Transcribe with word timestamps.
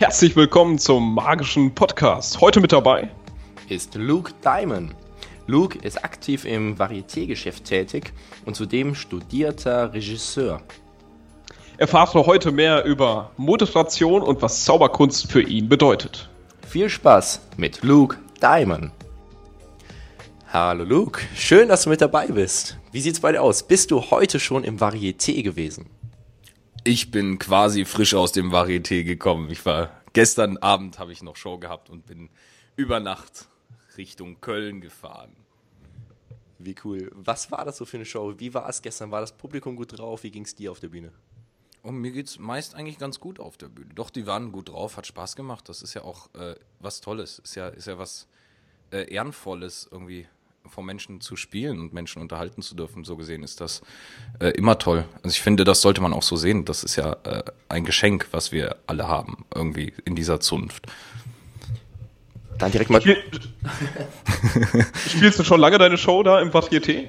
Herzlich 0.00 0.36
willkommen 0.36 0.78
zum 0.78 1.12
magischen 1.12 1.74
Podcast. 1.74 2.40
Heute 2.40 2.60
mit 2.60 2.70
dabei 2.70 3.10
ist 3.68 3.96
Luke 3.96 4.32
Diamond. 4.44 4.94
Luke 5.48 5.76
ist 5.82 6.04
aktiv 6.04 6.44
im 6.44 6.76
Varieté-Geschäft 6.78 7.64
tätig 7.64 8.12
und 8.46 8.54
zudem 8.54 8.94
studierter 8.94 9.92
Regisseur. 9.92 10.62
Erfahrt 11.78 12.14
heute 12.14 12.52
mehr 12.52 12.84
über 12.84 13.32
Moderation 13.36 14.22
und 14.22 14.40
was 14.40 14.64
Zauberkunst 14.64 15.32
für 15.32 15.42
ihn 15.42 15.68
bedeutet. 15.68 16.28
Viel 16.64 16.88
Spaß 16.88 17.40
mit 17.56 17.82
Luke 17.82 18.18
Diamond. 18.40 18.92
Hallo 20.52 20.84
Luke, 20.84 21.22
schön, 21.34 21.68
dass 21.68 21.82
du 21.82 21.90
mit 21.90 22.00
dabei 22.00 22.28
bist. 22.28 22.78
Wie 22.92 23.00
sieht's 23.00 23.18
bei 23.18 23.32
dir 23.32 23.42
aus? 23.42 23.64
Bist 23.64 23.90
du 23.90 24.00
heute 24.12 24.38
schon 24.38 24.62
im 24.62 24.78
Varieté 24.78 25.42
gewesen? 25.42 25.86
Ich 26.88 27.10
bin 27.10 27.38
quasi 27.38 27.84
frisch 27.84 28.14
aus 28.14 28.32
dem 28.32 28.50
Varieté 28.50 29.04
gekommen. 29.04 29.50
Ich 29.50 29.66
war 29.66 29.90
gestern 30.14 30.56
Abend 30.56 30.98
habe 30.98 31.12
ich 31.12 31.22
noch 31.22 31.36
Show 31.36 31.58
gehabt 31.58 31.90
und 31.90 32.06
bin 32.06 32.30
über 32.76 32.98
Nacht 32.98 33.46
Richtung 33.98 34.40
Köln 34.40 34.80
gefahren. 34.80 35.36
Wie 36.58 36.74
cool. 36.84 37.12
Was 37.14 37.52
war 37.52 37.66
das 37.66 37.76
so 37.76 37.84
für 37.84 37.98
eine 37.98 38.06
Show? 38.06 38.36
Wie 38.38 38.54
war 38.54 38.66
es 38.70 38.80
gestern? 38.80 39.10
War 39.10 39.20
das 39.20 39.36
Publikum 39.36 39.76
gut 39.76 39.98
drauf? 39.98 40.22
Wie 40.22 40.30
ging 40.30 40.46
es 40.46 40.54
dir 40.54 40.72
auf 40.72 40.80
der 40.80 40.88
Bühne? 40.88 41.12
Und 41.82 41.90
oh, 41.90 41.92
mir 41.92 42.10
geht's 42.10 42.38
meist 42.38 42.74
eigentlich 42.74 42.98
ganz 42.98 43.20
gut 43.20 43.38
auf 43.38 43.58
der 43.58 43.68
Bühne. 43.68 43.92
Doch, 43.94 44.08
die 44.08 44.26
waren 44.26 44.50
gut 44.50 44.70
drauf, 44.70 44.96
hat 44.96 45.06
Spaß 45.06 45.36
gemacht. 45.36 45.68
Das 45.68 45.82
ist 45.82 45.92
ja 45.92 46.04
auch 46.04 46.32
äh, 46.36 46.54
was 46.80 47.02
Tolles. 47.02 47.38
Ist 47.40 47.54
ja, 47.54 47.68
ist 47.68 47.86
ja 47.86 47.98
was 47.98 48.28
äh, 48.92 49.12
Ehrenvolles, 49.12 49.86
irgendwie 49.90 50.26
vor 50.68 50.84
Menschen 50.84 51.20
zu 51.20 51.36
spielen 51.36 51.80
und 51.80 51.92
Menschen 51.92 52.22
unterhalten 52.22 52.62
zu 52.62 52.74
dürfen. 52.74 53.04
So 53.04 53.16
gesehen 53.16 53.42
ist 53.42 53.60
das 53.60 53.82
äh, 54.40 54.48
immer 54.50 54.78
toll. 54.78 55.04
Also 55.22 55.34
ich 55.34 55.40
finde, 55.40 55.64
das 55.64 55.80
sollte 55.80 56.00
man 56.00 56.12
auch 56.12 56.22
so 56.22 56.36
sehen. 56.36 56.64
Das 56.64 56.84
ist 56.84 56.96
ja 56.96 57.16
äh, 57.24 57.42
ein 57.68 57.84
Geschenk, 57.84 58.28
was 58.30 58.52
wir 58.52 58.76
alle 58.86 59.08
haben, 59.08 59.44
irgendwie 59.54 59.92
in 60.04 60.14
dieser 60.14 60.40
Zunft. 60.40 60.86
Dann 62.58 62.72
direkt 62.72 62.90
mal. 62.90 63.00
Spiel 63.00 63.16
Spielst 65.08 65.38
du 65.38 65.44
schon 65.44 65.60
lange 65.60 65.78
deine 65.78 65.96
Show 65.96 66.22
da 66.22 66.40
im 66.40 66.50
Varieté? 66.50 67.08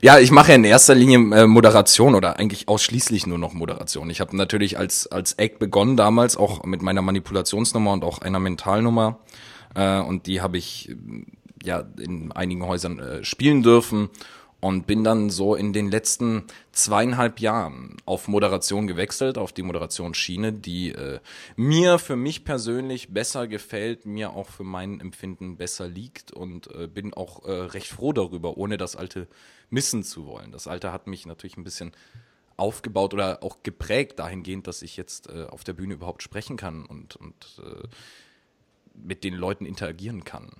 Ja, 0.00 0.18
ich 0.18 0.30
mache 0.30 0.50
ja 0.50 0.54
in 0.54 0.64
erster 0.64 0.94
Linie 0.94 1.18
äh, 1.36 1.46
Moderation 1.46 2.14
oder 2.14 2.38
eigentlich 2.38 2.68
ausschließlich 2.68 3.26
nur 3.26 3.38
noch 3.38 3.52
Moderation. 3.52 4.08
Ich 4.10 4.20
habe 4.20 4.36
natürlich 4.36 4.78
als 4.78 5.06
als 5.06 5.34
Act 5.34 5.58
begonnen 5.58 5.96
damals 5.96 6.36
auch 6.36 6.64
mit 6.64 6.82
meiner 6.82 7.02
Manipulationsnummer 7.02 7.92
und 7.92 8.04
auch 8.04 8.20
einer 8.20 8.38
Mentalnummer 8.38 9.18
äh, 9.74 9.98
und 10.00 10.26
die 10.26 10.40
habe 10.40 10.58
ich 10.58 10.94
ja 11.62 11.84
in 11.98 12.32
einigen 12.32 12.64
Häusern 12.66 12.98
äh, 12.98 13.24
spielen 13.24 13.62
dürfen 13.62 14.10
und 14.60 14.86
bin 14.86 15.04
dann 15.04 15.30
so 15.30 15.54
in 15.54 15.72
den 15.72 15.90
letzten 15.90 16.44
zweieinhalb 16.72 17.40
Jahren 17.40 17.96
auf 18.04 18.28
Moderation 18.28 18.86
gewechselt, 18.86 19.38
auf 19.38 19.52
die 19.52 19.62
Moderationsschiene, 19.62 20.52
die 20.52 20.92
äh, 20.92 21.20
mir 21.56 21.98
für 21.98 22.16
mich 22.16 22.44
persönlich 22.44 23.12
besser 23.12 23.48
gefällt, 23.48 24.04
mir 24.04 24.30
auch 24.30 24.48
für 24.48 24.64
mein 24.64 25.00
Empfinden 25.00 25.56
besser 25.56 25.88
liegt 25.88 26.32
und 26.32 26.72
äh, 26.74 26.86
bin 26.86 27.14
auch 27.14 27.44
äh, 27.46 27.52
recht 27.52 27.88
froh 27.88 28.12
darüber, 28.12 28.58
ohne 28.58 28.76
das 28.76 28.96
alte 28.96 29.26
missen 29.70 30.02
zu 30.02 30.26
wollen. 30.26 30.52
Das 30.52 30.66
alte 30.66 30.92
hat 30.92 31.06
mich 31.06 31.26
natürlich 31.26 31.56
ein 31.56 31.64
bisschen 31.64 31.92
aufgebaut 32.56 33.14
oder 33.14 33.42
auch 33.42 33.62
geprägt 33.62 34.18
dahingehend, 34.18 34.66
dass 34.66 34.82
ich 34.82 34.98
jetzt 34.98 35.30
äh, 35.30 35.46
auf 35.48 35.64
der 35.64 35.72
Bühne 35.72 35.94
überhaupt 35.94 36.22
sprechen 36.22 36.58
kann 36.58 36.84
und, 36.84 37.16
und 37.16 37.62
äh, 37.64 37.88
mit 38.92 39.24
den 39.24 39.34
Leuten 39.34 39.64
interagieren 39.64 40.24
kann. 40.24 40.50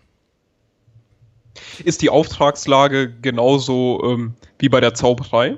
Ist 1.85 2.03
die 2.03 2.11
Auftragslage 2.11 3.13
genauso 3.13 4.03
ähm, 4.05 4.35
wie 4.59 4.69
bei 4.69 4.81
der 4.81 4.95
Zauberei? 4.95 5.57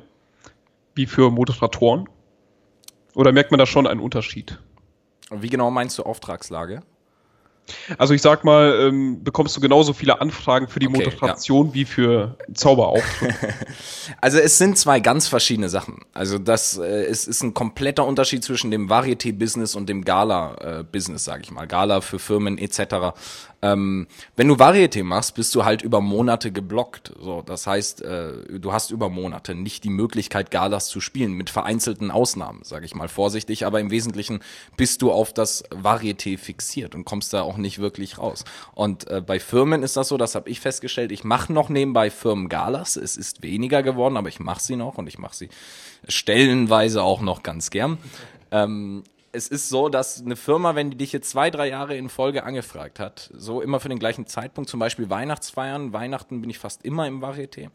Wie 0.95 1.07
für 1.07 1.31
Moderatoren? 1.31 2.09
Oder 3.15 3.33
merkt 3.33 3.51
man 3.51 3.59
da 3.59 3.67
schon 3.67 3.87
einen 3.87 4.01
Unterschied? 4.01 4.59
Wie 5.31 5.49
genau 5.49 5.71
meinst 5.71 5.99
du 5.99 6.03
Auftragslage? 6.03 6.83
Also 7.97 8.13
ich 8.13 8.23
sag 8.23 8.45
mal, 8.45 8.89
ähm, 8.89 9.23
bekommst 9.23 9.57
du 9.57 9.61
genauso 9.61 9.93
viele 9.93 10.21
Anfragen 10.21 10.69
für 10.69 10.81
die 10.81 10.89
okay, 10.89 11.05
Moderation 11.05 11.69
ja. 11.69 11.75
wie 11.75 11.85
für 11.85 12.37
Zauberauftritt? 12.53 13.35
also 14.21 14.39
es 14.39 14.59
sind 14.59 14.77
zwei 14.79 15.01
ganz 15.01 15.29
verschiedene 15.29 15.69
Sachen. 15.69 16.01
Also 16.13 16.39
das 16.39 16.77
äh, 16.79 17.07
ist, 17.07 17.29
ist 17.29 17.43
ein 17.43 17.55
kompletter 17.55 18.05
Unterschied 18.05 18.45
zwischen 18.45 18.71
dem 18.71 18.91
Varieté-Business 18.91 19.75
und 19.75 19.89
dem 19.89 20.05
Gala-Business, 20.05 21.23
äh, 21.23 21.25
sage 21.25 21.43
ich 21.45 21.51
mal. 21.51 21.67
Gala 21.67 22.01
für 22.01 22.19
Firmen 22.19 22.59
etc. 22.59 23.15
Ähm, 23.63 24.09
wenn 24.35 24.49
du 24.49 24.55
Varieté 24.55 25.05
machst, 25.05 25.37
bist 25.37 25.55
du 25.55 25.65
halt 25.65 25.83
über 25.83 26.01
Monate 26.01 26.51
geblockt. 26.51 27.15
So, 27.21 27.43
das 27.43 27.67
heißt, 27.67 28.03
äh, 28.03 28.59
du 28.59 28.73
hast 28.73 28.91
über 28.91 29.09
Monate 29.09 29.55
nicht 29.55 29.85
die 29.85 29.91
Möglichkeit, 29.91 30.51
Galas 30.51 30.89
zu 30.89 31.01
spielen, 31.01 31.33
mit 31.33 31.49
vereinzelten 31.49 32.11
Ausnahmen, 32.11 32.65
sage 32.65 32.87
ich 32.87 32.97
mal 32.97 33.09
vorsichtig, 33.09 33.65
aber 33.65 33.79
im 33.79 33.91
Wesentlichen 33.91 34.41
bist 34.77 35.01
du 35.01 35.13
auf 35.13 35.33
das 35.33 35.65
Varieté 35.71 36.37
fixiert 36.39 36.97
und 36.97 37.05
kommst 37.05 37.33
da 37.33 37.43
auch 37.43 37.57
nicht 37.57 37.79
wirklich 37.79 38.19
raus. 38.19 38.45
Und 38.75 39.09
äh, 39.09 39.23
bei 39.25 39.39
Firmen 39.39 39.85
ist 39.85 39.97
das 39.97 40.09
so, 40.09 40.17
das 40.17 40.35
habe 40.35 40.51
ich 40.51 40.59
festgestellt, 40.59 41.13
ich 41.13 41.23
mache 41.23 41.53
noch 41.53 41.69
nebenbei 41.69 42.11
Firmen 42.11 42.49
Galas. 42.49 42.97
Es 42.97 43.17
ist 43.17 43.43
weniger 43.43 43.85
geworden, 43.85 44.17
aber 44.17 44.29
ich 44.29 44.41
mache 44.41 44.61
sie 44.61 44.77
noch 44.77 44.99
und 44.99 45.07
ich 45.07 45.19
mache 45.19 45.37
sie 45.37 45.49
stellenweise 46.09 47.03
auch 47.03 47.21
noch 47.21 47.45
ganz 47.45 47.71
gern. 47.71 47.99
Ähm, 48.51 49.05
es 49.33 49.49
ist 49.49 49.71
so, 49.71 49.89
dass 49.89 50.23
eine 50.23 50.37
Firma, 50.37 50.75
wenn 50.75 50.91
die 50.91 50.97
dich 50.97 51.13
jetzt 51.13 51.31
zwei, 51.31 51.51
drei 51.51 51.69
Jahre 51.69 51.97
in 51.97 52.09
Folge 52.09 52.45
angefragt 52.45 53.01
hat, 53.01 53.31
so 53.33 53.63
immer 53.63 53.81
für 53.81 53.89
den 53.89 53.99
gleichen 53.99 54.27
Zeitpunkt, 54.27 54.69
zum 54.69 54.79
Beispiel 54.79 55.09
Weihnachtsfeiern, 55.09 55.93
Weihnachten 55.93 56.41
bin 56.43 56.51
ich 56.51 56.59
fast 56.59 56.85
immer 56.85 57.07
im 57.07 57.23
Varieté. 57.23 57.71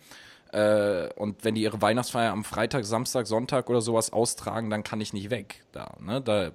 Äh, 0.52 1.14
und 1.16 1.44
wenn 1.44 1.56
die 1.56 1.64
ihre 1.64 1.82
Weihnachtsfeier 1.82 2.32
am 2.32 2.44
Freitag, 2.44 2.86
Samstag, 2.86 3.28
Sonntag 3.28 3.70
oder 3.70 3.82
sowas 3.82 4.14
austragen, 4.14 4.70
dann 4.70 4.84
kann 4.84 5.02
ich 5.02 5.14
nicht 5.14 5.30
weg. 5.30 5.66
Da, 5.72 5.96
ne? 6.00 6.22
da 6.22 6.48
äh, 6.48 6.52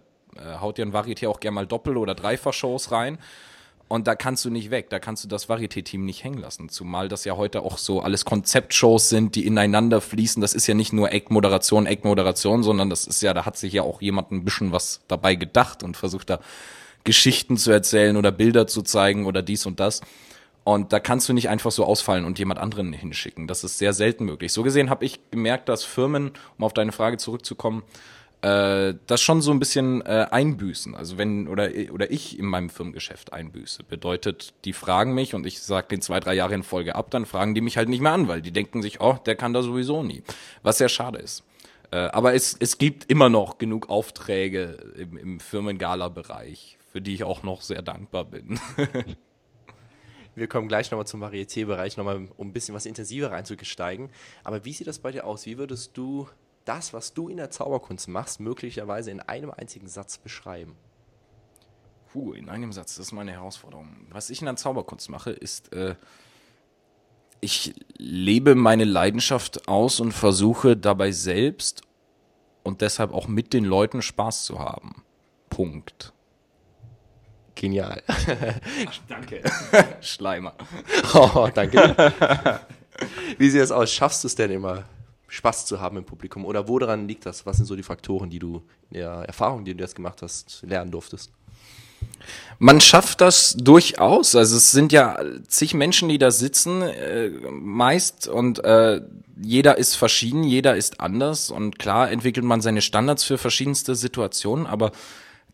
haut 0.60 0.78
ihr 0.78 0.86
ein 0.86 0.92
Varieté 0.92 1.28
auch 1.28 1.40
gerne 1.40 1.56
mal 1.56 1.66
Doppel- 1.66 1.96
oder 1.96 2.14
Dreifach-Shows 2.14 2.92
rein. 2.92 3.18
Und 3.88 4.06
da 4.06 4.14
kannst 4.14 4.44
du 4.44 4.50
nicht 4.50 4.70
weg, 4.70 4.88
da 4.88 4.98
kannst 4.98 5.22
du 5.22 5.28
das 5.28 5.48
Varieté-Team 5.48 6.04
nicht 6.04 6.24
hängen 6.24 6.38
lassen. 6.38 6.70
Zumal 6.70 7.08
das 7.08 7.24
ja 7.24 7.36
heute 7.36 7.60
auch 7.60 7.76
so 7.76 8.00
alles 8.00 8.24
Konzeptshows 8.24 9.10
sind, 9.10 9.34
die 9.34 9.46
ineinander 9.46 10.00
fließen. 10.00 10.40
Das 10.40 10.54
ist 10.54 10.66
ja 10.66 10.74
nicht 10.74 10.92
nur 10.92 11.12
Eckmoderation, 11.12 11.86
Eckmoderation, 11.86 12.62
sondern 12.62 12.88
das 12.88 13.06
ist 13.06 13.20
ja, 13.22 13.34
da 13.34 13.44
hat 13.44 13.58
sich 13.58 13.74
ja 13.74 13.82
auch 13.82 14.00
jemand 14.00 14.32
ein 14.32 14.44
bisschen 14.44 14.72
was 14.72 15.02
dabei 15.08 15.34
gedacht 15.34 15.82
und 15.82 15.96
versucht 15.96 16.30
da 16.30 16.40
Geschichten 17.04 17.56
zu 17.56 17.70
erzählen 17.70 18.16
oder 18.16 18.32
Bilder 18.32 18.66
zu 18.66 18.82
zeigen 18.82 19.26
oder 19.26 19.42
dies 19.42 19.66
und 19.66 19.78
das. 19.80 20.00
Und 20.64 20.92
da 20.92 21.00
kannst 21.00 21.28
du 21.28 21.32
nicht 21.32 21.48
einfach 21.48 21.72
so 21.72 21.84
ausfallen 21.84 22.24
und 22.24 22.38
jemand 22.38 22.60
anderen 22.60 22.92
hinschicken. 22.92 23.48
Das 23.48 23.64
ist 23.64 23.78
sehr 23.78 23.92
selten 23.92 24.24
möglich. 24.24 24.52
So 24.52 24.62
gesehen 24.62 24.90
habe 24.90 25.04
ich 25.04 25.18
gemerkt, 25.30 25.68
dass 25.68 25.82
Firmen, 25.82 26.32
um 26.56 26.64
auf 26.64 26.72
deine 26.72 26.92
Frage 26.92 27.16
zurückzukommen, 27.16 27.82
äh, 28.42 28.94
das 29.06 29.22
schon 29.22 29.40
so 29.40 29.52
ein 29.52 29.60
bisschen 29.60 30.02
äh, 30.02 30.26
einbüßen. 30.30 30.94
Also 30.94 31.16
wenn 31.16 31.46
oder 31.46 31.70
oder 31.92 32.10
ich 32.10 32.38
in 32.38 32.46
meinem 32.46 32.70
Firmengeschäft 32.70 33.32
einbüße, 33.32 33.84
bedeutet, 33.84 34.52
die 34.64 34.72
fragen 34.72 35.14
mich 35.14 35.34
und 35.34 35.46
ich 35.46 35.62
sage 35.62 35.88
den 35.88 36.02
zwei 36.02 36.20
drei 36.20 36.34
Jahre 36.34 36.54
in 36.54 36.64
Folge 36.64 36.96
ab, 36.96 37.10
dann 37.10 37.24
fragen 37.24 37.54
die 37.54 37.60
mich 37.60 37.76
halt 37.76 37.88
nicht 37.88 38.00
mehr 38.00 38.12
an, 38.12 38.28
weil 38.28 38.42
die 38.42 38.52
denken 38.52 38.82
sich, 38.82 39.00
oh, 39.00 39.16
der 39.26 39.36
kann 39.36 39.52
da 39.52 39.62
sowieso 39.62 40.02
nie, 40.02 40.22
was 40.62 40.78
sehr 40.78 40.88
schade 40.88 41.18
ist. 41.18 41.44
Äh, 41.92 41.96
aber 41.96 42.34
es 42.34 42.56
es 42.58 42.78
gibt 42.78 43.08
immer 43.10 43.28
noch 43.28 43.58
genug 43.58 43.88
Aufträge 43.88 44.92
im, 44.96 45.16
im 45.16 45.40
Firmengala-Bereich, 45.40 46.78
für 46.90 47.00
die 47.00 47.14
ich 47.14 47.24
auch 47.24 47.44
noch 47.44 47.62
sehr 47.62 47.82
dankbar 47.82 48.24
bin. 48.24 48.58
Wir 50.34 50.48
kommen 50.48 50.66
gleich 50.66 50.90
nochmal 50.90 51.06
zum 51.06 51.22
Varieté-Bereich, 51.22 51.96
nochmal 51.96 52.28
um 52.38 52.48
ein 52.48 52.52
bisschen 52.52 52.74
was 52.74 52.86
intensiver 52.86 53.30
reinzusteigen. 53.30 54.08
Aber 54.44 54.64
wie 54.64 54.72
sieht 54.72 54.86
das 54.86 54.98
bei 54.98 55.12
dir 55.12 55.26
aus? 55.26 55.44
Wie 55.44 55.58
würdest 55.58 55.96
du 55.96 56.26
das, 56.64 56.92
was 56.92 57.14
du 57.14 57.28
in 57.28 57.36
der 57.36 57.50
Zauberkunst 57.50 58.08
machst, 58.08 58.40
möglicherweise 58.40 59.10
in 59.10 59.20
einem 59.20 59.50
einzigen 59.50 59.88
Satz 59.88 60.18
beschreiben? 60.18 60.76
Puh, 62.12 62.32
in 62.32 62.48
einem 62.48 62.72
Satz, 62.72 62.96
das 62.96 63.06
ist 63.06 63.12
meine 63.12 63.32
Herausforderung. 63.32 64.06
Was 64.10 64.30
ich 64.30 64.40
in 64.40 64.46
der 64.46 64.56
Zauberkunst 64.56 65.08
mache, 65.08 65.30
ist, 65.30 65.72
äh, 65.72 65.94
ich 67.40 67.74
lebe 67.96 68.54
meine 68.54 68.84
Leidenschaft 68.84 69.66
aus 69.66 69.98
und 69.98 70.12
versuche 70.12 70.76
dabei 70.76 71.10
selbst 71.10 71.82
und 72.62 72.80
deshalb 72.80 73.12
auch 73.12 73.28
mit 73.28 73.52
den 73.52 73.64
Leuten 73.64 74.02
Spaß 74.02 74.44
zu 74.44 74.58
haben. 74.58 75.04
Punkt. 75.50 76.12
Genial. 77.54 78.02
Ach, 78.06 78.98
danke. 79.08 79.42
Schleimer. 80.00 80.54
Oh, 81.14 81.48
danke. 81.52 82.12
Wie 83.38 83.50
sieht 83.50 83.62
es 83.62 83.72
aus? 83.72 83.92
Schaffst 83.92 84.24
du 84.24 84.28
es 84.28 84.34
denn 84.34 84.50
immer, 84.50 84.84
Spaß 85.32 85.64
zu 85.64 85.80
haben 85.80 85.96
im 85.96 86.04
Publikum? 86.04 86.44
Oder 86.44 86.68
woran 86.68 87.08
liegt 87.08 87.24
das? 87.24 87.46
Was 87.46 87.56
sind 87.56 87.64
so 87.64 87.74
die 87.74 87.82
Faktoren, 87.82 88.28
die 88.28 88.38
du 88.38 88.62
in 88.90 88.98
der 88.98 89.10
Erfahrung, 89.10 89.64
die 89.64 89.74
du 89.74 89.82
jetzt 89.82 89.96
gemacht 89.96 90.20
hast, 90.20 90.62
lernen 90.62 90.90
durftest? 90.90 91.30
Man 92.58 92.82
schafft 92.82 93.22
das 93.22 93.56
durchaus. 93.56 94.36
Also 94.36 94.58
es 94.58 94.72
sind 94.72 94.92
ja 94.92 95.18
zig 95.48 95.72
Menschen, 95.72 96.10
die 96.10 96.18
da 96.18 96.30
sitzen, 96.30 96.82
äh, 96.82 97.30
meist 97.50 98.28
und 98.28 98.62
äh, 98.62 99.00
jeder 99.40 99.78
ist 99.78 99.94
verschieden, 99.94 100.44
jeder 100.44 100.76
ist 100.76 101.00
anders 101.00 101.50
und 101.50 101.78
klar 101.78 102.10
entwickelt 102.10 102.44
man 102.44 102.60
seine 102.60 102.82
Standards 102.82 103.24
für 103.24 103.38
verschiedenste 103.38 103.94
Situationen, 103.94 104.66
aber 104.66 104.92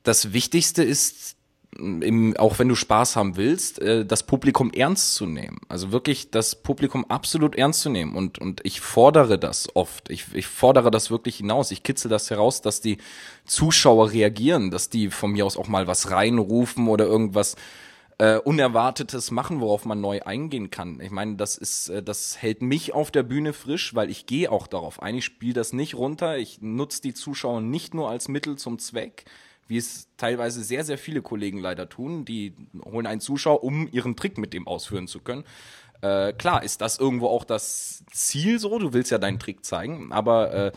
das 0.03 0.33
Wichtigste 0.33 0.83
ist 0.83 1.37
im, 1.77 2.37
auch 2.37 2.59
wenn 2.59 2.69
du 2.69 2.75
Spaß 2.75 3.17
haben 3.17 3.37
willst, 3.37 3.81
äh, 3.81 4.05
das 4.05 4.23
Publikum 4.25 4.73
ernst 4.73 5.15
zu 5.15 5.27
nehmen. 5.27 5.61
Also 5.69 5.93
wirklich 5.93 6.31
das 6.31 6.55
Publikum 6.57 7.05
absolut 7.09 7.57
ernst 7.57 7.81
zu 7.81 7.91
nehmen. 7.91 8.17
Und, 8.17 8.39
und 8.39 8.61
ich 8.65 8.81
fordere 8.81 9.39
das 9.39 9.75
oft. 9.77 10.11
Ich, 10.11 10.35
ich 10.35 10.47
fordere 10.47 10.91
das 10.91 11.11
wirklich 11.11 11.37
hinaus. 11.37 11.71
Ich 11.71 11.83
kitzel 11.83 12.11
das 12.11 12.31
heraus, 12.31 12.63
dass 12.63 12.81
die 12.81 12.99
Zuschauer 13.45 14.13
reagieren, 14.13 14.71
dass 14.71 14.89
die 14.89 15.11
von 15.11 15.33
mir 15.33 15.47
aus 15.47 15.57
auch 15.57 15.69
mal 15.69 15.87
was 15.87 16.11
reinrufen 16.11 16.89
oder 16.89 17.05
irgendwas 17.05 17.57
äh, 18.19 18.39
Unerwartetes 18.39 19.31
machen, 19.31 19.61
worauf 19.61 19.85
man 19.85 20.01
neu 20.01 20.23
eingehen 20.23 20.71
kann. 20.71 21.01
Ich 21.01 21.11
meine, 21.11 21.37
das 21.37 21.57
ist, 21.57 21.91
äh, 21.91 22.03
das 22.03 22.43
hält 22.43 22.63
mich 22.63 22.95
auf 22.95 23.11
der 23.11 23.23
Bühne 23.23 23.53
frisch, 23.53 23.95
weil 23.95 24.11
ich 24.11 24.27
gehe 24.27 24.51
auch 24.51 24.67
darauf 24.67 25.03
ein. 25.03 25.17
Ich 25.17 25.27
spiele 25.27 25.55
das 25.55 25.73
nicht 25.73 25.95
runter. 25.95 26.39
Ich 26.39 26.61
nutze 26.61 27.03
die 27.03 27.15
Zuschauer 27.15 27.61
nicht 27.61 27.95
nur 27.95 28.11
als 28.11 28.29
Mittel 28.29 28.57
zum 28.57 28.79
Zweck 28.79 29.27
wie 29.69 29.77
es 29.77 30.09
teilweise 30.17 30.65
sehr, 30.65 30.85
sehr 30.85 30.99
viele 30.99 31.23
Kollegen 31.23 31.59
leider 31.59 31.89
tun. 31.89 32.25
Die 32.25 32.55
holen 32.85 33.07
einen 33.07 33.21
Zuschauer, 33.21 33.63
um 33.63 33.89
ihren 33.93 34.17
Trick 34.17 34.39
mit 34.39 34.53
dem 34.53 34.67
ausführen 34.67 35.07
zu 35.07 35.21
können. 35.21 35.45
Äh, 36.01 36.33
klar, 36.33 36.63
ist 36.63 36.81
das 36.81 36.99
irgendwo 36.99 37.29
auch 37.29 37.45
das 37.45 38.05
Ziel 38.11 38.59
so? 38.59 38.79
Du 38.79 38.93
willst 38.93 39.11
ja 39.11 39.19
deinen 39.19 39.39
Trick 39.39 39.65
zeigen, 39.65 40.13
aber 40.13 40.55
äh, 40.55 40.73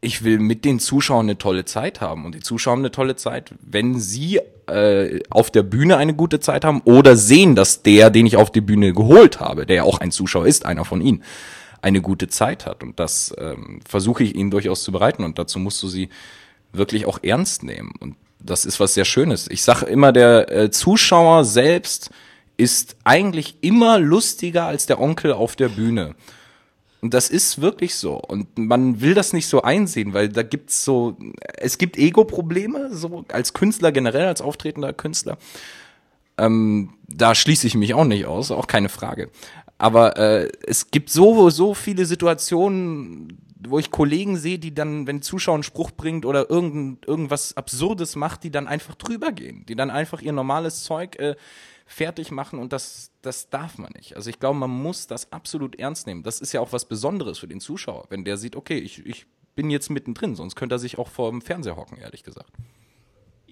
ich 0.00 0.22
will 0.22 0.38
mit 0.38 0.64
den 0.64 0.78
Zuschauern 0.78 1.26
eine 1.26 1.38
tolle 1.38 1.64
Zeit 1.64 2.00
haben. 2.00 2.24
Und 2.24 2.34
die 2.34 2.40
Zuschauer 2.40 2.72
haben 2.72 2.80
eine 2.80 2.90
tolle 2.90 3.16
Zeit, 3.16 3.54
wenn 3.60 3.98
sie 3.98 4.40
äh, 4.66 5.20
auf 5.30 5.50
der 5.50 5.62
Bühne 5.62 5.96
eine 5.96 6.14
gute 6.14 6.40
Zeit 6.40 6.64
haben 6.64 6.80
oder 6.84 7.16
sehen, 7.16 7.54
dass 7.54 7.82
der, 7.82 8.10
den 8.10 8.26
ich 8.26 8.36
auf 8.36 8.50
die 8.50 8.60
Bühne 8.60 8.92
geholt 8.92 9.40
habe, 9.40 9.66
der 9.66 9.76
ja 9.76 9.82
auch 9.82 9.98
ein 9.98 10.10
Zuschauer 10.10 10.46
ist, 10.46 10.66
einer 10.66 10.84
von 10.84 11.00
ihnen, 11.00 11.22
eine 11.82 12.00
gute 12.00 12.28
Zeit 12.28 12.64
hat. 12.64 12.82
Und 12.82 13.00
das 13.00 13.34
ähm, 13.38 13.80
versuche 13.88 14.22
ich 14.22 14.34
ihnen 14.34 14.50
durchaus 14.50 14.84
zu 14.84 14.92
bereiten. 14.92 15.24
Und 15.24 15.38
dazu 15.38 15.58
musst 15.58 15.82
du 15.82 15.88
sie 15.88 16.08
wirklich 16.76 17.06
auch 17.06 17.18
ernst 17.22 17.62
nehmen. 17.62 17.92
Und 18.00 18.16
das 18.38 18.64
ist 18.64 18.80
was 18.80 18.94
sehr 18.94 19.04
Schönes. 19.04 19.48
Ich 19.48 19.62
sage 19.62 19.86
immer, 19.86 20.12
der 20.12 20.50
äh, 20.50 20.70
Zuschauer 20.70 21.44
selbst 21.44 22.10
ist 22.56 22.96
eigentlich 23.04 23.56
immer 23.62 23.98
lustiger 23.98 24.66
als 24.66 24.86
der 24.86 25.00
Onkel 25.00 25.32
auf 25.32 25.56
der 25.56 25.68
Bühne. 25.68 26.14
Und 27.00 27.12
das 27.12 27.28
ist 27.28 27.60
wirklich 27.60 27.96
so. 27.96 28.16
Und 28.16 28.56
man 28.56 29.00
will 29.00 29.12
das 29.12 29.32
nicht 29.32 29.46
so 29.46 29.62
einsehen, 29.62 30.14
weil 30.14 30.30
da 30.30 30.42
gibt's 30.42 30.84
so, 30.84 31.16
es 31.58 31.76
gibt 31.76 31.98
Ego-Probleme, 31.98 32.94
so 32.94 33.24
als 33.30 33.52
Künstler 33.52 33.92
generell, 33.92 34.26
als 34.26 34.40
auftretender 34.40 34.92
Künstler. 34.92 35.36
Ähm, 36.38 36.94
da 37.06 37.34
schließe 37.34 37.66
ich 37.66 37.74
mich 37.74 37.94
auch 37.94 38.04
nicht 38.04 38.26
aus, 38.26 38.50
auch 38.50 38.66
keine 38.66 38.88
Frage. 38.88 39.30
Aber 39.84 40.16
äh, 40.16 40.50
es 40.66 40.90
gibt 40.90 41.10
so, 41.10 41.50
so 41.50 41.74
viele 41.74 42.06
Situationen, 42.06 43.36
wo 43.68 43.78
ich 43.78 43.90
Kollegen 43.90 44.38
sehe, 44.38 44.58
die 44.58 44.74
dann, 44.74 45.06
wenn 45.06 45.20
Zuschauer 45.20 45.56
einen 45.56 45.62
Spruch 45.62 45.90
bringt 45.90 46.24
oder 46.24 46.48
irgend, 46.48 47.06
irgendwas 47.06 47.54
Absurdes 47.58 48.16
macht, 48.16 48.44
die 48.44 48.50
dann 48.50 48.66
einfach 48.66 48.94
drüber 48.94 49.30
gehen, 49.30 49.66
die 49.66 49.76
dann 49.76 49.90
einfach 49.90 50.22
ihr 50.22 50.32
normales 50.32 50.84
Zeug 50.84 51.16
äh, 51.16 51.36
fertig 51.84 52.30
machen 52.30 52.60
und 52.60 52.72
das, 52.72 53.10
das 53.20 53.50
darf 53.50 53.76
man 53.76 53.92
nicht. 53.94 54.16
Also 54.16 54.30
ich 54.30 54.40
glaube, 54.40 54.58
man 54.58 54.70
muss 54.70 55.06
das 55.06 55.30
absolut 55.32 55.78
ernst 55.78 56.06
nehmen. 56.06 56.22
Das 56.22 56.40
ist 56.40 56.54
ja 56.54 56.62
auch 56.62 56.72
was 56.72 56.86
Besonderes 56.86 57.38
für 57.38 57.48
den 57.48 57.60
Zuschauer, 57.60 58.06
wenn 58.08 58.24
der 58.24 58.38
sieht, 58.38 58.56
okay, 58.56 58.78
ich, 58.78 59.04
ich 59.04 59.26
bin 59.54 59.68
jetzt 59.68 59.90
mittendrin, 59.90 60.34
sonst 60.34 60.56
könnte 60.56 60.76
er 60.76 60.78
sich 60.78 60.96
auch 60.96 61.08
vor 61.08 61.30
dem 61.30 61.42
Fernseher 61.42 61.76
hocken, 61.76 61.98
ehrlich 61.98 62.22
gesagt. 62.22 62.52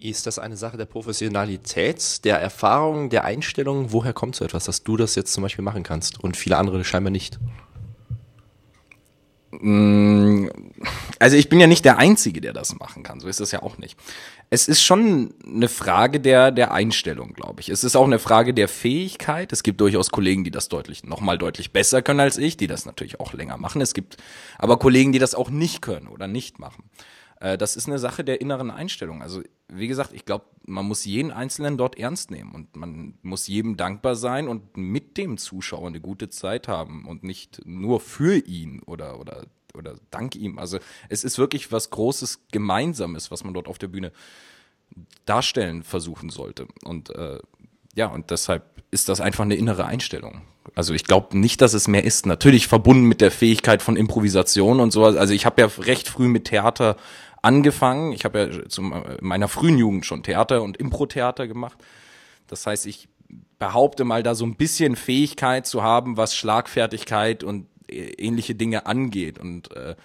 Ist 0.02 0.26
das 0.26 0.40
eine 0.40 0.56
Sache 0.56 0.76
der 0.76 0.86
Professionalität, 0.86 2.24
der 2.24 2.40
Erfahrung, 2.40 3.08
der 3.08 3.22
Einstellung? 3.22 3.92
Woher 3.92 4.12
kommt 4.12 4.34
so 4.34 4.44
etwas, 4.44 4.64
dass 4.64 4.82
du 4.82 4.96
das 4.96 5.14
jetzt 5.14 5.32
zum 5.32 5.44
Beispiel 5.44 5.64
machen 5.64 5.84
kannst 5.84 6.18
und 6.18 6.36
viele 6.36 6.56
andere 6.56 6.82
scheinbar 6.82 7.12
nicht? 7.12 7.38
Mm, 9.52 10.48
also 11.20 11.36
ich 11.36 11.48
bin 11.48 11.60
ja 11.60 11.68
nicht 11.68 11.84
der 11.84 11.98
Einzige, 11.98 12.40
der 12.40 12.52
das 12.52 12.74
machen 12.80 13.04
kann. 13.04 13.20
So 13.20 13.28
ist 13.28 13.38
das 13.38 13.52
ja 13.52 13.62
auch 13.62 13.78
nicht. 13.78 13.96
Es 14.50 14.66
ist 14.66 14.82
schon 14.82 15.34
eine 15.46 15.68
Frage 15.68 16.18
der, 16.18 16.50
der 16.50 16.72
Einstellung, 16.72 17.32
glaube 17.34 17.60
ich. 17.60 17.68
Es 17.68 17.84
ist 17.84 17.94
auch 17.94 18.06
eine 18.06 18.18
Frage 18.18 18.54
der 18.54 18.66
Fähigkeit. 18.66 19.52
Es 19.52 19.62
gibt 19.62 19.80
durchaus 19.80 20.10
Kollegen, 20.10 20.42
die 20.42 20.50
das 20.50 20.68
deutlich, 20.68 21.04
nochmal 21.04 21.38
deutlich 21.38 21.72
besser 21.72 22.02
können 22.02 22.18
als 22.18 22.38
ich, 22.38 22.56
die 22.56 22.66
das 22.66 22.86
natürlich 22.86 23.20
auch 23.20 23.34
länger 23.34 23.56
machen. 23.56 23.80
Es 23.80 23.94
gibt 23.94 24.16
aber 24.58 24.80
Kollegen, 24.80 25.12
die 25.12 25.20
das 25.20 25.36
auch 25.36 25.48
nicht 25.48 25.80
können 25.80 26.08
oder 26.08 26.26
nicht 26.26 26.58
machen. 26.58 26.90
Äh, 27.42 27.58
das 27.58 27.76
ist 27.76 27.88
eine 27.88 27.98
Sache 27.98 28.24
der 28.24 28.40
inneren 28.40 28.70
Einstellung. 28.70 29.20
Also 29.20 29.42
wie 29.74 29.88
gesagt, 29.88 30.12
ich 30.12 30.24
glaube, 30.24 30.44
man 30.66 30.86
muss 30.86 31.04
jeden 31.04 31.30
Einzelnen 31.30 31.76
dort 31.76 31.98
ernst 31.98 32.30
nehmen 32.30 32.52
und 32.52 32.76
man 32.76 33.14
muss 33.22 33.46
jedem 33.46 33.76
dankbar 33.76 34.16
sein 34.16 34.48
und 34.48 34.76
mit 34.76 35.16
dem 35.16 35.38
Zuschauer 35.38 35.88
eine 35.88 36.00
gute 36.00 36.28
Zeit 36.28 36.68
haben 36.68 37.06
und 37.06 37.24
nicht 37.24 37.62
nur 37.64 38.00
für 38.00 38.36
ihn 38.36 38.82
oder 38.82 39.18
oder 39.18 39.46
oder 39.74 39.96
dank 40.10 40.36
ihm. 40.36 40.58
Also 40.58 40.78
es 41.08 41.24
ist 41.24 41.38
wirklich 41.38 41.72
was 41.72 41.90
Großes 41.90 42.40
Gemeinsames, 42.52 43.30
was 43.30 43.44
man 43.44 43.54
dort 43.54 43.68
auf 43.68 43.78
der 43.78 43.88
Bühne 43.88 44.12
darstellen 45.24 45.82
versuchen 45.82 46.28
sollte. 46.28 46.66
Und 46.84 47.10
äh, 47.10 47.38
ja, 47.94 48.06
und 48.06 48.30
deshalb 48.30 48.82
ist 48.90 49.08
das 49.08 49.20
einfach 49.20 49.44
eine 49.44 49.54
innere 49.54 49.86
Einstellung. 49.86 50.42
Also 50.74 50.94
ich 50.94 51.04
glaube 51.04 51.38
nicht, 51.38 51.60
dass 51.60 51.74
es 51.74 51.88
mehr 51.88 52.04
ist. 52.04 52.26
Natürlich 52.26 52.68
verbunden 52.68 53.04
mit 53.04 53.20
der 53.20 53.30
Fähigkeit 53.30 53.82
von 53.82 53.96
Improvisation 53.96 54.80
und 54.80 54.92
so. 54.92 55.04
Also 55.04 55.32
ich 55.32 55.46
habe 55.46 55.62
ja 55.62 55.68
recht 55.78 56.08
früh 56.08 56.28
mit 56.28 56.44
Theater 56.44 56.96
angefangen. 57.42 58.12
Ich 58.12 58.24
habe 58.24 58.38
ja 58.40 58.68
zu 58.68 58.82
meiner 58.82 59.48
frühen 59.48 59.78
Jugend 59.78 60.06
schon 60.06 60.22
Theater 60.22 60.62
und 60.62 60.76
Impro-Theater 60.76 61.46
gemacht. 61.46 61.78
Das 62.46 62.66
heißt, 62.66 62.86
ich 62.86 63.08
behaupte 63.58 64.04
mal, 64.04 64.22
da 64.22 64.34
so 64.34 64.44
ein 64.44 64.56
bisschen 64.56 64.96
Fähigkeit 64.96 65.66
zu 65.66 65.82
haben, 65.82 66.16
was 66.16 66.34
Schlagfertigkeit 66.36 67.44
und 67.44 67.66
ähnliche 67.88 68.54
Dinge 68.54 68.86
angeht. 68.86 69.38
Und 69.38 69.74
äh, 69.76 69.96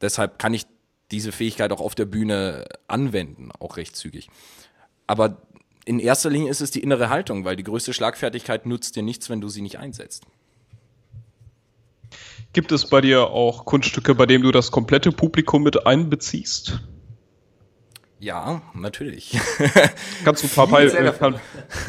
deshalb 0.00 0.38
kann 0.38 0.54
ich 0.54 0.66
diese 1.10 1.32
Fähigkeit 1.32 1.72
auch 1.72 1.80
auf 1.80 1.94
der 1.94 2.06
Bühne 2.06 2.64
anwenden, 2.88 3.50
auch 3.58 3.76
recht 3.76 3.96
zügig. 3.96 4.28
Aber 5.06 5.42
in 5.84 5.98
erster 5.98 6.30
Linie 6.30 6.50
ist 6.50 6.60
es 6.60 6.70
die 6.70 6.82
innere 6.82 7.10
Haltung, 7.10 7.44
weil 7.44 7.56
die 7.56 7.64
größte 7.64 7.92
Schlagfertigkeit 7.92 8.66
nutzt 8.66 8.96
dir 8.96 9.02
nichts, 9.02 9.28
wenn 9.28 9.40
du 9.40 9.48
sie 9.48 9.62
nicht 9.62 9.78
einsetzt. 9.78 10.24
Gibt 12.52 12.70
es 12.72 12.86
bei 12.86 13.00
dir 13.00 13.28
auch 13.28 13.64
Kunststücke, 13.64 14.14
bei 14.14 14.26
denen 14.26 14.44
du 14.44 14.50
das 14.50 14.70
komplette 14.70 15.10
Publikum 15.10 15.62
mit 15.62 15.86
einbeziehst? 15.86 16.80
Ja, 18.22 18.62
natürlich. 18.74 19.36
Kannst 20.24 20.44
du 20.44 20.46
ein 20.46 20.50
paar, 20.54 20.68
Be 20.68 20.96
äh, 20.96 21.10
paar, 21.10 21.34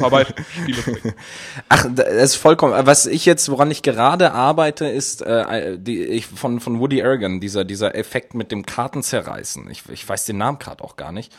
paar 0.00 0.10
Beispiele 0.10 0.82
bringen? 0.82 1.14
Ach, 1.68 1.86
das 1.94 2.08
ist 2.08 2.34
vollkommen. 2.34 2.74
Was 2.86 3.06
ich 3.06 3.24
jetzt, 3.24 3.48
woran 3.50 3.70
ich 3.70 3.82
gerade 3.82 4.32
arbeite, 4.32 4.86
ist 4.86 5.22
äh, 5.22 5.78
die, 5.78 6.02
ich, 6.02 6.26
von 6.26 6.58
von 6.58 6.80
Woody 6.80 7.00
Aragon, 7.02 7.38
dieser 7.38 7.64
dieser 7.64 7.94
Effekt 7.94 8.34
mit 8.34 8.50
dem 8.50 8.66
Kartenzerreißen. 8.66 9.70
Ich, 9.70 9.88
ich 9.88 10.08
weiß 10.08 10.24
den 10.24 10.38
Namen 10.38 10.58
gerade 10.58 10.82
auch 10.82 10.96
gar 10.96 11.12
nicht. 11.12 11.32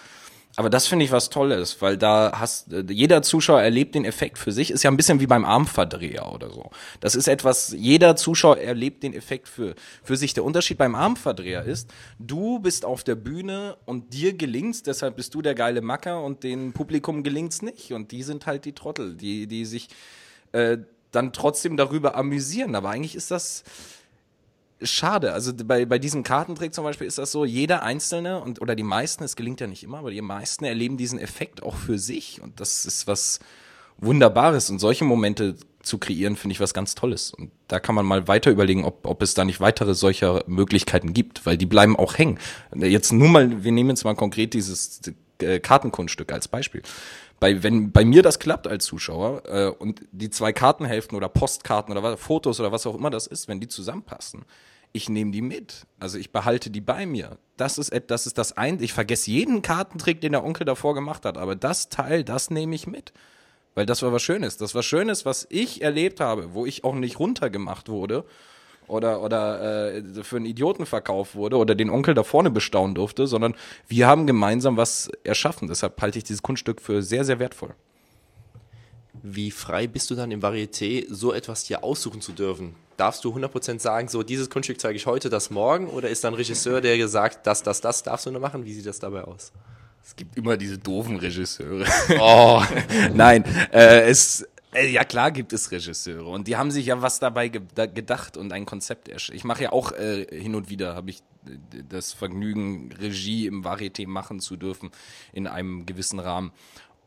Aber 0.57 0.69
das 0.69 0.88
finde 0.88 1.04
ich 1.04 1.12
was 1.12 1.30
Tolles, 1.30 1.81
weil 1.81 1.98
da 1.98 2.31
hast 2.36 2.68
jeder 2.90 3.22
Zuschauer 3.22 3.62
erlebt 3.62 3.94
den 3.94 4.06
Effekt 4.06 4.38
für 4.38 4.54
sich. 4.54 4.72
Ist 4.72 4.84
ja 4.84 4.90
ein 4.92 4.96
bisschen 4.96 5.19
wie 5.19 5.28
beim 5.28 5.44
Armverdreher 5.44 6.31
oder 6.31 6.50
so. 6.50 6.72
Das 7.02 7.16
ist 7.16 7.28
etwas, 7.28 7.75
jeder 7.78 8.16
Zuschauer 8.16 8.57
erlebt 8.57 9.04
den 9.04 9.13
Effekt 9.13 9.50
für, 9.50 9.75
für 10.02 10.16
sich. 10.16 10.34
Der 10.34 10.46
Unterschied 10.46 10.78
beim 10.78 10.96
Armverdreher 10.96 11.63
ist, 11.63 11.92
du 12.19 12.60
bist 12.60 12.86
auf 12.86 13.03
der 13.03 13.15
Bühne 13.15 13.75
und 13.86 14.13
dir 14.13 14.34
gelingt's, 14.34 14.82
deshalb 14.82 15.18
bist 15.18 15.36
du 15.36 15.41
der 15.41 15.56
geile 15.56 15.82
Macker 15.82 16.24
und 16.24 16.44
dem 16.44 16.72
Publikum 16.72 17.24
gelingt's 17.24 17.62
nicht. 17.62 17.91
Und 17.91 18.12
die 18.12 18.24
sind 18.24 18.46
halt 18.46 18.63
die 18.63 18.74
Trottel, 18.74 19.15
die, 19.15 19.48
die 19.48 19.65
sich 19.65 19.89
äh, 20.53 20.77
dann 21.12 21.34
trotzdem 21.34 21.75
darüber 21.75 22.15
amüsieren. 22.15 22.75
Aber 22.75 22.89
eigentlich 22.89 23.15
ist 23.15 23.32
das 23.32 23.63
schade. 24.82 25.34
Also 25.34 25.53
bei, 25.53 25.86
bei 25.86 26.00
diesem 26.00 26.24
Kartentrick 26.24 26.74
zum 26.74 26.84
Beispiel 26.84 27.08
ist 27.08 27.17
das 27.17 27.32
so, 27.32 27.46
jeder 27.46 27.84
Einzelne 27.84 28.41
und 28.41 28.62
oder 28.62 28.75
die 28.75 28.84
meisten, 28.84 29.24
es 29.24 29.36
gelingt 29.36 29.62
ja 29.62 29.67
nicht 29.67 29.84
immer, 29.84 30.00
aber 30.00 30.12
die 30.12 30.22
meisten 30.22 30.65
erleben 30.65 30.98
diesen 30.98 31.20
Effekt 31.20 31.63
auch 31.63 31.75
für 31.75 31.98
sich 31.98 32.41
und 32.41 32.60
das 32.60 32.86
ist 32.86 33.08
was 33.08 33.39
Wunderbares 33.98 34.70
und 34.70 34.79
solche 34.79 35.05
Momente 35.05 35.55
zu 35.82 35.98
kreieren, 36.00 36.36
finde 36.36 36.53
ich 36.53 36.60
was 36.60 36.74
ganz 36.74 36.96
Tolles. 36.96 37.32
Und 37.32 37.51
da 37.67 37.79
kann 37.79 37.96
man 37.96 38.05
mal 38.05 38.27
weiter 38.27 38.51
überlegen, 38.51 38.84
ob, 38.84 39.05
ob 39.05 39.22
es 39.22 39.36
da 39.36 39.46
nicht 39.46 39.62
weitere 39.62 39.94
solcher 39.94 40.44
Möglichkeiten 40.48 41.13
gibt, 41.13 41.46
weil 41.46 41.58
die 41.58 41.65
bleiben 41.65 41.96
auch 41.96 42.17
hängen. 42.17 42.39
Jetzt 42.75 43.13
nur 43.13 43.29
mal, 43.29 43.63
wir 43.63 43.72
nehmen 43.72 43.91
jetzt 43.91 44.03
mal 44.03 44.15
konkret 44.15 44.53
dieses 44.53 45.01
äh, 45.39 45.60
Kartenkunststück 45.60 46.32
als 46.32 46.48
Beispiel. 46.48 46.82
Bei, 47.39 47.63
wenn 47.63 47.92
bei 47.92 48.06
mir 48.06 48.22
das 48.22 48.39
klappt 48.39 48.68
als 48.68 48.86
Zuschauer 48.86 49.44
äh, 49.46 49.68
und 49.68 50.01
die 50.12 50.30
zwei 50.30 50.54
Kartenhälften 50.54 51.18
oder 51.18 51.30
Postkarten 51.30 51.92
oder 51.92 52.01
was, 52.01 52.20
Fotos 52.20 52.60
oder 52.60 52.72
was 52.72 52.86
auch 52.88 52.96
immer 52.96 53.10
das 53.10 53.27
ist, 53.27 53.48
wenn 53.48 53.60
die 53.60 53.68
zusammenpassen, 53.68 54.46
ich 54.94 55.10
nehme 55.10 55.32
die 55.32 55.42
mit. 55.42 55.86
Also 56.00 56.18
ich 56.18 56.32
behalte 56.32 56.70
die 56.70 56.80
bei 56.80 57.06
mir. 57.06 57.38
Das 57.58 57.77
ist, 57.77 57.94
das 58.08 58.27
ist 58.27 58.38
das 58.38 58.54
ein, 58.54 58.82
ich 58.82 58.94
vergesse 58.94 59.30
jeden 59.30 59.62
Kartentrick, 59.62 60.22
den 60.22 60.32
der 60.32 60.46
Onkel 60.46 60.65
davor 60.65 60.96
gemacht 60.96 61.25
hat, 61.25 61.38
aber 61.38 61.56
das 61.56 61.89
Teil, 61.89 62.24
das 62.24 62.50
nehme 62.50 62.74
ich 62.75 62.88
mit. 62.88 63.12
Weil 63.74 63.86
das 63.86 64.01
war 64.01 64.13
was 64.13 64.24
Schönes. 64.24 64.56
Das 64.56 64.74
war 64.74 64.84
Schönes, 64.84 65.25
was 65.25 65.46
ich 65.50 65.82
erlebt 65.82 66.22
habe, 66.22 66.54
wo 66.54 66.65
ich 66.65 66.86
auch 66.86 66.96
nicht 66.96 67.20
runtergemacht 67.20 67.89
wurde 67.89 68.24
oder, 68.88 69.22
oder 69.22 69.94
äh, 69.96 70.24
für 70.24 70.38
einen 70.38 70.46
Idioten 70.46 70.86
verkauft 70.86 71.36
wurde 71.36 71.58
oder 71.58 71.75
den 71.75 71.89
Onkel 71.89 72.13
da 72.13 72.24
vorne 72.24 72.50
bestaunen 72.50 72.96
durfte, 72.96 73.27
sondern 73.27 73.56
wir 73.88 74.08
haben 74.08 74.27
gemeinsam 74.27 74.77
was 74.77 75.10
erschaffen. 75.24 75.68
Deshalb 75.68 76.01
halte 76.01 76.18
ich 76.18 76.24
dieses 76.24 76.42
Kunststück 76.42 76.82
für 76.82 77.01
sehr, 77.01 77.25
sehr 77.25 77.39
wertvoll. 77.39 77.74
Wie 79.24 79.51
frei 79.51 79.88
bist 79.88 80.12
du 80.12 80.15
dann 80.15 80.32
im 80.32 80.42
Varieté, 80.42 81.06
so 81.10 81.34
etwas 81.34 81.63
dir 81.63 81.84
aussuchen 81.84 82.22
zu 82.22 82.32
dürfen? 82.32 82.75
Darfst 82.98 83.25
du 83.25 83.36
100% 83.36 83.80
sagen, 83.80 84.08
so 84.08 84.24
dieses 84.24 84.50
Kunststück 84.50 84.80
zeige 84.80 84.96
ich 84.96 85.06
heute, 85.06 85.30
das 85.30 85.50
morgen? 85.50 85.88
Oder 85.88 86.10
ist 86.10 86.24
dann 86.24 86.34
ein 86.34 86.38
Regisseur, 86.38 86.80
der 86.80 86.98
gesagt, 86.98 87.48
das, 87.48 87.63
das, 87.63 87.82
das 87.82 88.04
darfst 88.04 88.25
du 88.25 88.32
nur 88.32 88.42
machen? 88.42 88.65
Wie 88.65 88.74
sieht 88.74 88.86
das 88.86 89.00
dabei 89.00 89.24
aus? 89.24 89.51
Es 90.06 90.15
gibt 90.15 90.38
immer 90.38 90.56
diese 90.56 90.77
doofen 90.77 91.18
Regisseure. 91.18 91.86
Oh. 92.20 92.62
Nein, 93.13 93.44
äh, 93.74 94.01
es, 94.01 94.48
ja 94.84 95.03
klar 95.03 95.32
gibt 95.32 95.53
es 95.53 95.72
Regisseure 95.72 96.27
und 96.27 96.48
die 96.48 96.58
haben 96.58 96.72
sich 96.72 96.88
ja 96.88 97.01
was 97.01 97.20
dabei 97.20 97.48
ge 97.50 97.62
da 97.74 97.86
gedacht 97.86 98.38
und 98.38 98.51
ein 98.51 98.65
Konzept 98.65 99.08
erstellt. 99.08 99.38
Ich 99.38 99.44
mache 99.44 99.63
ja 99.63 99.72
auch 99.72 99.91
äh, 99.91 100.25
hin 100.29 100.55
und 100.55 100.70
wieder, 100.70 100.96
habe 100.96 101.10
ich 101.10 101.20
äh, 101.48 101.84
das 101.88 102.13
Vergnügen, 102.13 102.91
Regie 102.91 103.48
im 103.48 103.63
Varieté 103.63 104.08
machen 104.08 104.39
zu 104.39 104.55
dürfen 104.58 104.91
in 105.34 105.48
einem 105.48 105.86
gewissen 105.86 106.20
Rahmen. 106.20 106.51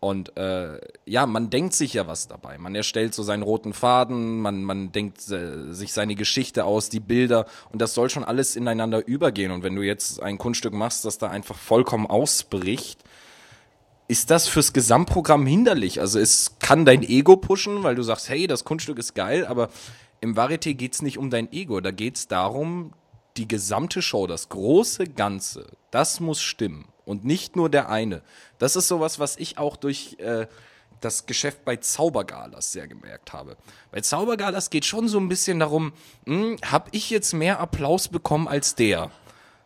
Und 0.00 0.36
äh, 0.36 0.80
ja, 1.06 1.26
man 1.26 1.50
denkt 1.50 1.74
sich 1.74 1.94
ja 1.94 2.06
was 2.06 2.28
dabei. 2.28 2.56
Man 2.56 2.74
erstellt 2.74 3.14
so 3.14 3.24
seinen 3.24 3.42
roten 3.42 3.72
Faden, 3.72 4.40
man, 4.40 4.62
man 4.62 4.92
denkt 4.92 5.28
äh, 5.30 5.72
sich 5.72 5.92
seine 5.92 6.14
Geschichte 6.14 6.64
aus, 6.64 6.88
die 6.88 7.00
Bilder 7.00 7.46
und 7.70 7.82
das 7.82 7.94
soll 7.94 8.08
schon 8.08 8.24
alles 8.24 8.54
ineinander 8.54 9.06
übergehen. 9.06 9.50
Und 9.50 9.64
wenn 9.64 9.74
du 9.74 9.82
jetzt 9.82 10.22
ein 10.22 10.38
Kunststück 10.38 10.72
machst, 10.72 11.04
das 11.04 11.18
da 11.18 11.28
einfach 11.28 11.56
vollkommen 11.56 12.06
ausbricht, 12.06 13.02
ist 14.08 14.30
das 14.30 14.48
fürs 14.48 14.72
Gesamtprogramm 14.72 15.46
hinderlich. 15.46 16.00
Also 16.00 16.18
es 16.18 16.56
kann 16.58 16.84
dein 16.84 17.02
Ego 17.02 17.36
pushen, 17.36 17.82
weil 17.82 17.94
du 17.94 18.02
sagst, 18.02 18.28
hey, 18.28 18.46
das 18.46 18.64
Kunststück 18.64 18.98
ist 18.98 19.14
geil, 19.14 19.46
aber 19.46 19.68
im 20.20 20.34
Varieté 20.34 20.74
geht's 20.74 21.02
nicht 21.02 21.18
um 21.18 21.30
dein 21.30 21.52
Ego. 21.52 21.80
Da 21.80 21.90
geht's 21.90 22.26
darum, 22.26 22.94
die 23.36 23.46
gesamte 23.46 24.02
Show, 24.02 24.26
das 24.26 24.48
große 24.48 25.04
Ganze, 25.04 25.66
das 25.90 26.20
muss 26.20 26.40
stimmen 26.40 26.88
und 27.04 27.24
nicht 27.24 27.54
nur 27.54 27.68
der 27.68 27.88
eine. 27.88 28.22
Das 28.58 28.76
ist 28.76 28.88
sowas, 28.88 29.18
was 29.18 29.36
ich 29.36 29.58
auch 29.58 29.76
durch 29.76 30.16
äh, 30.18 30.46
das 31.00 31.26
Geschäft 31.26 31.64
bei 31.64 31.76
Zaubergalas 31.76 32.72
sehr 32.72 32.88
gemerkt 32.88 33.32
habe. 33.32 33.56
Bei 33.92 34.00
Zaubergalas 34.00 34.70
geht 34.70 34.84
schon 34.84 35.06
so 35.06 35.18
ein 35.18 35.28
bisschen 35.28 35.60
darum, 35.60 35.92
hm, 36.26 36.56
habe 36.64 36.88
ich 36.92 37.10
jetzt 37.10 37.32
mehr 37.32 37.60
Applaus 37.60 38.08
bekommen 38.08 38.48
als 38.48 38.74
der? 38.74 39.10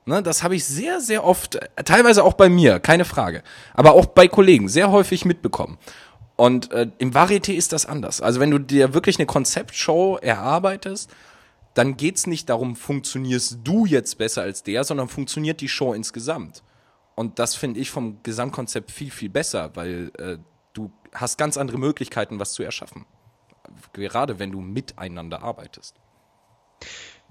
Ne, 0.04 0.20
das 0.20 0.42
habe 0.42 0.56
ich 0.56 0.64
sehr, 0.64 1.00
sehr 1.00 1.24
oft, 1.24 1.60
teilweise 1.84 2.24
auch 2.24 2.32
bei 2.32 2.48
mir, 2.48 2.80
keine 2.80 3.04
Frage, 3.04 3.44
aber 3.72 3.92
auch 3.92 4.06
bei 4.06 4.26
Kollegen 4.26 4.68
sehr 4.68 4.90
häufig 4.90 5.24
mitbekommen. 5.24 5.78
Und 6.34 6.72
äh, 6.72 6.90
im 6.98 7.12
Varieté 7.12 7.52
ist 7.52 7.72
das 7.72 7.86
anders. 7.86 8.20
Also 8.20 8.40
wenn 8.40 8.50
du 8.50 8.58
dir 8.58 8.94
wirklich 8.94 9.18
eine 9.18 9.26
Konzeptshow 9.26 10.18
erarbeitest, 10.20 11.08
dann 11.74 11.96
geht's 11.96 12.26
nicht 12.26 12.48
darum, 12.48 12.74
funktionierst 12.74 13.58
du 13.62 13.86
jetzt 13.86 14.18
besser 14.18 14.42
als 14.42 14.64
der, 14.64 14.82
sondern 14.82 15.08
funktioniert 15.08 15.60
die 15.60 15.68
Show 15.68 15.92
insgesamt. 15.94 16.64
Und 17.14 17.38
das 17.38 17.54
finde 17.54 17.78
ich 17.78 17.90
vom 17.90 18.22
Gesamtkonzept 18.24 18.90
viel, 18.90 19.10
viel 19.10 19.28
besser, 19.28 19.70
weil 19.74 20.10
äh, 20.18 20.38
du 20.72 20.90
hast 21.14 21.38
ganz 21.38 21.56
andere 21.56 21.78
Möglichkeiten, 21.78 22.40
was 22.40 22.54
zu 22.54 22.62
erschaffen. 22.62 23.06
Gerade 23.92 24.38
wenn 24.38 24.50
du 24.50 24.60
miteinander 24.60 25.42
arbeitest. 25.42 25.94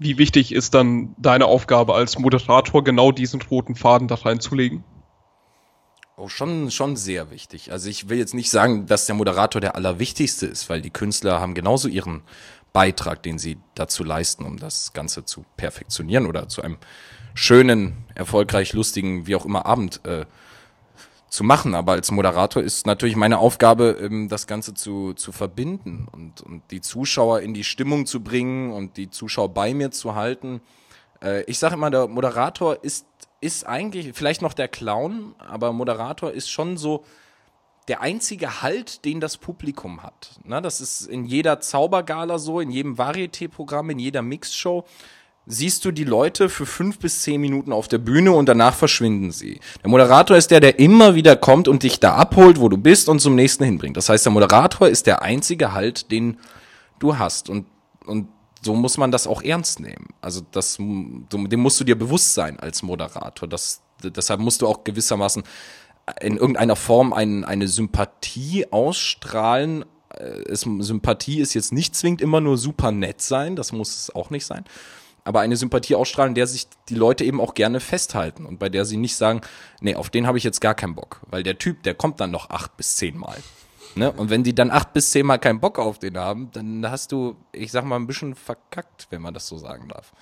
Wie 0.02 0.18
wichtig 0.18 0.52
ist 0.52 0.74
dann 0.74 1.14
deine 1.16 1.46
Aufgabe 1.46 1.94
als 1.94 2.18
Moderator, 2.18 2.82
genau 2.82 3.12
diesen 3.12 3.40
roten 3.40 3.76
Faden 3.76 4.08
da 4.08 4.16
reinzulegen? 4.16 4.82
Oh, 6.16 6.28
schon, 6.28 6.72
schon 6.72 6.96
sehr 6.96 7.30
wichtig. 7.30 7.70
Also 7.70 7.88
ich 7.88 8.08
will 8.08 8.18
jetzt 8.18 8.34
nicht 8.34 8.50
sagen, 8.50 8.86
dass 8.86 9.06
der 9.06 9.14
Moderator 9.14 9.60
der 9.60 9.76
Allerwichtigste 9.76 10.46
ist, 10.46 10.68
weil 10.68 10.82
die 10.82 10.90
Künstler 10.90 11.40
haben 11.40 11.54
genauso 11.54 11.86
ihren 11.86 12.22
Beitrag, 12.72 13.22
den 13.22 13.38
sie 13.38 13.58
dazu 13.76 14.02
leisten, 14.02 14.44
um 14.44 14.58
das 14.58 14.92
Ganze 14.92 15.24
zu 15.24 15.44
perfektionieren 15.56 16.26
oder 16.26 16.48
zu 16.48 16.62
einem 16.62 16.78
schönen, 17.34 18.04
erfolgreich, 18.16 18.72
lustigen, 18.72 19.28
wie 19.28 19.36
auch 19.36 19.46
immer 19.46 19.66
Abend 19.66 20.04
äh, 20.04 20.26
zu 21.32 21.44
machen. 21.44 21.74
Aber 21.74 21.92
als 21.92 22.10
Moderator 22.10 22.62
ist 22.62 22.86
natürlich 22.86 23.16
meine 23.16 23.38
Aufgabe, 23.38 23.96
ähm, 24.00 24.28
das 24.28 24.46
Ganze 24.46 24.74
zu, 24.74 25.14
zu 25.14 25.32
verbinden 25.32 26.06
und, 26.12 26.42
und 26.42 26.62
die 26.70 26.82
Zuschauer 26.82 27.40
in 27.40 27.54
die 27.54 27.64
Stimmung 27.64 28.06
zu 28.06 28.22
bringen 28.22 28.70
und 28.70 28.96
die 28.98 29.10
Zuschauer 29.10 29.48
bei 29.48 29.72
mir 29.72 29.90
zu 29.90 30.14
halten. 30.14 30.60
Äh, 31.22 31.42
ich 31.44 31.58
sage 31.58 31.74
immer, 31.74 31.90
der 31.90 32.06
Moderator 32.06 32.84
ist, 32.84 33.06
ist 33.40 33.66
eigentlich 33.66 34.12
vielleicht 34.12 34.42
noch 34.42 34.52
der 34.52 34.68
Clown, 34.68 35.34
aber 35.38 35.72
Moderator 35.72 36.30
ist 36.30 36.50
schon 36.50 36.76
so 36.76 37.04
der 37.88 38.02
einzige 38.02 38.62
Halt, 38.62 39.04
den 39.06 39.18
das 39.18 39.38
Publikum 39.38 40.02
hat. 40.02 40.38
Na, 40.44 40.60
das 40.60 40.80
ist 40.80 41.06
in 41.06 41.24
jeder 41.24 41.60
Zaubergala 41.60 42.38
so, 42.38 42.60
in 42.60 42.70
jedem 42.70 42.96
Varieté-Programm, 42.96 43.90
in 43.90 43.98
jeder 43.98 44.22
Mixshow 44.22 44.84
siehst 45.46 45.84
du 45.84 45.90
die 45.90 46.04
Leute 46.04 46.48
für 46.48 46.66
fünf 46.66 46.98
bis 46.98 47.22
zehn 47.22 47.40
Minuten 47.40 47.72
auf 47.72 47.88
der 47.88 47.98
Bühne 47.98 48.32
und 48.32 48.48
danach 48.48 48.74
verschwinden 48.74 49.32
sie. 49.32 49.60
Der 49.82 49.90
Moderator 49.90 50.36
ist 50.36 50.50
der, 50.50 50.60
der 50.60 50.78
immer 50.78 51.14
wieder 51.14 51.36
kommt 51.36 51.66
und 51.66 51.82
dich 51.82 51.98
da 51.98 52.14
abholt, 52.14 52.60
wo 52.60 52.68
du 52.68 52.76
bist 52.76 53.08
und 53.08 53.20
zum 53.20 53.34
nächsten 53.34 53.64
hinbringt. 53.64 53.96
Das 53.96 54.08
heißt, 54.08 54.24
der 54.24 54.32
Moderator 54.32 54.88
ist 54.88 55.06
der 55.06 55.22
einzige 55.22 55.72
Halt, 55.72 56.10
den 56.12 56.38
du 57.00 57.18
hast. 57.18 57.50
Und, 57.50 57.66
und 58.06 58.28
so 58.64 58.74
muss 58.74 58.98
man 58.98 59.10
das 59.10 59.26
auch 59.26 59.42
ernst 59.42 59.80
nehmen. 59.80 60.10
Also 60.20 60.42
das, 60.52 60.76
dem 60.76 61.60
musst 61.60 61.80
du 61.80 61.84
dir 61.84 61.98
bewusst 61.98 62.34
sein 62.34 62.60
als 62.60 62.84
Moderator. 62.84 63.48
Das, 63.48 63.82
deshalb 64.02 64.40
musst 64.40 64.62
du 64.62 64.68
auch 64.68 64.84
gewissermaßen 64.84 65.42
in 66.20 66.36
irgendeiner 66.36 66.76
Form 66.76 67.12
ein, 67.12 67.44
eine 67.44 67.66
Sympathie 67.66 68.70
ausstrahlen. 68.70 69.84
Es, 70.46 70.60
Sympathie 70.60 71.40
ist 71.40 71.54
jetzt 71.54 71.72
nicht 71.72 71.96
zwingend 71.96 72.20
immer 72.20 72.40
nur 72.40 72.58
super 72.58 72.92
nett 72.92 73.22
sein, 73.22 73.56
das 73.56 73.72
muss 73.72 73.96
es 73.96 74.14
auch 74.14 74.30
nicht 74.30 74.46
sein 74.46 74.64
aber 75.24 75.40
eine 75.40 75.56
Sympathie 75.56 75.94
ausstrahlen, 75.94 76.34
der 76.34 76.46
sich 76.46 76.66
die 76.88 76.94
Leute 76.94 77.24
eben 77.24 77.40
auch 77.40 77.54
gerne 77.54 77.80
festhalten 77.80 78.46
und 78.46 78.58
bei 78.58 78.68
der 78.68 78.84
sie 78.84 78.96
nicht 78.96 79.16
sagen, 79.16 79.40
nee, 79.80 79.94
auf 79.94 80.10
den 80.10 80.26
habe 80.26 80.38
ich 80.38 80.44
jetzt 80.44 80.60
gar 80.60 80.74
keinen 80.74 80.94
Bock, 80.94 81.20
weil 81.28 81.42
der 81.42 81.58
Typ, 81.58 81.82
der 81.82 81.94
kommt 81.94 82.20
dann 82.20 82.30
noch 82.30 82.50
acht 82.50 82.76
bis 82.76 82.96
zehn 82.96 83.16
Mal. 83.16 83.38
Ne? 83.94 84.10
Und 84.10 84.30
wenn 84.30 84.42
die 84.42 84.54
dann 84.54 84.70
acht 84.70 84.92
bis 84.92 85.10
zehn 85.10 85.26
Mal 85.26 85.38
keinen 85.38 85.60
Bock 85.60 85.78
auf 85.78 85.98
den 85.98 86.18
haben, 86.18 86.50
dann 86.52 86.90
hast 86.90 87.12
du, 87.12 87.36
ich 87.52 87.70
sag 87.72 87.84
mal, 87.84 87.96
ein 87.96 88.06
bisschen 88.06 88.34
verkackt, 88.34 89.06
wenn 89.10 89.22
man 89.22 89.34
das 89.34 89.46
so 89.46 89.58
sagen 89.58 89.88
darf. 89.88 90.12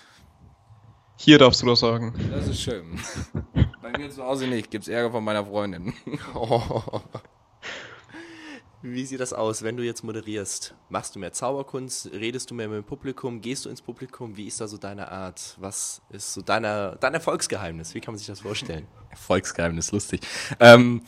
Hier 1.16 1.38
darfst 1.38 1.62
du 1.62 1.66
das 1.66 1.80
sagen. 1.80 2.14
Das 2.30 2.48
ist 2.48 2.60
schön. 2.60 2.98
bei 3.82 3.96
mir 3.96 4.10
zu 4.10 4.24
Hause 4.24 4.46
nicht, 4.46 4.70
gibt's 4.70 4.88
Ärger 4.88 5.12
von 5.12 5.22
meiner 5.22 5.44
Freundin. 5.44 5.92
oh. 6.34 7.00
Wie 8.82 9.04
sieht 9.04 9.20
das 9.20 9.34
aus, 9.34 9.62
wenn 9.62 9.76
du 9.76 9.82
jetzt 9.82 10.02
moderierst? 10.02 10.74
Machst 10.88 11.14
du 11.14 11.18
mehr 11.18 11.32
Zauberkunst? 11.32 12.12
Redest 12.12 12.50
du 12.50 12.54
mehr 12.54 12.66
mit 12.66 12.78
dem 12.78 12.84
Publikum? 12.84 13.42
Gehst 13.42 13.66
du 13.66 13.68
ins 13.68 13.82
Publikum? 13.82 14.38
Wie 14.38 14.46
ist 14.46 14.58
da 14.58 14.68
so 14.68 14.78
deine 14.78 15.10
Art? 15.12 15.56
Was 15.60 16.00
ist 16.08 16.32
so 16.32 16.40
deine, 16.40 16.96
dein 16.98 17.12
Erfolgsgeheimnis? 17.12 17.94
Wie 17.94 18.00
kann 18.00 18.14
man 18.14 18.18
sich 18.18 18.26
das 18.26 18.40
vorstellen? 18.40 18.86
Erfolgsgeheimnis, 19.10 19.92
lustig. 19.92 20.22
Ähm, 20.60 21.02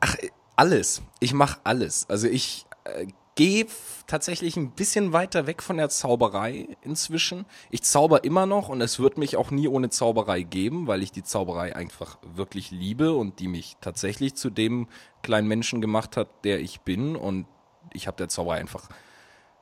ach, 0.00 0.16
alles. 0.56 1.00
Ich 1.20 1.32
mache 1.32 1.60
alles. 1.62 2.10
Also 2.10 2.26
ich 2.26 2.66
äh, 2.84 3.06
gehe 3.34 3.66
tatsächlich 4.06 4.56
ein 4.56 4.72
bisschen 4.72 5.12
weiter 5.12 5.46
weg 5.46 5.62
von 5.62 5.76
der 5.78 5.88
Zauberei 5.88 6.68
inzwischen. 6.82 7.46
Ich 7.70 7.82
zauber 7.82 8.24
immer 8.24 8.46
noch 8.46 8.68
und 8.68 8.80
es 8.80 8.98
wird 8.98 9.16
mich 9.16 9.36
auch 9.36 9.50
nie 9.50 9.68
ohne 9.68 9.90
Zauberei 9.90 10.42
geben, 10.42 10.86
weil 10.86 11.02
ich 11.02 11.12
die 11.12 11.22
Zauberei 11.22 11.74
einfach 11.74 12.18
wirklich 12.34 12.70
liebe 12.70 13.14
und 13.14 13.38
die 13.40 13.48
mich 13.48 13.76
tatsächlich 13.80 14.34
zu 14.34 14.50
dem 14.50 14.86
kleinen 15.22 15.48
Menschen 15.48 15.80
gemacht 15.80 16.16
hat, 16.16 16.28
der 16.44 16.60
ich 16.60 16.80
bin. 16.80 17.16
Und 17.16 17.46
ich 17.92 18.06
habe 18.06 18.16
der 18.16 18.28
Zauberei 18.28 18.58
einfach 18.58 18.88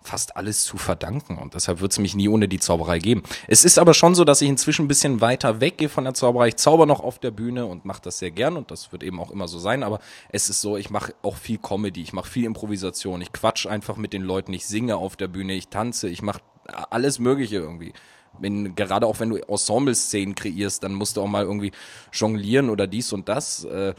fast 0.03 0.37
alles 0.37 0.65
zu 0.65 0.79
verdanken 0.79 1.39
und 1.39 1.55
deshalb 1.55 1.81
wird 1.81 1.93
es 1.93 1.99
mich 1.99 2.15
nie 2.15 2.29
ohne 2.29 2.49
die 2.49 2.59
Zauberei 2.59 2.99
geben. 2.99 3.23
Es 3.49 3.65
ist 3.65 3.79
aber 3.79 3.95
schon 3.95 4.15
so, 4.15 4.25
dass 4.25 4.41
ich 4.41 4.49
inzwischen 4.49 4.87
ein 4.87 4.89
bisschen 4.89 5.21
weiter 5.21 5.61
weggehe 5.61 5.89
von 5.89 6.05
der 6.05 6.15
Zauberei. 6.15 6.49
Ich 6.49 6.57
zauber 6.57 6.87
noch 6.87 7.01
auf 7.01 7.19
der 7.19 7.31
Bühne 7.31 7.67
und 7.67 7.85
mache 7.85 8.03
das 8.03 8.19
sehr 8.19 8.31
gern 8.31 8.57
und 8.57 8.71
das 8.71 8.93
wird 8.93 9.03
eben 9.03 9.21
auch 9.21 9.31
immer 9.31 9.49
so 9.49 9.59
sein, 9.59 9.83
aber 9.83 10.01
es 10.31 10.49
ist 10.49 10.61
so, 10.61 10.77
ich 10.77 10.91
mache 10.91 11.15
auch 11.23 11.37
viel 11.37 11.59
Comedy, 11.59 12.03
ich 12.03 12.13
mache 12.13 12.31
viel 12.31 12.45
Improvisation, 12.45 13.21
ich 13.21 13.33
quatsch 13.33 13.67
einfach 13.67 13.97
mit 13.97 14.13
den 14.13 14.23
Leuten, 14.23 14.53
ich 14.53 14.67
singe 14.67 14.97
auf 14.97 15.17
der 15.17 15.29
Bühne, 15.29 15.53
ich 15.53 15.69
tanze, 15.69 16.09
ich 16.09 16.23
mache 16.23 16.41
alles 16.91 17.19
mögliche 17.19 17.57
irgendwie. 17.57 17.93
Wenn, 18.39 18.75
gerade 18.75 19.07
auch 19.07 19.21
wenn 19.21 19.31
du 19.31 19.37
Ensemble-Szenen 19.37 20.35
kreierst, 20.35 20.83
dann 20.83 20.95
musst 20.95 21.17
du 21.17 21.23
auch 21.23 21.27
mal 21.27 21.45
irgendwie 21.45 21.73
jonglieren 22.13 22.71
oder 22.71 22.87
dies 22.87 23.13
und 23.13 23.29
das. 23.29 23.65
Äh, 23.65 23.95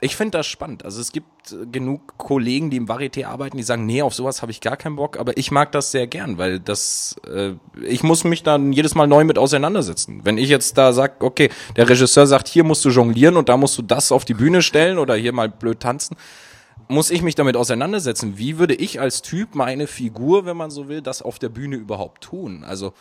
ich 0.00 0.16
finde 0.16 0.38
das 0.38 0.46
spannend. 0.46 0.84
Also 0.84 1.00
es 1.00 1.12
gibt 1.12 1.52
äh, 1.52 1.66
genug 1.66 2.16
Kollegen, 2.16 2.70
die 2.70 2.76
im 2.76 2.88
Varieté 2.88 3.26
arbeiten, 3.26 3.56
die 3.56 3.62
sagen, 3.62 3.86
nee, 3.86 4.02
auf 4.02 4.14
sowas 4.14 4.42
habe 4.42 4.52
ich 4.52 4.60
gar 4.60 4.76
keinen 4.76 4.96
Bock, 4.96 5.18
aber 5.18 5.36
ich 5.36 5.50
mag 5.50 5.72
das 5.72 5.90
sehr 5.90 6.06
gern, 6.06 6.38
weil 6.38 6.58
das, 6.58 7.16
äh, 7.26 7.52
ich 7.82 8.02
muss 8.02 8.24
mich 8.24 8.42
dann 8.42 8.72
jedes 8.72 8.94
Mal 8.94 9.06
neu 9.06 9.24
mit 9.24 9.38
auseinandersetzen. 9.38 10.20
Wenn 10.24 10.38
ich 10.38 10.48
jetzt 10.48 10.78
da 10.78 10.92
sag, 10.92 11.22
okay, 11.22 11.50
der 11.76 11.88
Regisseur 11.88 12.26
sagt, 12.26 12.48
hier 12.48 12.64
musst 12.64 12.84
du 12.84 12.90
jonglieren 12.90 13.36
und 13.36 13.48
da 13.48 13.56
musst 13.56 13.76
du 13.78 13.82
das 13.82 14.12
auf 14.12 14.24
die 14.24 14.34
Bühne 14.34 14.62
stellen 14.62 14.98
oder 14.98 15.14
hier 15.14 15.32
mal 15.32 15.48
blöd 15.48 15.80
tanzen, 15.80 16.16
muss 16.88 17.10
ich 17.10 17.22
mich 17.22 17.34
damit 17.34 17.56
auseinandersetzen. 17.56 18.38
Wie 18.38 18.58
würde 18.58 18.74
ich 18.74 19.00
als 19.00 19.22
Typ 19.22 19.54
meine 19.54 19.86
Figur, 19.86 20.44
wenn 20.46 20.56
man 20.56 20.70
so 20.70 20.88
will, 20.88 21.02
das 21.02 21.22
auf 21.22 21.38
der 21.38 21.48
Bühne 21.48 21.76
überhaupt 21.76 22.24
tun? 22.24 22.64
Also 22.64 22.94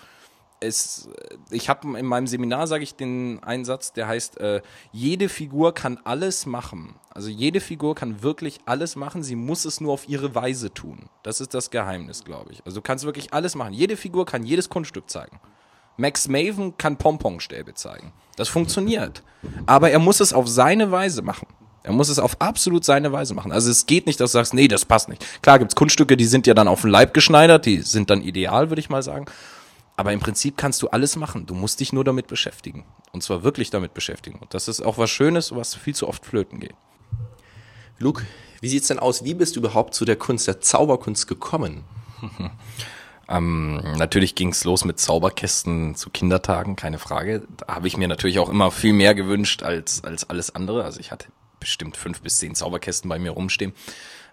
es, 0.59 1.09
ich 1.51 1.69
habe 1.69 1.97
in 1.97 2.05
meinem 2.05 2.27
Seminar, 2.27 2.67
sage 2.67 2.83
ich 2.83 2.95
den 2.95 3.41
Einsatz, 3.43 3.93
der 3.93 4.07
heißt, 4.07 4.39
äh, 4.39 4.61
jede 4.91 5.29
Figur 5.29 5.73
kann 5.73 5.99
alles 6.03 6.45
machen. 6.45 6.95
Also 7.09 7.29
jede 7.29 7.61
Figur 7.61 7.95
kann 7.95 8.21
wirklich 8.21 8.59
alles 8.65 8.95
machen, 8.95 9.23
sie 9.23 9.35
muss 9.35 9.65
es 9.65 9.81
nur 9.81 9.93
auf 9.93 10.07
ihre 10.09 10.35
Weise 10.35 10.73
tun. 10.73 11.09
Das 11.23 11.41
ist 11.41 11.53
das 11.53 11.69
Geheimnis, 11.69 12.23
glaube 12.23 12.51
ich. 12.51 12.61
Also 12.65 12.77
du 12.77 12.81
kannst 12.81 13.05
wirklich 13.05 13.33
alles 13.33 13.55
machen. 13.55 13.73
Jede 13.73 13.95
Figur 13.97 14.25
kann 14.25 14.43
jedes 14.43 14.69
Kunststück 14.69 15.09
zeigen. 15.09 15.39
Max 15.97 16.27
Maven 16.27 16.77
kann 16.77 16.97
Pomponstäbe 16.97 17.73
zeigen. 17.73 18.13
Das 18.37 18.47
funktioniert. 18.47 19.21
Aber 19.65 19.91
er 19.91 19.99
muss 19.99 20.21
es 20.21 20.31
auf 20.33 20.47
seine 20.47 20.91
Weise 20.91 21.21
machen. 21.21 21.47
Er 21.83 21.93
muss 21.93 22.09
es 22.09 22.19
auf 22.19 22.39
absolut 22.39 22.85
seine 22.85 23.11
Weise 23.11 23.33
machen. 23.33 23.51
Also 23.51 23.71
es 23.71 23.85
geht 23.85 24.05
nicht, 24.05 24.19
dass 24.19 24.31
du 24.31 24.37
sagst, 24.37 24.53
nee, 24.53 24.67
das 24.67 24.85
passt 24.85 25.09
nicht. 25.09 25.25
Klar 25.41 25.59
gibt's 25.59 25.75
Kunststücke, 25.75 26.17
die 26.17 26.25
sind 26.25 26.45
ja 26.47 26.53
dann 26.53 26.67
auf 26.67 26.81
den 26.81 26.89
Leib 26.89 27.13
geschneidert, 27.13 27.65
die 27.65 27.81
sind 27.81 28.09
dann 28.09 28.21
ideal, 28.21 28.69
würde 28.69 28.79
ich 28.79 28.89
mal 28.89 29.03
sagen. 29.03 29.25
Aber 29.99 30.13
im 30.13 30.21
Prinzip 30.21 30.55
kannst 30.55 30.81
du 30.81 30.87
alles 30.87 31.17
machen. 31.17 31.45
Du 31.45 31.53
musst 31.53 31.81
dich 31.81 31.91
nur 31.91 32.05
damit 32.05 32.27
beschäftigen. 32.27 32.85
Und 33.11 33.21
zwar 33.21 33.43
wirklich 33.43 33.69
damit 33.69 33.93
beschäftigen. 33.93 34.39
Und 34.39 34.53
das 34.53 34.69
ist 34.69 34.79
auch 34.79 34.97
was 34.97 35.09
Schönes, 35.09 35.53
was 35.53 35.75
viel 35.75 35.93
zu 35.93 36.07
oft 36.07 36.25
flöten 36.25 36.61
geht. 36.61 36.73
Luke, 37.97 38.25
wie 38.61 38.69
sieht's 38.69 38.87
denn 38.87 38.99
aus? 38.99 39.25
Wie 39.25 39.33
bist 39.33 39.57
du 39.57 39.59
überhaupt 39.59 39.93
zu 39.93 40.05
der 40.05 40.15
Kunst 40.15 40.47
der 40.47 40.61
Zauberkunst 40.61 41.27
gekommen? 41.27 41.83
Ähm, 43.31 43.75
natürlich 43.95 44.33
ging's 44.33 44.63
los 44.63 44.85
mit 44.85 44.99
Zauberkästen 44.99 45.93
zu 45.93 46.09
Kindertagen, 46.09 46.75
keine 46.75 46.97
Frage. 46.97 47.43
Da 47.57 47.75
habe 47.75 47.87
ich 47.87 47.95
mir 47.95 48.07
natürlich 48.07 48.39
auch 48.39 48.49
immer 48.49 48.71
viel 48.71 48.91
mehr 48.91 49.13
gewünscht 49.13 49.61
als, 49.61 50.03
als 50.03 50.27
alles 50.31 50.55
andere. 50.55 50.83
Also 50.83 50.99
ich 50.99 51.11
hatte 51.11 51.27
bestimmt 51.59 51.95
fünf 51.95 52.21
bis 52.21 52.39
zehn 52.39 52.55
Zauberkästen 52.55 53.07
bei 53.07 53.19
mir 53.19 53.29
rumstehen. 53.29 53.73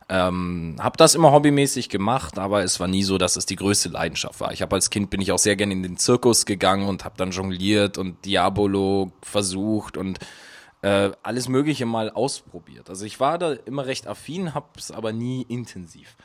Ähm, 0.08 0.76
habe 0.78 0.96
das 0.96 1.16
immer 1.16 1.32
hobbymäßig 1.32 1.88
gemacht, 1.88 2.38
aber 2.38 2.62
es 2.62 2.78
war 2.78 2.86
nie 2.86 3.02
so, 3.02 3.18
dass 3.18 3.36
es 3.36 3.44
die 3.44 3.56
größte 3.56 3.88
Leidenschaft 3.88 4.40
war. 4.40 4.52
Ich 4.52 4.62
habe 4.62 4.76
als 4.76 4.90
Kind 4.90 5.10
bin 5.10 5.20
ich 5.20 5.32
auch 5.32 5.38
sehr 5.38 5.56
gerne 5.56 5.72
in 5.72 5.82
den 5.82 5.96
Zirkus 5.96 6.46
gegangen 6.46 6.88
und 6.88 7.04
habe 7.04 7.16
dann 7.16 7.32
jongliert 7.32 7.98
und 7.98 8.25
Diabolo 8.25 9.10
versucht 9.22 9.96
und 9.96 10.20
äh, 10.82 11.10
alles 11.25 11.48
Mögliche 11.48 11.86
mal 11.86 12.10
ausprobiert. 12.10 12.88
Also 12.88 13.04
ich 13.04 13.18
war 13.18 13.38
da 13.38 13.52
immer 13.52 13.86
recht 13.86 14.06
affin, 14.06 14.54
habe 14.54 14.68
es 14.76 14.92
aber 14.92 15.12
nie 15.12 15.42
intensiv 15.42 16.16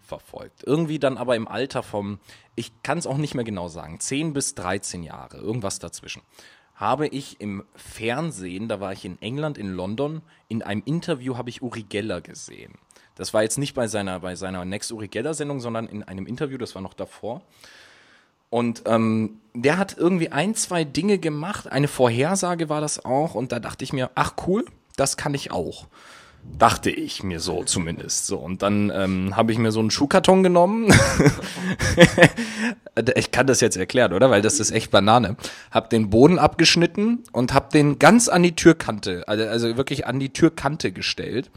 verfolgt. 0.00 0.64
Irgendwie 0.66 0.98
dann 0.98 1.16
aber 1.16 1.36
im 1.36 1.48
Alter 1.48 1.82
vom, 1.82 2.18
ich 2.56 2.82
kann 2.82 2.98
es 2.98 3.06
auch 3.06 3.16
nicht 3.16 3.34
mehr 3.34 3.44
genau 3.44 3.68
sagen, 3.68 4.00
10 4.00 4.34
bis 4.34 4.54
13 4.54 5.02
Jahre, 5.02 5.38
irgendwas 5.38 5.78
dazwischen, 5.78 6.20
habe 6.74 7.06
ich 7.06 7.40
im 7.40 7.64
Fernsehen, 7.74 8.68
da 8.68 8.80
war 8.80 8.92
ich 8.92 9.04
in 9.04 9.20
England, 9.22 9.56
in 9.56 9.72
London, 9.72 10.20
in 10.48 10.62
einem 10.62 10.82
Interview 10.84 11.38
habe 11.38 11.48
ich 11.48 11.62
Uri 11.62 11.84
Geller 11.84 12.20
gesehen. 12.20 12.74
Das 13.20 13.34
war 13.34 13.42
jetzt 13.42 13.58
nicht 13.58 13.74
bei 13.74 13.86
seiner, 13.86 14.20
bei 14.20 14.34
seiner 14.34 14.64
Next 14.64 14.90
Uri 14.92 15.08
Geller 15.08 15.34
Sendung, 15.34 15.60
sondern 15.60 15.86
in 15.86 16.02
einem 16.02 16.26
Interview, 16.26 16.56
das 16.56 16.74
war 16.74 16.80
noch 16.80 16.94
davor. 16.94 17.42
Und 18.48 18.84
ähm, 18.86 19.40
der 19.52 19.76
hat 19.76 19.94
irgendwie 19.98 20.30
ein, 20.30 20.54
zwei 20.54 20.84
Dinge 20.84 21.18
gemacht. 21.18 21.70
Eine 21.70 21.86
Vorhersage 21.86 22.70
war 22.70 22.80
das 22.80 23.04
auch. 23.04 23.34
Und 23.34 23.52
da 23.52 23.60
dachte 23.60 23.84
ich 23.84 23.92
mir, 23.92 24.10
ach 24.14 24.32
cool, 24.46 24.64
das 24.96 25.18
kann 25.18 25.34
ich 25.34 25.50
auch. 25.50 25.86
Dachte 26.58 26.88
ich 26.88 27.22
mir 27.22 27.40
so 27.40 27.62
zumindest. 27.62 28.26
So, 28.26 28.38
und 28.38 28.62
dann 28.62 28.88
ähm, 28.88 29.36
habe 29.36 29.52
ich 29.52 29.58
mir 29.58 29.70
so 29.70 29.80
einen 29.80 29.90
Schuhkarton 29.90 30.42
genommen. 30.42 30.88
ich 33.16 33.32
kann 33.32 33.46
das 33.46 33.60
jetzt 33.60 33.76
erklären, 33.76 34.14
oder? 34.14 34.30
Weil 34.30 34.40
das 34.40 34.60
ist 34.60 34.70
echt 34.70 34.90
Banane. 34.90 35.36
Hab 35.70 35.90
den 35.90 36.08
Boden 36.08 36.38
abgeschnitten 36.38 37.22
und 37.32 37.52
hab 37.52 37.68
den 37.68 37.98
ganz 37.98 38.30
an 38.30 38.42
die 38.42 38.56
Türkante, 38.56 39.28
also, 39.28 39.44
also 39.44 39.76
wirklich 39.76 40.06
an 40.06 40.18
die 40.18 40.30
Türkante 40.30 40.90
gestellt. 40.90 41.50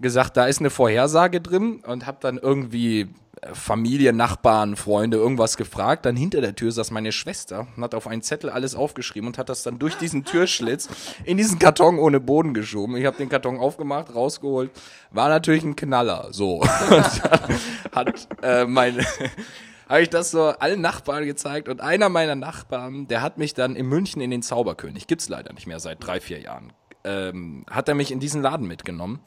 Gesagt, 0.00 0.36
da 0.36 0.46
ist 0.46 0.60
eine 0.60 0.70
Vorhersage 0.70 1.40
drin 1.40 1.82
und 1.86 2.06
hab 2.06 2.20
dann 2.20 2.38
irgendwie 2.38 3.08
Familie, 3.52 4.12
Nachbarn, 4.12 4.76
Freunde 4.76 5.16
irgendwas 5.16 5.56
gefragt. 5.56 6.06
Dann 6.06 6.16
hinter 6.16 6.40
der 6.40 6.54
Tür 6.54 6.72
saß 6.72 6.90
meine 6.90 7.12
Schwester 7.12 7.66
und 7.76 7.82
hat 7.82 7.94
auf 7.94 8.06
einen 8.06 8.22
Zettel 8.22 8.50
alles 8.50 8.74
aufgeschrieben 8.74 9.28
und 9.28 9.38
hat 9.38 9.48
das 9.48 9.62
dann 9.62 9.78
durch 9.78 9.96
diesen 9.96 10.24
Türschlitz 10.24 10.88
in 11.24 11.36
diesen 11.36 11.58
Karton 11.58 11.98
ohne 11.98 12.20
Boden 12.20 12.54
geschoben. 12.54 12.96
Ich 12.96 13.06
habe 13.06 13.16
den 13.16 13.28
Karton 13.28 13.58
aufgemacht, 13.58 14.14
rausgeholt. 14.14 14.70
War 15.10 15.28
natürlich 15.28 15.64
ein 15.64 15.76
Knaller. 15.76 16.28
So. 16.30 16.62
hat 17.92 18.28
äh, 18.42 18.64
mein 18.64 19.04
habe 19.88 20.02
ich 20.02 20.10
das 20.10 20.30
so 20.30 20.46
allen 20.46 20.80
Nachbarn 20.80 21.24
gezeigt 21.26 21.68
und 21.68 21.80
einer 21.80 22.08
meiner 22.08 22.34
Nachbarn, 22.34 23.06
der 23.06 23.22
hat 23.22 23.38
mich 23.38 23.54
dann 23.54 23.76
in 23.76 23.86
München 23.86 24.20
in 24.20 24.30
den 24.30 24.42
Zauberkönig, 24.42 25.06
gibt's 25.06 25.28
leider 25.28 25.52
nicht 25.52 25.66
mehr 25.66 25.78
seit 25.78 26.04
drei, 26.04 26.20
vier 26.20 26.40
Jahren, 26.40 26.72
ähm, 27.04 27.64
hat 27.70 27.88
er 27.88 27.94
mich 27.94 28.10
in 28.10 28.18
diesen 28.18 28.42
Laden 28.42 28.66
mitgenommen 28.66 29.20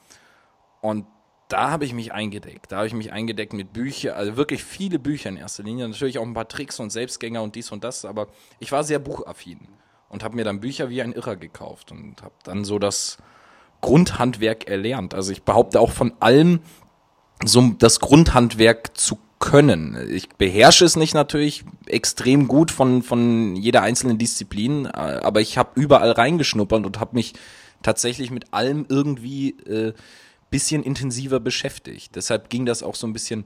und 0.81 1.05
da 1.49 1.71
habe 1.71 1.83
ich 1.83 1.93
mich 1.93 2.13
eingedeckt. 2.13 2.71
Da 2.71 2.77
habe 2.77 2.87
ich 2.87 2.93
mich 2.93 3.11
eingedeckt 3.11 3.53
mit 3.53 3.73
Büchern, 3.73 4.15
also 4.15 4.37
wirklich 4.37 4.63
viele 4.63 4.99
Bücher 4.99 5.29
in 5.29 5.37
erster 5.37 5.63
Linie. 5.63 5.87
Natürlich 5.87 6.19
auch 6.19 6.25
ein 6.25 6.35
paar 6.35 6.47
Tricks 6.47 6.79
und 6.79 6.91
Selbstgänger 6.91 7.41
und 7.41 7.55
dies 7.55 7.71
und 7.71 7.83
das, 7.83 8.05
aber 8.05 8.27
ich 8.59 8.71
war 8.71 8.83
sehr 8.83 8.99
buchaffin 8.99 9.67
und 10.09 10.23
habe 10.23 10.35
mir 10.35 10.43
dann 10.43 10.59
Bücher 10.59 10.89
wie 10.89 11.01
ein 11.01 11.11
Irrer 11.11 11.35
gekauft 11.35 11.91
und 11.91 12.21
habe 12.21 12.35
dann 12.43 12.63
so 12.65 12.77
das 12.77 13.17
Grundhandwerk 13.81 14.67
erlernt. 14.67 15.15
Also 15.15 15.31
ich 15.31 15.43
behaupte 15.43 15.79
auch 15.79 15.91
von 15.91 16.13
allem 16.19 16.59
so 17.43 17.61
das 17.77 17.99
Grundhandwerk 17.99 18.95
zu 18.97 19.17
können. 19.39 19.97
Ich 20.11 20.29
beherrsche 20.29 20.85
es 20.85 20.97
nicht 20.97 21.13
natürlich 21.13 21.63
extrem 21.85 22.47
gut 22.47 22.71
von, 22.71 23.01
von 23.01 23.55
jeder 23.55 23.81
einzelnen 23.81 24.17
Disziplin, 24.17 24.85
aber 24.85 25.39
ich 25.39 25.57
habe 25.57 25.79
überall 25.79 26.11
reingeschnuppert 26.11 26.85
und 26.85 26.99
habe 26.99 27.15
mich 27.15 27.33
tatsächlich 27.81 28.31
mit 28.31 28.53
allem 28.53 28.85
irgendwie 28.89 29.51
äh, 29.61 29.93
bisschen 30.49 30.83
intensiver 30.83 31.39
beschäftigt. 31.39 32.15
Deshalb 32.15 32.49
ging 32.49 32.65
das 32.65 32.83
auch 32.83 32.95
so 32.95 33.07
ein 33.07 33.13
bisschen 33.13 33.45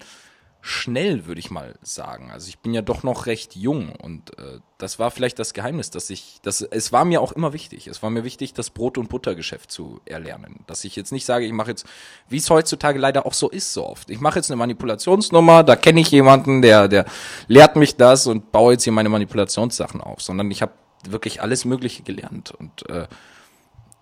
schnell, 0.65 1.25
würde 1.25 1.39
ich 1.39 1.51
mal 1.51 1.75
sagen. 1.81 2.31
Also 2.31 2.47
ich 2.47 2.57
bin 2.59 2.73
ja 2.73 2.81
doch 2.81 3.03
noch 3.03 3.25
recht 3.25 3.53
jung 3.53 3.93
und 4.01 4.39
äh, 4.39 4.59
das 4.77 4.97
war 4.97 5.11
vielleicht 5.11 5.37
das 5.37 5.53
Geheimnis, 5.53 5.89
dass 5.89 6.09
ich, 6.09 6.39
dass 6.41 6.61
es 6.61 6.93
war 6.93 7.03
mir 7.03 7.19
auch 7.19 7.33
immer 7.33 7.51
wichtig. 7.51 7.87
Es 7.87 8.01
war 8.01 8.09
mir 8.09 8.23
wichtig, 8.23 8.53
das 8.53 8.69
Brot- 8.69 8.97
und 8.97 9.09
Buttergeschäft 9.09 9.69
zu 9.69 9.99
erlernen. 10.05 10.61
Dass 10.65 10.85
ich 10.85 10.95
jetzt 10.95 11.11
nicht 11.11 11.25
sage, 11.25 11.45
ich 11.45 11.51
mache 11.51 11.71
jetzt, 11.71 11.85
wie 12.29 12.37
es 12.37 12.49
heutzutage 12.49 12.97
leider 12.97 13.25
auch 13.25 13.33
so 13.33 13.49
ist, 13.49 13.73
so 13.73 13.85
oft. 13.85 14.09
Ich 14.09 14.21
mache 14.21 14.39
jetzt 14.39 14.49
eine 14.49 14.55
Manipulationsnummer, 14.55 15.63
da 15.63 15.75
kenne 15.75 15.99
ich 15.99 16.11
jemanden, 16.11 16.61
der, 16.61 16.87
der 16.87 17.07
lehrt 17.49 17.75
mich 17.75 17.97
das 17.97 18.25
und 18.25 18.53
baue 18.53 18.71
jetzt 18.71 18.85
hier 18.85 18.93
meine 18.93 19.09
Manipulationssachen 19.09 19.99
auf, 19.99 20.21
sondern 20.21 20.49
ich 20.49 20.61
habe 20.61 20.71
wirklich 21.05 21.41
alles 21.41 21.65
Mögliche 21.65 22.03
gelernt 22.03 22.51
und 22.51 22.89
äh, 22.89 23.07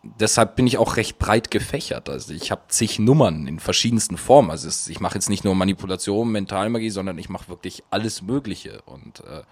deshalb 0.03 0.55
bin 0.55 0.67
ich 0.67 0.77
auch 0.77 0.97
recht 0.97 1.19
breit 1.19 1.51
gefächert. 1.51 2.09
Also 2.09 2.33
ich 2.33 2.51
habe 2.51 2.61
zig 2.67 2.99
Nummern 2.99 3.47
in 3.47 3.59
verschiedensten 3.59 4.17
Formen. 4.17 4.51
Also 4.51 4.67
es, 4.67 4.87
ich 4.87 4.99
mache 4.99 5.15
jetzt 5.15 5.29
nicht 5.29 5.43
nur 5.43 5.55
Manipulation, 5.55 6.31
Mentalmagie, 6.31 6.89
sondern 6.89 7.17
ich 7.17 7.29
mache 7.29 7.49
wirklich 7.49 7.83
alles 7.89 8.21
Mögliche. 8.21 8.81
Und 8.83 9.21
äh, 9.21 9.43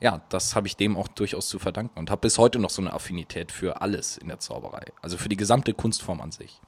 ja, 0.00 0.22
das 0.28 0.54
habe 0.54 0.66
ich 0.66 0.76
dem 0.76 0.96
auch 0.96 1.08
durchaus 1.08 1.48
zu 1.48 1.58
verdanken 1.58 1.98
und 1.98 2.10
habe 2.10 2.22
bis 2.22 2.38
heute 2.38 2.58
noch 2.58 2.70
so 2.70 2.80
eine 2.80 2.92
Affinität 2.92 3.52
für 3.52 3.82
alles 3.82 4.16
in 4.16 4.28
der 4.28 4.38
Zauberei. 4.38 4.86
Also 5.02 5.16
für 5.16 5.28
die 5.28 5.36
gesamte 5.36 5.74
Kunstform 5.74 6.20
an 6.20 6.32
sich. 6.32 6.60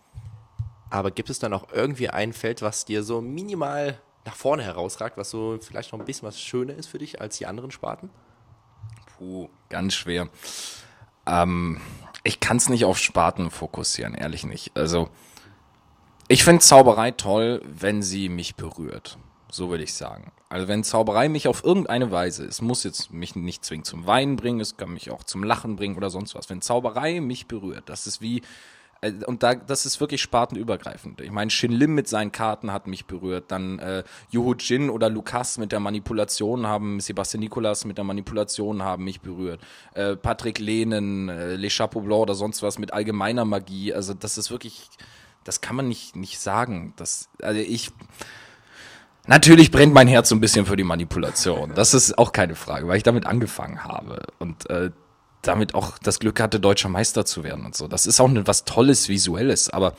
Aber 0.91 1.11
gibt 1.11 1.31
es 1.31 1.39
dann 1.39 1.55
auch 1.55 1.69
irgendwie 1.73 2.11
ein 2.11 2.33
Feld, 2.33 2.61
was 2.61 2.85
dir 2.85 3.03
so 3.03 3.23
minimal 3.23 3.99
nach 4.25 4.37
vorne 4.37 4.63
herausragt, 4.63 5.17
was 5.17 5.31
so 5.31 5.59
vielleicht 5.61 5.93
noch 5.93 5.99
ein 5.99 6.05
bisschen 6.05 6.29
was 6.29 6.41
schöner 6.41 6.75
ist 6.75 6.89
für 6.89 6.99
dich 6.99 7.21
als 7.21 7.39
die 7.39 7.47
anderen 7.47 7.71
Sparten? 7.71 8.11
Puh, 9.17 9.49
ganz 9.69 9.95
schwer. 9.95 10.29
Ähm, 11.27 11.81
ich 12.25 12.41
kann 12.41 12.57
es 12.57 12.69
nicht 12.69 12.85
auf 12.85 12.99
Sparten 12.99 13.51
fokussieren, 13.51 14.15
ehrlich 14.15 14.45
nicht. 14.45 14.77
Also 14.77 15.09
ich 16.29 16.45
finde 16.45 16.61
Zauberei 16.61 17.11
toll, 17.11 17.63
wenn 17.65 18.03
sie 18.03 18.29
mich 18.29 18.55
berührt. 18.57 19.19
So 19.51 19.69
würde 19.69 19.85
ich 19.85 19.93
sagen. 19.93 20.33
Also 20.49 20.67
wenn 20.67 20.83
Zauberei 20.83 21.29
mich 21.29 21.47
auf 21.47 21.63
irgendeine 21.63 22.11
Weise, 22.11 22.45
es 22.45 22.63
muss 22.63 22.85
jetzt 22.85 23.13
mich 23.13 23.37
nicht 23.37 23.65
zwingend 23.65 23.87
zum 23.87 24.07
Weinen 24.07 24.37
bringen, 24.37 24.61
es 24.61 24.77
kann 24.77 24.93
mich 24.95 25.11
auch 25.11 25.25
zum 25.25 25.45
Lachen 25.45 25.77
bringen 25.77 25.97
oder 25.97 26.09
sonst 26.09 26.35
was. 26.35 26.49
Wenn 26.49 26.63
Zauberei 26.63 27.21
mich 27.21 27.49
berührt, 27.49 27.89
das 27.89 28.07
ist 28.07 28.23
wie 28.23 28.43
und 29.27 29.43
da, 29.43 29.55
das 29.55 29.85
ist 29.85 30.01
wirklich 30.01 30.23
spartenübergreifend. 30.23 31.21
Ich 31.21 31.33
meine, 31.33 31.51
Shin 31.51 31.73
Lim 31.73 31.95
mit 31.95 32.07
seinen 32.07 32.31
Karten 32.31 32.73
hat 32.73 32.87
mich 32.87 33.07
berührt. 33.07 33.47
Dann 33.49 33.81
äh, 33.81 34.05
Yuhu 34.31 34.55
Jin 34.55 34.91
oder 34.91 35.11
Lukas 35.11 35.59
mit 35.59 35.73
der 35.73 35.81
Manipulation 35.81 36.67
haben, 36.67 37.01
Sebastian 37.01 37.41
Nicolas 37.41 37.85
mit 37.85 37.99
der 37.99 38.05
Manipulation 38.05 38.83
haben 38.83 39.03
mich 39.03 39.21
berührt. 39.21 39.61
Äh, 39.95 40.15
Patrick 40.15 40.61
Lehnen, 40.61 41.29
äh, 41.29 41.57
Les 41.57 41.77
Chapeau 41.77 42.01
Blanc 42.01 42.23
oder 42.23 42.35
sonst 42.35 42.63
was 42.63 42.79
mit 42.79 42.93
allgemeiner 42.93 43.45
Magie. 43.45 43.93
Also 43.93 44.15
das 44.15 44.39
ist 44.39 44.53
wirklich, 44.53 44.89
das 45.43 45.61
kann 45.61 45.75
man 45.75 45.89
nicht, 45.89 46.15
nicht 46.15 46.39
sagen. 46.39 46.93
Das, 46.97 47.29
also 47.41 47.61
ich, 47.61 47.91
Natürlich 49.29 49.71
brennt 49.71 49.95
mein 49.95 50.09
Herz 50.09 50.29
so 50.31 50.35
ein 50.35 50.41
bisschen 50.41 50.67
für 50.67 50.75
die 50.75 50.83
Manipulation. 50.83 51.75
Das 51.77 51.95
ist 51.95 52.19
auch 52.19 52.33
keine 52.33 52.57
Frage, 52.57 52.89
weil 52.89 52.97
ich 52.97 53.05
damit 53.05 53.25
angefangen 53.25 53.85
habe. 53.85 54.23
Und 54.41 54.69
äh, 54.69 54.91
damit 55.43 55.75
auch 55.75 55.99
das 55.99 56.21
Glück 56.21 56.41
hatte, 56.41 56.61
deutscher 56.61 56.89
Meister 56.89 57.25
zu 57.25 57.45
werden 57.45 57.67
und 57.67 57.77
so. 57.77 57.89
Das 57.89 58.07
ist 58.07 58.21
auch 58.21 58.31
was 58.33 58.65
Tolles, 58.65 59.09
Visuelles, 59.09 59.69
aber 59.69 59.95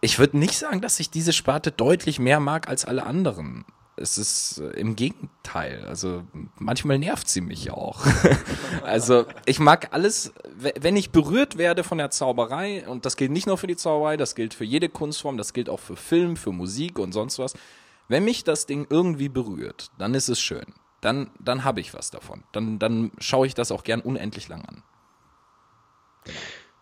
ich 0.00 0.18
würde 0.18 0.38
nicht 0.38 0.58
sagen, 0.58 0.80
dass 0.80 1.00
ich 1.00 1.10
diese 1.10 1.32
Sparte 1.32 1.72
deutlich 1.72 2.18
mehr 2.18 2.40
mag 2.40 2.68
als 2.68 2.84
alle 2.84 3.06
anderen. 3.06 3.64
Es 3.98 4.18
ist 4.18 4.58
äh, 4.58 4.78
im 4.78 4.94
Gegenteil. 4.94 5.86
Also 5.86 6.24
manchmal 6.58 6.98
nervt 6.98 7.28
sie 7.28 7.40
mich 7.40 7.70
auch. 7.70 8.04
also 8.84 9.24
ich 9.46 9.58
mag 9.58 9.88
alles, 9.92 10.34
wenn 10.54 10.96
ich 10.96 11.10
berührt 11.10 11.56
werde 11.56 11.82
von 11.82 11.96
der 11.96 12.10
Zauberei, 12.10 12.86
und 12.86 13.06
das 13.06 13.16
gilt 13.16 13.30
nicht 13.30 13.46
nur 13.46 13.56
für 13.56 13.68
die 13.68 13.76
Zauberei, 13.76 14.18
das 14.18 14.34
gilt 14.34 14.52
für 14.52 14.64
jede 14.64 14.90
Kunstform, 14.90 15.38
das 15.38 15.54
gilt 15.54 15.70
auch 15.70 15.80
für 15.80 15.96
Film, 15.96 16.36
für 16.36 16.52
Musik 16.52 16.98
und 16.98 17.12
sonst 17.12 17.38
was. 17.38 17.54
Wenn 18.08 18.24
mich 18.24 18.44
das 18.44 18.66
Ding 18.66 18.86
irgendwie 18.90 19.30
berührt, 19.30 19.90
dann 19.98 20.14
ist 20.14 20.28
es 20.28 20.40
schön 20.40 20.74
dann, 21.00 21.30
dann 21.38 21.64
habe 21.64 21.80
ich 21.80 21.94
was 21.94 22.10
davon. 22.10 22.42
Dann, 22.52 22.78
dann 22.78 23.12
schaue 23.18 23.46
ich 23.46 23.54
das 23.54 23.72
auch 23.72 23.84
gern 23.84 24.00
unendlich 24.00 24.48
lang 24.48 24.64
an. 24.64 24.82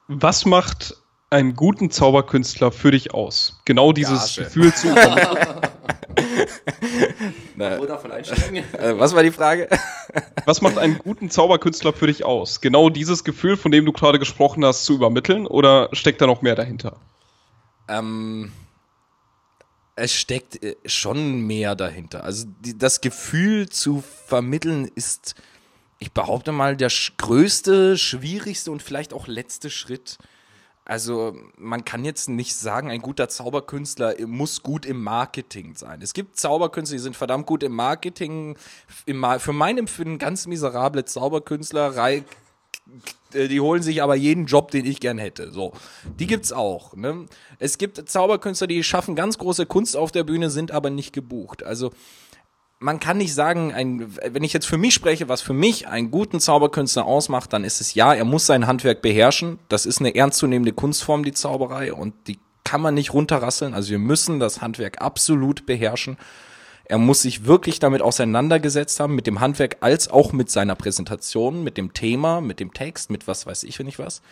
Was 0.09 0.45
macht 0.45 0.97
einen 1.31 1.55
guten 1.55 1.91
Zauberkünstler 1.91 2.71
für 2.71 2.91
dich 2.91 3.13
aus? 3.15 3.61
Genau 3.65 3.93
dieses 3.93 4.37
Gage. 4.37 4.45
Gefühl 4.47 4.75
zu. 4.75 4.89
äh, 7.59 8.99
was 8.99 9.15
war 9.15 9.23
die 9.23 9.31
Frage? 9.31 9.69
was 10.47 10.61
macht 10.61 10.79
einen 10.79 10.99
guten 10.99 11.31
Zauberkünstler 11.31 11.93
für 11.93 12.07
dich 12.07 12.25
aus? 12.25 12.61
Genau 12.61 12.91
dieses 12.91 13.25
Gefühl, 13.25 13.57
von 13.57 13.73
dem 13.73 13.85
du 13.85 13.93
gerade 13.93 14.19
gesprochen 14.19 14.65
hast, 14.65 14.85
zu 14.85 14.95
übermitteln? 14.95 15.47
Oder 15.47 15.89
steckt 15.93 16.21
da 16.21 16.27
noch 16.27 16.43
mehr 16.43 16.55
dahinter? 16.55 16.97
Ähm, 17.89 18.53
es 19.97 20.13
steckt 20.13 20.63
äh, 20.63 20.77
schon 20.87 21.47
mehr 21.47 21.75
dahinter. 21.75 22.25
Also 22.25 22.47
die, 22.61 22.77
das 22.77 23.01
Gefühl 23.01 23.69
zu 23.69 24.03
vermitteln 24.27 24.91
ist, 24.95 25.35
ich 25.99 26.13
behaupte 26.13 26.53
mal, 26.53 26.77
der 26.77 26.91
größte, 27.17 27.97
schwierigste 27.97 28.71
und 28.71 28.83
vielleicht 28.83 29.13
auch 29.13 29.27
letzte 29.27 29.71
Schritt. 29.71 30.19
also 30.85 31.35
man 31.57 31.85
kann 31.85 32.05
jetzt 32.05 32.29
nicht 32.29 32.55
sagen, 32.57 32.91
ein 32.91 33.01
guter 33.01 33.29
Zauberkünstler 33.29 34.15
muss 34.27 34.63
gut 34.63 34.85
im 34.85 35.03
Marketing 35.03 35.77
sein. 35.77 36.03
Es 36.03 36.13
gibt 36.13 36.37
Zauberkünstler, 36.39 36.97
die 36.97 37.03
sind 37.03 37.17
verdammt 37.17 37.47
gut 37.47 37.63
im 37.63 37.73
Marketing. 37.73 38.57
Im, 39.07 39.25
für 39.39 39.53
mein 39.53 39.79
Empfinden 39.79 40.19
ganz 40.19 40.47
miserable 40.47 41.05
Zauberkünstler, 41.05 41.97
die 43.33 43.61
holen 43.61 43.83
sich 43.83 44.03
aber 44.03 44.15
jeden 44.15 44.47
Job, 44.47 44.71
den 44.71 44.85
ich 44.85 45.01
gern 45.01 45.19
hätte. 45.19 45.51
So, 45.51 45.73
die 46.19 46.27
gibt's 46.27 46.53
auch. 46.53 46.95
Ne? 46.95 47.27
Es 47.59 47.79
gibt 47.79 48.09
Zauberkünstler, 48.09 48.67
die 48.67 48.83
schaffen 48.85 49.17
ganz 49.17 49.39
große 49.39 49.67
Kunst 49.67 49.97
auf 49.97 50.13
der 50.13 50.25
Bühne, 50.25 50.51
sind 50.51 50.71
aber 50.71 50.91
nicht 50.91 51.13
gebucht. 51.13 51.63
Also 51.63 51.91
man 52.79 53.01
kann 53.01 53.17
nicht 53.17 53.35
sagen, 53.35 53.73
ein, 53.73 54.15
wenn 54.31 54.45
ich 54.45 54.53
jetzt 54.53 54.67
für 54.67 54.77
mich 54.77 54.95
spreche, 54.95 55.29
was 55.29 55.41
für 55.41 55.55
mich 55.55 55.89
einen 55.89 56.11
guten 56.11 56.39
Zauberkünstler 56.39 57.07
ausmacht, 57.07 57.53
dann 57.53 57.65
ist 57.65 57.81
es 57.81 57.95
ja, 57.95 58.13
er 58.13 58.25
muss 58.25 58.47
sein 58.47 58.67
Handwerk 58.67 59.01
beherrschen. 59.01 59.59
Das 59.69 59.87
ist 59.87 60.01
eine 60.01 60.15
ernstzunehmende 60.15 60.73
Kunstform, 60.73 61.25
die 61.25 61.33
Zauberei, 61.33 61.95
und 61.95 62.15
die 62.29 62.39
kann 62.63 62.83
man 62.83 62.95
nicht 62.95 63.15
runterrasseln. 63.15 63.75
Also 63.75 63.91
wir 63.91 63.99
müssen 63.99 64.39
das 64.39 64.61
Handwerk 64.61 65.01
absolut 65.01 65.67
beherrschen. 65.67 66.19
Er 66.95 66.99
muss 66.99 67.23
sich 67.23 67.45
wirklich 67.45 67.81
damit 67.81 68.03
auseinandergesetzt 68.03 69.01
haben, 69.01 69.17
mit 69.17 69.27
dem 69.27 69.41
Handwerk 69.41 69.79
als 69.81 70.07
auch 70.07 70.33
mit 70.33 70.49
seiner 70.49 70.77
Präsentation, 70.77 71.65
mit 71.65 71.77
dem 71.77 71.93
Thema, 71.93 72.41
mit 72.41 72.61
dem 72.61 72.73
Text, 72.73 73.11
mit 73.11 73.27
was 73.27 73.47
weiß 73.47 73.65
ich, 73.65 73.81
wenn 73.81 73.89
ich 73.89 73.99
was. 73.99 74.23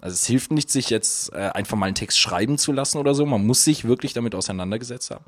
Also 0.00 0.14
es 0.14 0.24
hilft 0.24 0.52
nicht, 0.52 0.70
sich 0.70 0.90
jetzt 0.90 1.32
äh, 1.32 1.50
einfach 1.52 1.76
mal 1.76 1.86
einen 1.86 1.96
Text 1.96 2.20
schreiben 2.20 2.56
zu 2.56 2.70
lassen 2.70 2.98
oder 2.98 3.16
so. 3.16 3.26
Man 3.26 3.44
muss 3.44 3.64
sich 3.64 3.84
wirklich 3.84 4.12
damit 4.12 4.36
auseinandergesetzt 4.36 5.10
haben. 5.10 5.24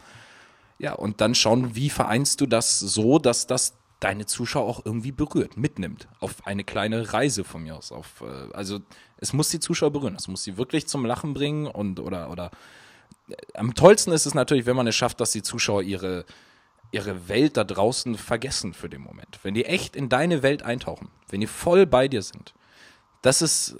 Ja, 0.78 0.92
und 0.92 1.20
dann 1.20 1.34
schauen, 1.34 1.74
wie 1.74 1.90
vereinst 1.90 2.40
du 2.40 2.46
das 2.46 2.78
so, 2.78 3.18
dass 3.18 3.48
das 3.48 3.74
deine 3.98 4.26
Zuschauer 4.26 4.68
auch 4.68 4.86
irgendwie 4.86 5.10
berührt, 5.10 5.56
mitnimmt 5.56 6.06
auf 6.20 6.46
eine 6.46 6.62
kleine 6.62 7.12
Reise 7.12 7.42
von 7.42 7.64
mir 7.64 7.74
aus. 7.74 7.90
Auf, 7.90 8.22
äh, 8.22 8.54
also 8.54 8.78
es 9.16 9.32
muss 9.32 9.48
die 9.48 9.58
Zuschauer 9.58 9.90
berühren, 9.90 10.14
es 10.14 10.28
muss 10.28 10.44
sie 10.44 10.56
wirklich 10.56 10.86
zum 10.86 11.04
Lachen 11.04 11.34
bringen 11.34 11.66
und 11.66 11.98
oder 11.98 12.30
oder 12.30 12.52
äh, 13.28 13.34
am 13.54 13.74
tollsten 13.74 14.12
ist 14.12 14.24
es 14.26 14.34
natürlich, 14.34 14.66
wenn 14.66 14.76
man 14.76 14.86
es 14.86 14.94
schafft, 14.94 15.20
dass 15.20 15.32
die 15.32 15.42
Zuschauer 15.42 15.82
ihre 15.82 16.24
ihre 16.90 17.28
Welt 17.28 17.56
da 17.56 17.64
draußen 17.64 18.16
vergessen 18.16 18.74
für 18.74 18.88
den 18.88 19.00
Moment. 19.00 19.38
Wenn 19.42 19.54
die 19.54 19.64
echt 19.64 19.96
in 19.96 20.08
deine 20.08 20.42
Welt 20.42 20.62
eintauchen, 20.62 21.08
wenn 21.28 21.40
die 21.40 21.46
voll 21.46 21.86
bei 21.86 22.08
dir 22.08 22.22
sind. 22.22 22.54
Das 23.22 23.42
ist 23.42 23.76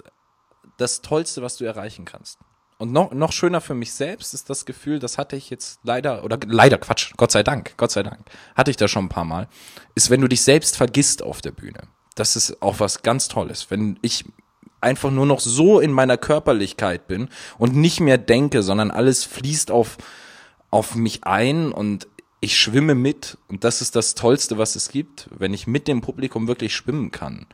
das 0.77 1.01
Tollste, 1.01 1.41
was 1.41 1.57
du 1.57 1.65
erreichen 1.65 2.05
kannst. 2.05 2.39
Und 2.77 2.91
noch, 2.91 3.11
noch 3.11 3.31
schöner 3.31 3.59
für 3.59 3.73
mich 3.73 3.93
selbst 3.93 4.33
ist 4.33 4.49
das 4.49 4.65
Gefühl, 4.65 4.99
das 4.99 5.17
hatte 5.17 5.35
ich 5.35 5.49
jetzt 5.49 5.79
leider, 5.83 6.23
oder 6.23 6.37
leider 6.45 6.77
Quatsch, 6.77 7.13
Gott 7.17 7.31
sei 7.31 7.41
Dank, 7.41 7.73
Gott 7.77 7.91
sei 7.91 8.03
Dank, 8.03 8.19
hatte 8.55 8.69
ich 8.69 8.77
da 8.77 8.87
schon 8.87 9.05
ein 9.05 9.09
paar 9.09 9.25
Mal, 9.25 9.47
ist, 9.95 10.11
wenn 10.11 10.21
du 10.21 10.27
dich 10.27 10.41
selbst 10.41 10.77
vergisst 10.77 11.23
auf 11.23 11.41
der 11.41 11.51
Bühne. 11.51 11.87
Das 12.13 12.35
ist 12.35 12.61
auch 12.61 12.79
was 12.79 13.01
ganz 13.01 13.27
Tolles. 13.29 13.71
Wenn 13.71 13.97
ich 14.03 14.25
einfach 14.79 15.09
nur 15.09 15.25
noch 15.25 15.39
so 15.39 15.79
in 15.79 15.91
meiner 15.91 16.17
Körperlichkeit 16.17 17.07
bin 17.07 17.29
und 17.57 17.75
nicht 17.75 17.99
mehr 17.99 18.19
denke, 18.19 18.61
sondern 18.61 18.91
alles 18.91 19.23
fließt 19.23 19.71
auf, 19.71 19.97
auf 20.69 20.93
mich 20.93 21.23
ein 21.23 21.71
und 21.71 22.07
ich 22.39 22.57
schwimme 22.57 22.95
mit. 22.95 23.37
Und 23.47 23.63
das 23.63 23.81
ist 23.81 23.95
das 23.95 24.15
Tollste, 24.15 24.57
was 24.57 24.75
es 24.75 24.89
gibt, 24.89 25.29
wenn 25.37 25.53
ich 25.53 25.67
mit 25.67 25.87
dem 25.87 26.01
Publikum 26.01 26.47
wirklich 26.47 26.75
schwimmen 26.75 27.11
kann. 27.11 27.47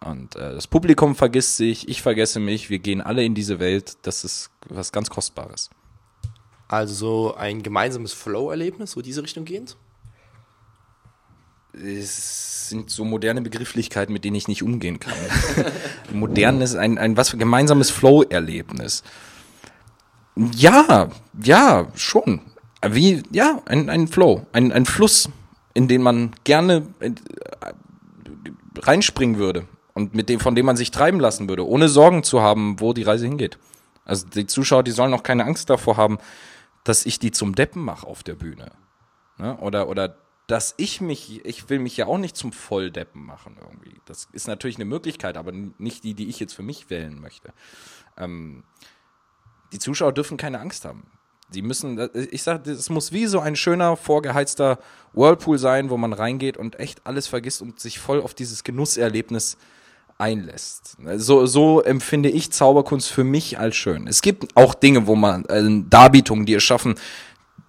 Und 0.00 0.36
äh, 0.36 0.54
das 0.54 0.66
Publikum 0.66 1.14
vergisst 1.14 1.56
sich, 1.56 1.88
ich 1.88 2.02
vergesse 2.02 2.38
mich, 2.38 2.68
wir 2.68 2.78
gehen 2.78 3.00
alle 3.00 3.24
in 3.24 3.34
diese 3.34 3.58
Welt. 3.58 3.96
Das 4.02 4.24
ist 4.24 4.50
was 4.68 4.92
ganz 4.92 5.08
Kostbares. 5.08 5.70
Also 6.68 7.34
ein 7.36 7.62
gemeinsames 7.62 8.12
Flow-Erlebnis, 8.12 8.92
so 8.92 9.02
diese 9.02 9.22
Richtung 9.22 9.44
gehend? 9.44 9.76
Es 11.72 12.68
sind 12.68 12.90
so 12.90 13.04
moderne 13.04 13.42
Begrifflichkeiten, 13.42 14.12
mit 14.12 14.24
denen 14.24 14.36
ich 14.36 14.48
nicht 14.48 14.62
umgehen 14.62 15.00
kann. 15.00 15.14
Modern 16.12 16.60
ist 16.60 16.76
ein, 16.76 16.98
ein 16.98 17.16
was 17.16 17.30
für 17.30 17.36
gemeinsames 17.36 17.90
Flow-Erlebnis. 17.90 19.02
Ja, 20.36 21.10
ja, 21.42 21.88
schon. 21.94 22.40
Wie, 22.90 23.22
ja, 23.30 23.62
ein, 23.66 23.88
ein 23.88 24.08
Flow, 24.08 24.46
ein, 24.52 24.72
ein 24.72 24.86
Fluss, 24.86 25.28
in 25.74 25.88
den 25.88 26.02
man 26.02 26.34
gerne 26.44 26.86
äh, 27.00 27.12
reinspringen 28.78 29.38
würde 29.38 29.66
und 29.92 30.14
mit 30.14 30.28
dem, 30.28 30.40
von 30.40 30.54
dem 30.54 30.66
man 30.66 30.76
sich 30.76 30.90
treiben 30.90 31.20
lassen 31.20 31.48
würde, 31.48 31.66
ohne 31.66 31.88
Sorgen 31.88 32.22
zu 32.22 32.42
haben, 32.42 32.80
wo 32.80 32.92
die 32.92 33.02
Reise 33.02 33.26
hingeht. 33.26 33.58
Also 34.04 34.26
die 34.26 34.46
Zuschauer, 34.46 34.82
die 34.82 34.90
sollen 34.90 35.14
auch 35.14 35.22
keine 35.22 35.44
Angst 35.44 35.70
davor 35.70 35.96
haben, 35.96 36.18
dass 36.82 37.06
ich 37.06 37.18
die 37.18 37.30
zum 37.30 37.54
Deppen 37.54 37.82
mache 37.82 38.06
auf 38.06 38.22
der 38.22 38.34
Bühne. 38.34 38.72
Ne? 39.38 39.56
Oder, 39.58 39.88
oder 39.88 40.16
dass 40.46 40.74
ich 40.76 41.00
mich, 41.00 41.44
ich 41.46 41.70
will 41.70 41.78
mich 41.78 41.96
ja 41.96 42.06
auch 42.06 42.18
nicht 42.18 42.36
zum 42.36 42.52
Volldeppen 42.52 43.24
machen 43.24 43.56
irgendwie. 43.58 43.98
Das 44.04 44.28
ist 44.32 44.46
natürlich 44.46 44.76
eine 44.76 44.84
Möglichkeit, 44.84 45.36
aber 45.38 45.52
nicht 45.52 46.04
die, 46.04 46.14
die 46.14 46.28
ich 46.28 46.38
jetzt 46.38 46.52
für 46.52 46.62
mich 46.62 46.90
wählen 46.90 47.18
möchte. 47.18 47.52
Ähm, 48.18 48.64
die 49.72 49.78
Zuschauer 49.78 50.12
dürfen 50.12 50.36
keine 50.36 50.60
Angst 50.60 50.84
haben. 50.84 51.06
Sie 51.50 51.62
müssen, 51.62 52.08
ich 52.30 52.42
sag, 52.42 52.66
es 52.66 52.90
muss 52.90 53.12
wie 53.12 53.26
so 53.26 53.38
ein 53.38 53.54
schöner, 53.54 53.96
vorgeheizter 53.96 54.78
Whirlpool 55.12 55.58
sein, 55.58 55.90
wo 55.90 55.96
man 55.96 56.12
reingeht 56.12 56.56
und 56.56 56.80
echt 56.80 57.06
alles 57.06 57.26
vergisst 57.26 57.62
und 57.62 57.78
sich 57.78 57.98
voll 57.98 58.20
auf 58.20 58.34
dieses 58.34 58.64
Genusserlebnis 58.64 59.56
einlässt. 60.18 60.96
So, 61.16 61.46
so 61.46 61.82
empfinde 61.82 62.28
ich 62.28 62.50
Zauberkunst 62.52 63.10
für 63.10 63.24
mich 63.24 63.58
als 63.58 63.76
schön. 63.76 64.06
Es 64.06 64.22
gibt 64.22 64.56
auch 64.56 64.74
Dinge, 64.74 65.06
wo 65.06 65.16
man, 65.16 65.44
äh, 65.46 65.62
Darbietungen, 65.88 66.46
die 66.46 66.54
es 66.54 66.62
schaffen, 66.62 66.94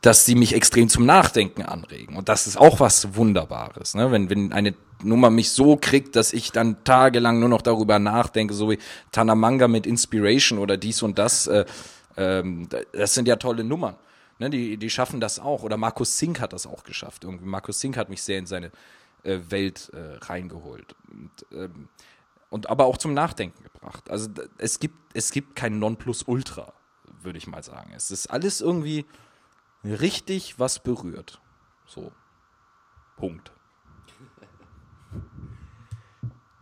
dass 0.02 0.26
sie 0.26 0.36
mich 0.36 0.54
extrem 0.54 0.88
zum 0.88 1.06
Nachdenken 1.06 1.64
anregen. 1.64 2.16
Und 2.16 2.30
das 2.30 2.46
ist 2.46 2.58
auch 2.58 2.80
was 2.80 3.16
Wunderbares. 3.16 3.96
Ne? 3.96 4.12
Wenn, 4.12 4.30
wenn 4.30 4.54
eine 4.54 4.76
Nummer 5.04 5.32
mich 5.32 5.50
so 5.50 5.78
kriegt, 5.78 6.16
dass 6.16 6.34
ich 6.34 6.52
dann 6.52 6.84
tagelang 6.84 7.40
nur 7.40 7.50
noch 7.50 7.64
darüber 7.64 7.98
nachdenke, 7.98 8.54
so 8.54 8.70
wie 8.70 8.78
Tanamanga 9.12 9.68
mit 9.68 9.88
Inspiration 9.88 10.60
oder 10.60 10.78
dies 10.78 11.02
und 11.02 11.18
das. 11.18 11.48
Äh, 11.48 11.66
ähm, 12.18 12.68
das 12.92 13.14
sind 13.14 13.28
ja 13.28 13.36
tolle 13.36 13.64
Nummern. 13.64 13.96
Ne? 14.40 14.50
Die, 14.50 14.78
die 14.78 14.90
schaffen 14.90 15.20
das 15.20 15.40
auch. 15.40 15.64
Oder 15.64 15.78
Markus 15.78 16.18
Sink 16.18 16.40
hat 16.40 16.54
das 16.54 16.68
auch 16.68 16.84
geschafft. 16.84 17.24
Irgendwie 17.24 17.46
Markus 17.46 17.80
Sink 17.80 17.98
hat 17.98 18.10
mich 18.10 18.22
sehr 18.24 18.40
in 18.40 18.46
seine 18.46 18.72
äh, 19.24 19.40
Welt 19.50 19.90
äh, 19.94 20.18
reingeholt. 20.26 20.96
Und, 21.10 21.32
ähm, 21.52 21.90
und 22.50 22.70
aber 22.70 22.86
auch 22.86 22.98
zum 22.98 23.14
Nachdenken 23.14 23.64
gebracht. 23.64 24.10
Also 24.10 24.30
es 24.58 24.80
gibt, 24.80 24.96
es 25.14 25.32
gibt 25.32 25.56
kein 25.56 25.80
Nonplusultra, 25.80 26.74
würde 27.22 27.38
ich 27.38 27.48
mal 27.48 27.64
sagen. 27.64 27.92
Es 27.96 28.12
ist 28.12 28.28
alles 28.28 28.62
irgendwie 28.62 29.06
richtig 29.84 30.60
was 30.60 30.80
berührt. 30.80 31.42
So. 31.88 32.12
Punkt. 33.18 33.52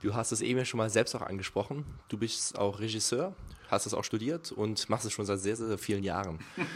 Du 0.02 0.14
hast 0.14 0.32
es 0.34 0.42
eben 0.42 0.60
ja 0.60 0.66
schon 0.66 0.78
mal 0.78 0.90
selbst 0.90 1.16
auch 1.16 1.22
angesprochen. 1.22 1.86
Du 2.10 2.18
bist 2.18 2.60
auch 2.60 2.80
Regisseur, 2.80 3.34
hast 3.74 3.86
es 3.86 3.94
auch 3.94 4.04
studiert 4.04 4.52
und 4.52 4.90
machst 4.90 5.06
es 5.06 5.14
schon 5.14 5.26
seit 5.26 5.40
sehr, 5.40 5.56
sehr 5.56 5.78
vielen 5.78 6.04
Jahren. 6.04 6.40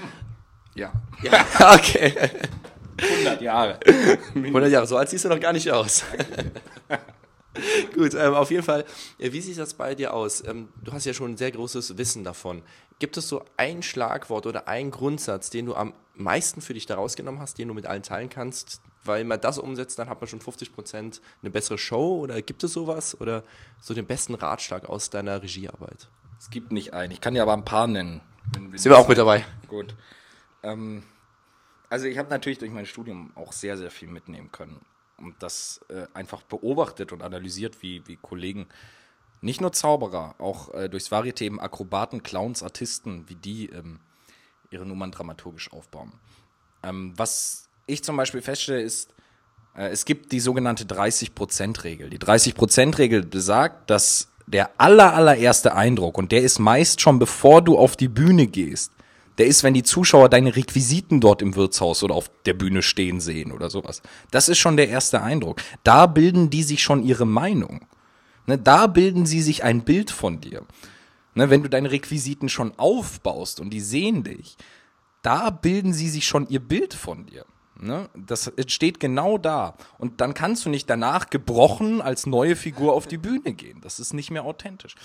Ja. 0.75 0.93
Ja, 1.23 1.43
okay. 1.73 2.13
100 3.01 3.41
Jahre. 3.41 3.79
100 4.35 4.69
Jahre, 4.69 4.85
so 4.85 4.95
alt 4.95 5.09
siehst 5.09 5.25
du 5.25 5.29
noch 5.29 5.39
gar 5.39 5.51
nicht 5.51 5.71
aus. 5.71 6.03
Gut, 7.95 8.13
ähm, 8.13 8.33
auf 8.35 8.51
jeden 8.51 8.63
Fall, 8.63 8.85
äh, 9.17 9.31
wie 9.31 9.41
sieht 9.41 9.57
das 9.57 9.73
bei 9.73 9.95
dir 9.95 10.13
aus? 10.13 10.43
Ähm, 10.45 10.69
du 10.83 10.91
hast 10.91 11.05
ja 11.05 11.13
schon 11.13 11.31
ein 11.31 11.37
sehr 11.37 11.51
großes 11.51 11.97
Wissen 11.97 12.23
davon. 12.23 12.61
Gibt 12.99 13.17
es 13.17 13.27
so 13.27 13.43
ein 13.57 13.83
Schlagwort 13.83 14.45
oder 14.45 14.67
einen 14.67 14.91
Grundsatz, 14.91 15.49
den 15.49 15.67
du 15.67 15.75
am 15.75 15.93
meisten 16.15 16.61
für 16.61 16.73
dich 16.73 16.85
da 16.85 16.95
rausgenommen 16.95 17.39
hast, 17.41 17.57
den 17.57 17.67
du 17.67 17.73
mit 17.73 17.85
allen 17.85 18.03
teilen 18.03 18.29
kannst? 18.29 18.81
Weil 19.03 19.23
man 19.23 19.39
das 19.39 19.57
umsetzt, 19.57 19.97
dann 19.99 20.09
hat 20.09 20.19
man 20.19 20.27
schon 20.27 20.41
50 20.41 20.73
Prozent 20.73 21.21
eine 21.41 21.51
bessere 21.51 21.77
Show 21.77 22.19
oder 22.19 22.41
gibt 22.41 22.63
es 22.63 22.73
sowas? 22.73 23.19
Oder 23.21 23.43
so 23.79 23.93
den 23.93 24.05
besten 24.05 24.35
Ratschlag 24.35 24.89
aus 24.89 25.09
deiner 25.09 25.41
Regiearbeit? 25.41 26.09
Es 26.39 26.49
gibt 26.49 26.71
nicht 26.71 26.93
einen. 26.93 27.11
Ich 27.11 27.21
kann 27.21 27.33
dir 27.33 27.41
aber 27.41 27.53
ein 27.53 27.65
paar 27.65 27.87
nennen. 27.87 28.21
Wenn, 28.53 28.71
wenn 28.71 28.77
Sind 28.77 28.91
wir 28.91 28.97
auch 28.97 29.07
mit 29.07 29.17
dabei? 29.17 29.45
Gut. 29.67 29.95
Ähm, 30.63 31.03
also 31.89 32.05
ich 32.05 32.17
habe 32.17 32.29
natürlich 32.29 32.59
durch 32.59 32.71
mein 32.71 32.85
Studium 32.85 33.31
auch 33.35 33.53
sehr, 33.53 33.77
sehr 33.77 33.91
viel 33.91 34.07
mitnehmen 34.07 34.51
können 34.51 34.81
und 35.17 35.41
das 35.41 35.81
äh, 35.89 36.05
einfach 36.13 36.43
beobachtet 36.43 37.11
und 37.11 37.23
analysiert, 37.23 37.81
wie, 37.81 38.05
wie 38.07 38.17
Kollegen, 38.17 38.67
nicht 39.41 39.61
nur 39.61 39.71
Zauberer, 39.71 40.35
auch 40.39 40.73
äh, 40.73 40.89
durchs 40.89 41.11
Varieté 41.11 41.43
eben 41.43 41.59
Akrobaten, 41.59 42.23
Clowns, 42.23 42.63
Artisten, 42.63 43.29
wie 43.29 43.35
die 43.35 43.67
ähm, 43.67 43.99
ihre 44.71 44.85
Nummern 44.85 45.11
dramaturgisch 45.11 45.71
aufbauen. 45.71 46.13
Ähm, 46.83 47.13
was 47.15 47.69
ich 47.85 48.03
zum 48.03 48.17
Beispiel 48.17 48.41
feststelle, 48.41 48.81
ist, 48.81 49.13
äh, 49.75 49.89
es 49.89 50.05
gibt 50.05 50.31
die 50.31 50.39
sogenannte 50.39 50.85
30%-Regel. 50.85 52.09
Die 52.09 52.19
30%-Regel 52.19 53.23
besagt, 53.25 53.89
dass 53.89 54.29
der 54.47 54.71
aller, 54.79 55.13
allererste 55.13 55.75
Eindruck, 55.75 56.17
und 56.17 56.31
der 56.31 56.41
ist 56.41 56.57
meist 56.57 57.01
schon 57.01 57.19
bevor 57.19 57.61
du 57.61 57.77
auf 57.77 57.95
die 57.95 58.07
Bühne 58.07 58.47
gehst, 58.47 58.91
der 59.37 59.45
ist, 59.45 59.63
wenn 59.63 59.73
die 59.73 59.83
Zuschauer 59.83 60.29
deine 60.29 60.55
Requisiten 60.55 61.21
dort 61.21 61.41
im 61.41 61.55
Wirtshaus 61.55 62.01
oder 62.01 62.15
auf 62.15 62.31
der 62.45 62.53
Bühne 62.53 62.81
stehen 62.81 63.19
sehen 63.19 63.51
oder 63.51 63.69
sowas. 63.69 64.01
Das 64.31 64.49
ist 64.49 64.57
schon 64.57 64.77
der 64.77 64.89
erste 64.89 65.21
Eindruck. 65.21 65.61
Da 65.83 66.07
bilden 66.07 66.49
die 66.49 66.63
sich 66.63 66.81
schon 66.81 67.03
ihre 67.03 67.27
Meinung. 67.27 67.85
Ne, 68.47 68.57
da 68.57 68.87
bilden 68.87 69.25
sie 69.27 69.41
sich 69.41 69.63
ein 69.63 69.83
Bild 69.83 70.09
von 70.09 70.41
dir. 70.41 70.63
Ne, 71.35 71.51
wenn 71.51 71.61
du 71.61 71.69
deine 71.69 71.91
Requisiten 71.91 72.49
schon 72.49 72.73
aufbaust 72.77 73.59
und 73.59 73.69
die 73.69 73.81
sehen 73.81 74.23
dich, 74.23 74.57
da 75.21 75.51
bilden 75.51 75.93
sie 75.93 76.09
sich 76.09 76.25
schon 76.25 76.47
ihr 76.47 76.61
Bild 76.61 76.95
von 76.95 77.27
dir. 77.27 77.45
Ne? 77.79 78.09
Das 78.15 78.51
steht 78.67 78.99
genau 78.99 79.37
da. 79.37 79.75
Und 79.97 80.21
dann 80.21 80.33
kannst 80.33 80.65
du 80.65 80.69
nicht 80.69 80.89
danach 80.89 81.29
gebrochen 81.29 82.01
als 82.01 82.25
neue 82.25 82.55
Figur 82.55 82.93
auf 82.93 83.07
die 83.07 83.17
Bühne 83.17 83.53
gehen. 83.53 83.81
Das 83.81 83.99
ist 83.99 84.13
nicht 84.13 84.31
mehr 84.31 84.45
authentisch. 84.45 84.95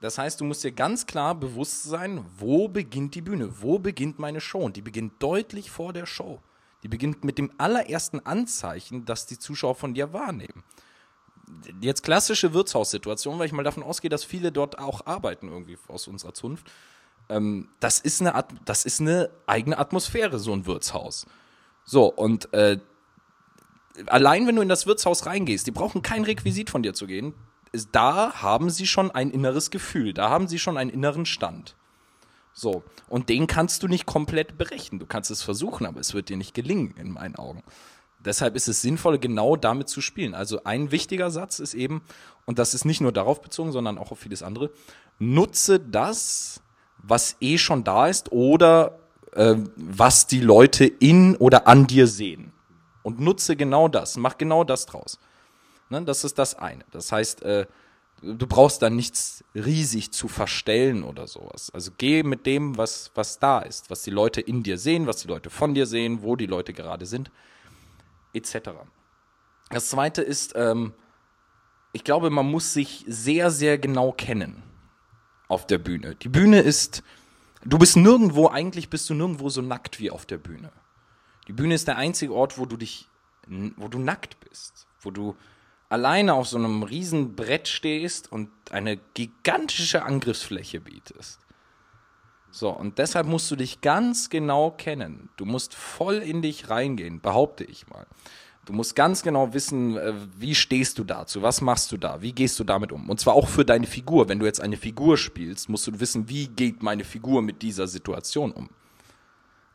Das 0.00 0.18
heißt, 0.18 0.40
du 0.40 0.44
musst 0.44 0.64
dir 0.64 0.72
ganz 0.72 1.06
klar 1.06 1.34
bewusst 1.34 1.84
sein, 1.84 2.24
wo 2.36 2.68
beginnt 2.68 3.14
die 3.14 3.22
Bühne, 3.22 3.62
wo 3.62 3.78
beginnt 3.78 4.18
meine 4.18 4.40
Show. 4.40 4.60
Und 4.60 4.76
die 4.76 4.82
beginnt 4.82 5.22
deutlich 5.22 5.70
vor 5.70 5.92
der 5.92 6.06
Show. 6.06 6.40
Die 6.82 6.88
beginnt 6.88 7.24
mit 7.24 7.38
dem 7.38 7.50
allerersten 7.58 8.20
Anzeichen, 8.20 9.04
das 9.04 9.26
die 9.26 9.38
Zuschauer 9.38 9.74
von 9.74 9.94
dir 9.94 10.12
wahrnehmen. 10.12 10.62
Jetzt 11.80 12.02
klassische 12.02 12.54
Wirtshaussituation, 12.54 13.38
weil 13.38 13.46
ich 13.46 13.52
mal 13.52 13.62
davon 13.62 13.82
ausgehe, 13.82 14.10
dass 14.10 14.24
viele 14.24 14.52
dort 14.52 14.78
auch 14.78 15.06
arbeiten, 15.06 15.48
irgendwie 15.48 15.78
aus 15.88 16.08
unserer 16.08 16.34
Zunft. 16.34 16.70
Ähm, 17.28 17.68
das, 17.80 18.00
ist 18.00 18.20
eine 18.20 18.44
das 18.64 18.84
ist 18.84 19.00
eine 19.00 19.30
eigene 19.46 19.78
Atmosphäre, 19.78 20.38
so 20.38 20.52
ein 20.52 20.66
Wirtshaus. 20.66 21.26
So, 21.84 22.06
und 22.06 22.52
äh, 22.54 22.78
allein 24.06 24.46
wenn 24.46 24.56
du 24.56 24.62
in 24.62 24.68
das 24.68 24.86
Wirtshaus 24.86 25.26
reingehst, 25.26 25.66
die 25.66 25.70
brauchen 25.70 26.02
kein 26.02 26.24
Requisit 26.24 26.70
von 26.70 26.82
dir 26.82 26.94
zu 26.94 27.06
gehen. 27.06 27.34
Da 27.92 28.34
haben 28.40 28.70
sie 28.70 28.86
schon 28.86 29.10
ein 29.10 29.30
inneres 29.30 29.70
Gefühl, 29.70 30.12
da 30.12 30.30
haben 30.30 30.46
sie 30.46 30.58
schon 30.58 30.76
einen 30.76 30.90
inneren 30.90 31.26
Stand. 31.26 31.74
So, 32.52 32.84
und 33.08 33.28
den 33.28 33.48
kannst 33.48 33.82
du 33.82 33.88
nicht 33.88 34.06
komplett 34.06 34.56
berechnen. 34.56 35.00
Du 35.00 35.06
kannst 35.06 35.30
es 35.32 35.42
versuchen, 35.42 35.86
aber 35.86 35.98
es 35.98 36.14
wird 36.14 36.28
dir 36.28 36.36
nicht 36.36 36.54
gelingen, 36.54 36.94
in 36.96 37.10
meinen 37.10 37.34
Augen. 37.34 37.64
Deshalb 38.24 38.54
ist 38.54 38.68
es 38.68 38.80
sinnvoll, 38.80 39.18
genau 39.18 39.56
damit 39.56 39.88
zu 39.88 40.00
spielen. 40.00 40.34
Also 40.34 40.62
ein 40.64 40.92
wichtiger 40.92 41.30
Satz 41.30 41.58
ist 41.58 41.74
eben, 41.74 42.02
und 42.46 42.60
das 42.60 42.72
ist 42.72 42.84
nicht 42.84 43.00
nur 43.00 43.12
darauf 43.12 43.42
bezogen, 43.42 43.72
sondern 43.72 43.98
auch 43.98 44.12
auf 44.12 44.20
vieles 44.20 44.42
andere, 44.42 44.70
nutze 45.18 45.80
das, 45.80 46.62
was 46.98 47.36
eh 47.40 47.58
schon 47.58 47.82
da 47.84 48.06
ist 48.06 48.32
oder 48.32 49.00
äh, 49.34 49.56
was 49.76 50.26
die 50.26 50.40
Leute 50.40 50.84
in 50.84 51.36
oder 51.36 51.66
an 51.66 51.86
dir 51.86 52.06
sehen. 52.06 52.52
Und 53.02 53.20
nutze 53.20 53.56
genau 53.56 53.88
das, 53.88 54.16
mach 54.16 54.38
genau 54.38 54.64
das 54.64 54.86
draus. 54.86 55.18
Ne, 55.90 56.02
das 56.02 56.24
ist 56.24 56.38
das 56.38 56.54
eine. 56.54 56.84
Das 56.90 57.12
heißt, 57.12 57.42
äh, 57.42 57.66
du 58.22 58.46
brauchst 58.46 58.80
da 58.82 58.90
nichts 58.90 59.44
riesig 59.54 60.12
zu 60.12 60.28
verstellen 60.28 61.04
oder 61.04 61.26
sowas. 61.26 61.70
Also 61.74 61.90
geh 61.96 62.22
mit 62.22 62.46
dem, 62.46 62.78
was, 62.78 63.10
was 63.14 63.38
da 63.38 63.60
ist, 63.60 63.90
was 63.90 64.02
die 64.02 64.10
Leute 64.10 64.40
in 64.40 64.62
dir 64.62 64.78
sehen, 64.78 65.06
was 65.06 65.18
die 65.18 65.28
Leute 65.28 65.50
von 65.50 65.74
dir 65.74 65.86
sehen, 65.86 66.22
wo 66.22 66.36
die 66.36 66.46
Leute 66.46 66.72
gerade 66.72 67.06
sind, 67.06 67.30
etc. 68.32 68.70
Das 69.70 69.90
zweite 69.90 70.22
ist, 70.22 70.54
ähm, 70.56 70.94
ich 71.92 72.04
glaube, 72.04 72.30
man 72.30 72.50
muss 72.50 72.72
sich 72.72 73.04
sehr, 73.06 73.50
sehr 73.50 73.78
genau 73.78 74.12
kennen 74.12 74.62
auf 75.48 75.66
der 75.66 75.78
Bühne. 75.78 76.14
Die 76.16 76.28
Bühne 76.28 76.60
ist, 76.60 77.02
du 77.64 77.78
bist 77.78 77.96
nirgendwo, 77.96 78.48
eigentlich 78.48 78.90
bist 78.90 79.08
du 79.10 79.14
nirgendwo 79.14 79.48
so 79.48 79.62
nackt 79.62 80.00
wie 80.00 80.10
auf 80.10 80.26
der 80.26 80.38
Bühne. 80.38 80.72
Die 81.48 81.52
Bühne 81.52 81.74
ist 81.74 81.88
der 81.88 81.96
einzige 81.96 82.34
Ort, 82.34 82.58
wo 82.58 82.66
du 82.66 82.76
dich, 82.76 83.08
wo 83.76 83.88
du 83.88 83.98
nackt 83.98 84.38
bist, 84.40 84.86
wo 85.00 85.10
du 85.10 85.36
alleine 85.88 86.34
auf 86.34 86.48
so 86.48 86.56
einem 86.56 86.82
riesen 86.82 87.36
Brett 87.36 87.68
stehst 87.68 88.32
und 88.32 88.50
eine 88.70 88.96
gigantische 89.14 90.04
Angriffsfläche 90.04 90.80
bietest. 90.80 91.40
So, 92.50 92.70
und 92.70 92.98
deshalb 92.98 93.26
musst 93.26 93.50
du 93.50 93.56
dich 93.56 93.80
ganz 93.80 94.30
genau 94.30 94.70
kennen. 94.70 95.28
Du 95.36 95.44
musst 95.44 95.74
voll 95.74 96.16
in 96.16 96.40
dich 96.40 96.70
reingehen, 96.70 97.20
behaupte 97.20 97.64
ich 97.64 97.88
mal. 97.88 98.06
Du 98.64 98.72
musst 98.72 98.96
ganz 98.96 99.22
genau 99.22 99.52
wissen, 99.52 99.96
äh, 99.96 100.14
wie 100.38 100.54
stehst 100.54 100.98
du 100.98 101.04
dazu, 101.04 101.42
was 101.42 101.60
machst 101.60 101.92
du 101.92 101.96
da, 101.96 102.22
wie 102.22 102.32
gehst 102.32 102.58
du 102.58 102.64
damit 102.64 102.92
um. 102.92 103.10
Und 103.10 103.20
zwar 103.20 103.34
auch 103.34 103.48
für 103.48 103.64
deine 103.64 103.86
Figur. 103.86 104.28
Wenn 104.28 104.38
du 104.38 104.46
jetzt 104.46 104.60
eine 104.60 104.76
Figur 104.76 105.18
spielst, 105.18 105.68
musst 105.68 105.86
du 105.86 106.00
wissen, 106.00 106.28
wie 106.28 106.46
geht 106.48 106.82
meine 106.82 107.04
Figur 107.04 107.42
mit 107.42 107.62
dieser 107.62 107.86
Situation 107.86 108.52
um. 108.52 108.70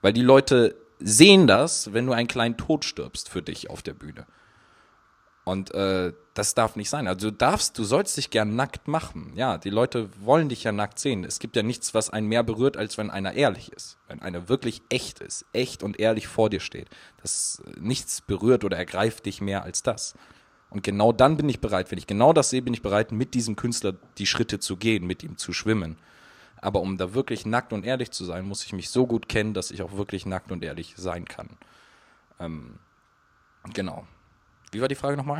Weil 0.01 0.13
die 0.13 0.21
Leute 0.21 0.75
sehen 0.99 1.47
das, 1.47 1.93
wenn 1.93 2.05
du 2.05 2.13
einen 2.13 2.27
kleinen 2.27 2.57
Tod 2.57 2.83
stirbst 2.83 3.29
für 3.29 3.41
dich 3.41 3.69
auf 3.69 3.81
der 3.81 3.93
Bühne. 3.93 4.25
Und 5.49 5.73
äh, 5.73 6.13
das 6.35 6.53
darf 6.53 6.75
nicht 6.75 6.91
sein. 6.91 7.07
Also 7.07 7.31
du 7.31 7.35
darfst, 7.35 7.75
du 7.79 7.83
sollst 7.83 8.15
dich 8.17 8.29
gern 8.29 8.55
nackt 8.55 8.87
machen. 8.87 9.31
Ja, 9.33 9.57
die 9.57 9.71
Leute 9.71 10.07
wollen 10.23 10.47
dich 10.47 10.63
ja 10.63 10.71
nackt 10.71 10.99
sehen. 10.99 11.23
Es 11.23 11.39
gibt 11.39 11.55
ja 11.55 11.63
nichts, 11.63 11.95
was 11.95 12.11
einen 12.11 12.27
mehr 12.27 12.43
berührt, 12.43 12.77
als 12.77 12.99
wenn 12.99 13.09
einer 13.09 13.33
ehrlich 13.33 13.73
ist. 13.73 13.97
Wenn 14.07 14.21
einer 14.21 14.47
wirklich 14.47 14.83
echt 14.89 15.21
ist, 15.21 15.47
echt 15.51 15.81
und 15.81 15.99
ehrlich 15.99 16.27
vor 16.27 16.51
dir 16.51 16.59
steht. 16.59 16.87
Das 17.23 17.63
äh, 17.65 17.79
nichts 17.79 18.21
berührt 18.21 18.63
oder 18.63 18.77
ergreift 18.77 19.25
dich 19.25 19.41
mehr 19.41 19.63
als 19.63 19.81
das. 19.81 20.13
Und 20.69 20.83
genau 20.83 21.11
dann 21.11 21.35
bin 21.35 21.49
ich 21.49 21.59
bereit, 21.59 21.89
wenn 21.89 21.97
ich 21.97 22.05
genau 22.05 22.31
das 22.31 22.51
sehe, 22.51 22.61
bin 22.61 22.75
ich 22.75 22.83
bereit, 22.83 23.11
mit 23.11 23.33
diesem 23.33 23.55
Künstler 23.55 23.95
die 24.19 24.27
Schritte 24.27 24.59
zu 24.59 24.77
gehen, 24.77 25.07
mit 25.07 25.23
ihm 25.23 25.35
zu 25.39 25.51
schwimmen. 25.51 25.97
Aber 26.57 26.79
um 26.79 26.99
da 26.99 27.15
wirklich 27.15 27.47
nackt 27.47 27.73
und 27.73 27.85
ehrlich 27.85 28.11
zu 28.11 28.23
sein, 28.23 28.45
muss 28.45 28.63
ich 28.65 28.73
mich 28.73 28.91
so 28.91 29.07
gut 29.07 29.27
kennen, 29.27 29.55
dass 29.55 29.71
ich 29.71 29.81
auch 29.81 29.93
wirklich 29.93 30.27
nackt 30.27 30.51
und 30.51 30.63
ehrlich 30.63 30.93
sein 30.95 31.25
kann. 31.25 31.49
Ähm, 32.39 32.75
genau. 33.73 34.05
Wie 34.71 34.81
war 34.81 34.87
die 34.87 34.95
Frage 34.95 35.17
nochmal? 35.17 35.39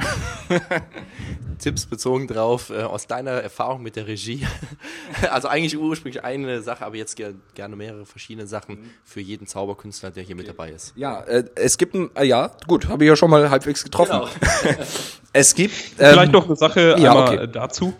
Tipps 1.59 1.85
bezogen 1.85 2.27
drauf, 2.27 2.71
äh, 2.71 2.81
aus 2.81 3.05
deiner 3.05 3.31
Erfahrung 3.31 3.83
mit 3.83 3.95
der 3.95 4.07
Regie. 4.07 4.47
also 5.29 5.47
eigentlich 5.47 5.77
ursprünglich 5.77 6.23
eine 6.23 6.61
Sache, 6.61 6.83
aber 6.83 6.95
jetzt 6.95 7.15
ger 7.15 7.33
gerne 7.53 7.75
mehrere 7.75 8.05
verschiedene 8.05 8.47
Sachen 8.47 8.89
für 9.03 9.21
jeden 9.21 9.45
Zauberkünstler, 9.45 10.09
der 10.09 10.23
hier 10.23 10.35
mit 10.35 10.47
dabei 10.47 10.71
ist. 10.71 10.93
Ja, 10.95 11.21
äh, 11.21 11.43
es 11.55 11.77
gibt 11.77 11.93
ein, 11.93 12.09
äh, 12.15 12.25
ja, 12.25 12.51
gut, 12.67 12.87
habe 12.87 13.03
ich 13.03 13.07
ja 13.09 13.15
schon 13.15 13.29
mal 13.29 13.49
halbwegs 13.51 13.83
getroffen. 13.83 14.21
Genau. 14.63 14.77
es 15.33 15.53
gibt. 15.53 15.75
Ähm, 15.99 16.11
Vielleicht 16.11 16.31
noch 16.31 16.45
eine 16.45 16.55
Sache 16.55 16.95
ja, 16.97 17.11
einmal 17.11 17.39
okay. 17.39 17.49
dazu. 17.51 17.93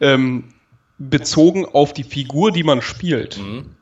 Ähm, 0.00 0.44
bezogen 0.98 1.66
auf 1.66 1.92
die 1.92 2.04
Figur, 2.04 2.52
die 2.52 2.62
man 2.62 2.80
spielt. 2.80 3.36
Mhm. 3.38 3.74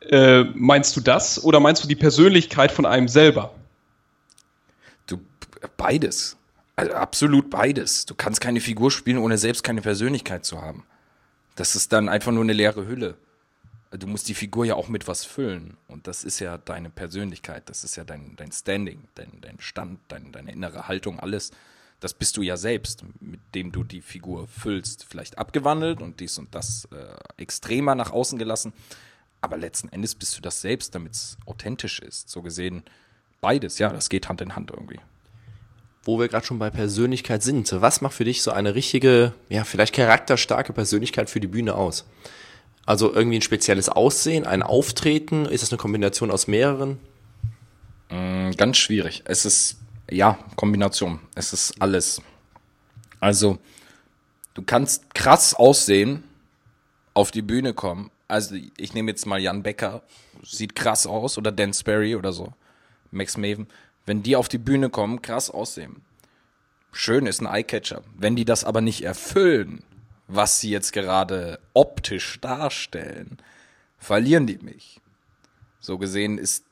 Äh, 0.00 0.44
meinst 0.54 0.94
du 0.96 1.00
das 1.00 1.42
oder 1.42 1.58
meinst 1.58 1.82
du 1.82 1.88
die 1.88 1.96
Persönlichkeit 1.96 2.70
von 2.70 2.84
einem 2.84 3.08
selber? 3.08 3.54
Beides. 5.76 6.36
Also 6.76 6.92
absolut 6.92 7.48
beides. 7.48 8.04
Du 8.04 8.14
kannst 8.14 8.40
keine 8.40 8.60
Figur 8.60 8.90
spielen, 8.90 9.18
ohne 9.18 9.38
selbst 9.38 9.62
keine 9.64 9.80
Persönlichkeit 9.80 10.44
zu 10.44 10.60
haben. 10.60 10.84
Das 11.54 11.74
ist 11.74 11.92
dann 11.92 12.10
einfach 12.10 12.32
nur 12.32 12.44
eine 12.44 12.52
leere 12.52 12.86
Hülle. 12.86 13.16
Du 13.90 14.06
musst 14.06 14.28
die 14.28 14.34
Figur 14.34 14.66
ja 14.66 14.74
auch 14.74 14.88
mit 14.88 15.08
was 15.08 15.24
füllen. 15.24 15.78
Und 15.88 16.06
das 16.06 16.22
ist 16.22 16.38
ja 16.38 16.58
deine 16.58 16.90
Persönlichkeit, 16.90 17.70
das 17.70 17.82
ist 17.82 17.96
ja 17.96 18.04
dein, 18.04 18.36
dein 18.36 18.52
Standing, 18.52 19.04
dein, 19.14 19.40
dein 19.40 19.58
Stand, 19.58 20.00
dein, 20.08 20.32
deine 20.32 20.52
innere 20.52 20.86
Haltung, 20.86 21.18
alles. 21.18 21.50
Das 22.00 22.12
bist 22.12 22.36
du 22.36 22.42
ja 22.42 22.58
selbst, 22.58 23.04
mit 23.20 23.40
dem 23.54 23.72
du 23.72 23.82
die 23.82 24.02
Figur 24.02 24.46
füllst. 24.46 25.06
Vielleicht 25.08 25.38
abgewandelt 25.38 26.02
und 26.02 26.20
dies 26.20 26.36
und 26.36 26.54
das 26.54 26.86
äh, 26.92 27.42
extremer 27.42 27.94
nach 27.94 28.12
außen 28.12 28.38
gelassen. 28.38 28.74
Aber 29.40 29.56
letzten 29.56 29.88
Endes 29.88 30.14
bist 30.14 30.36
du 30.36 30.42
das 30.42 30.60
selbst, 30.60 30.94
damit 30.94 31.14
es 31.14 31.38
authentisch 31.46 32.00
ist. 32.00 32.28
So 32.28 32.42
gesehen, 32.42 32.82
beides, 33.40 33.78
ja, 33.78 33.88
das 33.90 34.10
geht 34.10 34.28
Hand 34.28 34.42
in 34.42 34.56
Hand 34.56 34.70
irgendwie 34.70 35.00
wo 36.06 36.18
wir 36.18 36.28
gerade 36.28 36.46
schon 36.46 36.58
bei 36.58 36.70
Persönlichkeit 36.70 37.42
sind. 37.42 37.70
Was 37.80 38.00
macht 38.00 38.14
für 38.14 38.24
dich 38.24 38.42
so 38.42 38.52
eine 38.52 38.74
richtige, 38.74 39.32
ja, 39.48 39.64
vielleicht 39.64 39.94
charakterstarke 39.94 40.72
Persönlichkeit 40.72 41.28
für 41.28 41.40
die 41.40 41.48
Bühne 41.48 41.74
aus? 41.74 42.06
Also 42.86 43.12
irgendwie 43.12 43.38
ein 43.38 43.42
spezielles 43.42 43.88
Aussehen, 43.88 44.46
ein 44.46 44.62
Auftreten? 44.62 45.46
Ist 45.46 45.62
das 45.62 45.72
eine 45.72 45.78
Kombination 45.78 46.30
aus 46.30 46.46
mehreren? 46.46 46.98
Mm, 48.10 48.52
ganz 48.52 48.76
schwierig. 48.76 49.22
Es 49.24 49.44
ist, 49.44 49.78
ja, 50.08 50.38
Kombination. 50.54 51.18
Es 51.34 51.52
ist 51.52 51.82
alles. 51.82 52.22
Also, 53.18 53.58
du 54.54 54.62
kannst 54.62 55.12
krass 55.14 55.54
aussehen, 55.54 56.22
auf 57.14 57.32
die 57.32 57.42
Bühne 57.42 57.74
kommen. 57.74 58.12
Also, 58.28 58.54
ich 58.76 58.94
nehme 58.94 59.10
jetzt 59.10 59.26
mal 59.26 59.40
Jan 59.40 59.64
Becker, 59.64 60.02
sieht 60.44 60.76
krass 60.76 61.06
aus, 61.08 61.36
oder 61.38 61.50
Dan 61.50 61.74
Sperry 61.74 62.14
oder 62.14 62.32
so. 62.32 62.52
Max 63.10 63.36
Maven 63.36 63.66
wenn 64.06 64.22
die 64.22 64.36
auf 64.36 64.48
die 64.48 64.58
Bühne 64.58 64.88
kommen, 64.88 65.20
krass 65.20 65.50
aussehen. 65.50 66.02
Schön 66.92 67.26
ist 67.26 67.40
ein 67.40 67.46
Eyecatcher. 67.46 68.02
Wenn 68.16 68.36
die 68.36 68.44
das 68.46 68.64
aber 68.64 68.80
nicht 68.80 69.02
erfüllen, 69.02 69.82
was 70.28 70.60
sie 70.60 70.70
jetzt 70.70 70.92
gerade 70.92 71.58
optisch 71.74 72.40
darstellen, 72.40 73.38
verlieren 73.98 74.46
die 74.46 74.58
mich. 74.58 75.00
So 75.80 75.98
gesehen 75.98 76.38
ist 76.38 76.64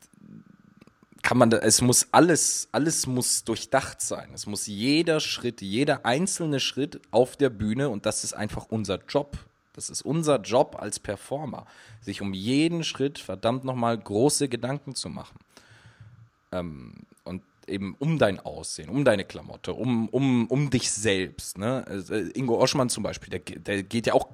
kann 1.24 1.38
man 1.38 1.50
es 1.52 1.80
muss 1.80 2.08
alles, 2.12 2.68
alles 2.70 3.06
muss 3.06 3.44
durchdacht 3.44 4.02
sein. 4.02 4.28
Es 4.34 4.46
muss 4.46 4.66
jeder 4.66 5.20
Schritt, 5.20 5.62
jeder 5.62 6.04
einzelne 6.04 6.60
Schritt 6.60 7.00
auf 7.10 7.36
der 7.36 7.48
Bühne 7.48 7.88
und 7.88 8.04
das 8.04 8.24
ist 8.24 8.34
einfach 8.34 8.66
unser 8.68 9.00
Job. 9.08 9.38
Das 9.72 9.88
ist 9.88 10.02
unser 10.02 10.40
Job 10.42 10.76
als 10.78 11.00
Performer, 11.00 11.66
sich 12.02 12.20
um 12.20 12.34
jeden 12.34 12.84
Schritt 12.84 13.18
verdammt 13.18 13.64
nochmal 13.64 13.98
große 13.98 14.48
Gedanken 14.50 14.94
zu 14.94 15.08
machen. 15.08 15.38
Ähm, 16.54 16.92
und 17.24 17.42
eben 17.66 17.96
um 17.98 18.18
dein 18.18 18.40
Aussehen, 18.40 18.88
um 18.88 19.04
deine 19.04 19.24
Klamotte, 19.24 19.72
um, 19.72 20.08
um, 20.08 20.46
um 20.46 20.70
dich 20.70 20.90
selbst. 20.90 21.58
Ne? 21.58 21.84
Äh, 22.10 22.38
Ingo 22.38 22.58
Oschmann 22.60 22.88
zum 22.88 23.02
Beispiel, 23.02 23.30
der, 23.30 23.40
der 23.58 23.82
geht 23.82 24.06
ja 24.06 24.14
auch 24.14 24.28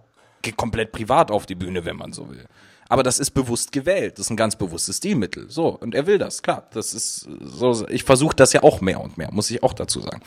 komplett 0.57 0.93
privat 0.93 1.31
auf 1.31 1.47
die 1.47 1.55
Bühne, 1.55 1.85
wenn 1.85 1.97
man 1.97 2.13
so 2.13 2.31
will. 2.31 2.47
Aber 2.91 3.05
das 3.05 3.21
ist 3.21 3.31
bewusst 3.31 3.71
gewählt. 3.71 4.19
Das 4.19 4.27
ist 4.27 4.31
ein 4.31 4.37
ganz 4.37 4.57
bewusstes 4.57 4.97
Stilmittel. 4.97 5.49
So. 5.49 5.69
Und 5.69 5.95
er 5.95 6.09
will 6.09 6.19
das, 6.19 6.43
klar. 6.43 6.67
Das 6.73 6.93
ist 6.93 7.29
so, 7.41 7.87
ich 7.89 8.03
versuche 8.03 8.35
das 8.35 8.53
ja 8.53 8.65
auch 8.65 8.81
mehr 8.81 9.01
und 9.01 9.17
mehr, 9.17 9.31
muss 9.31 9.49
ich 9.49 9.63
auch 9.63 9.73
dazu 9.73 10.01
sagen. 10.01 10.21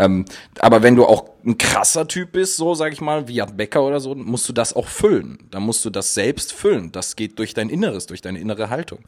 Ähm, 0.00 0.24
aber 0.58 0.82
wenn 0.82 0.96
du 0.96 1.06
auch 1.06 1.26
ein 1.44 1.58
krasser 1.58 2.08
Typ 2.08 2.32
bist, 2.32 2.56
so 2.56 2.74
sag 2.74 2.92
ich 2.92 3.00
mal, 3.00 3.28
wie 3.28 3.34
Jan 3.34 3.56
Becker 3.56 3.84
oder 3.84 4.00
so, 4.00 4.16
musst 4.16 4.48
du 4.48 4.52
das 4.52 4.74
auch 4.74 4.88
füllen. 4.88 5.38
Dann 5.52 5.62
musst 5.62 5.84
du 5.84 5.90
das 5.90 6.12
selbst 6.12 6.52
füllen. 6.52 6.90
Das 6.90 7.14
geht 7.14 7.38
durch 7.38 7.54
dein 7.54 7.68
Inneres, 7.68 8.06
durch 8.06 8.20
deine 8.20 8.40
innere 8.40 8.68
Haltung. 8.68 8.98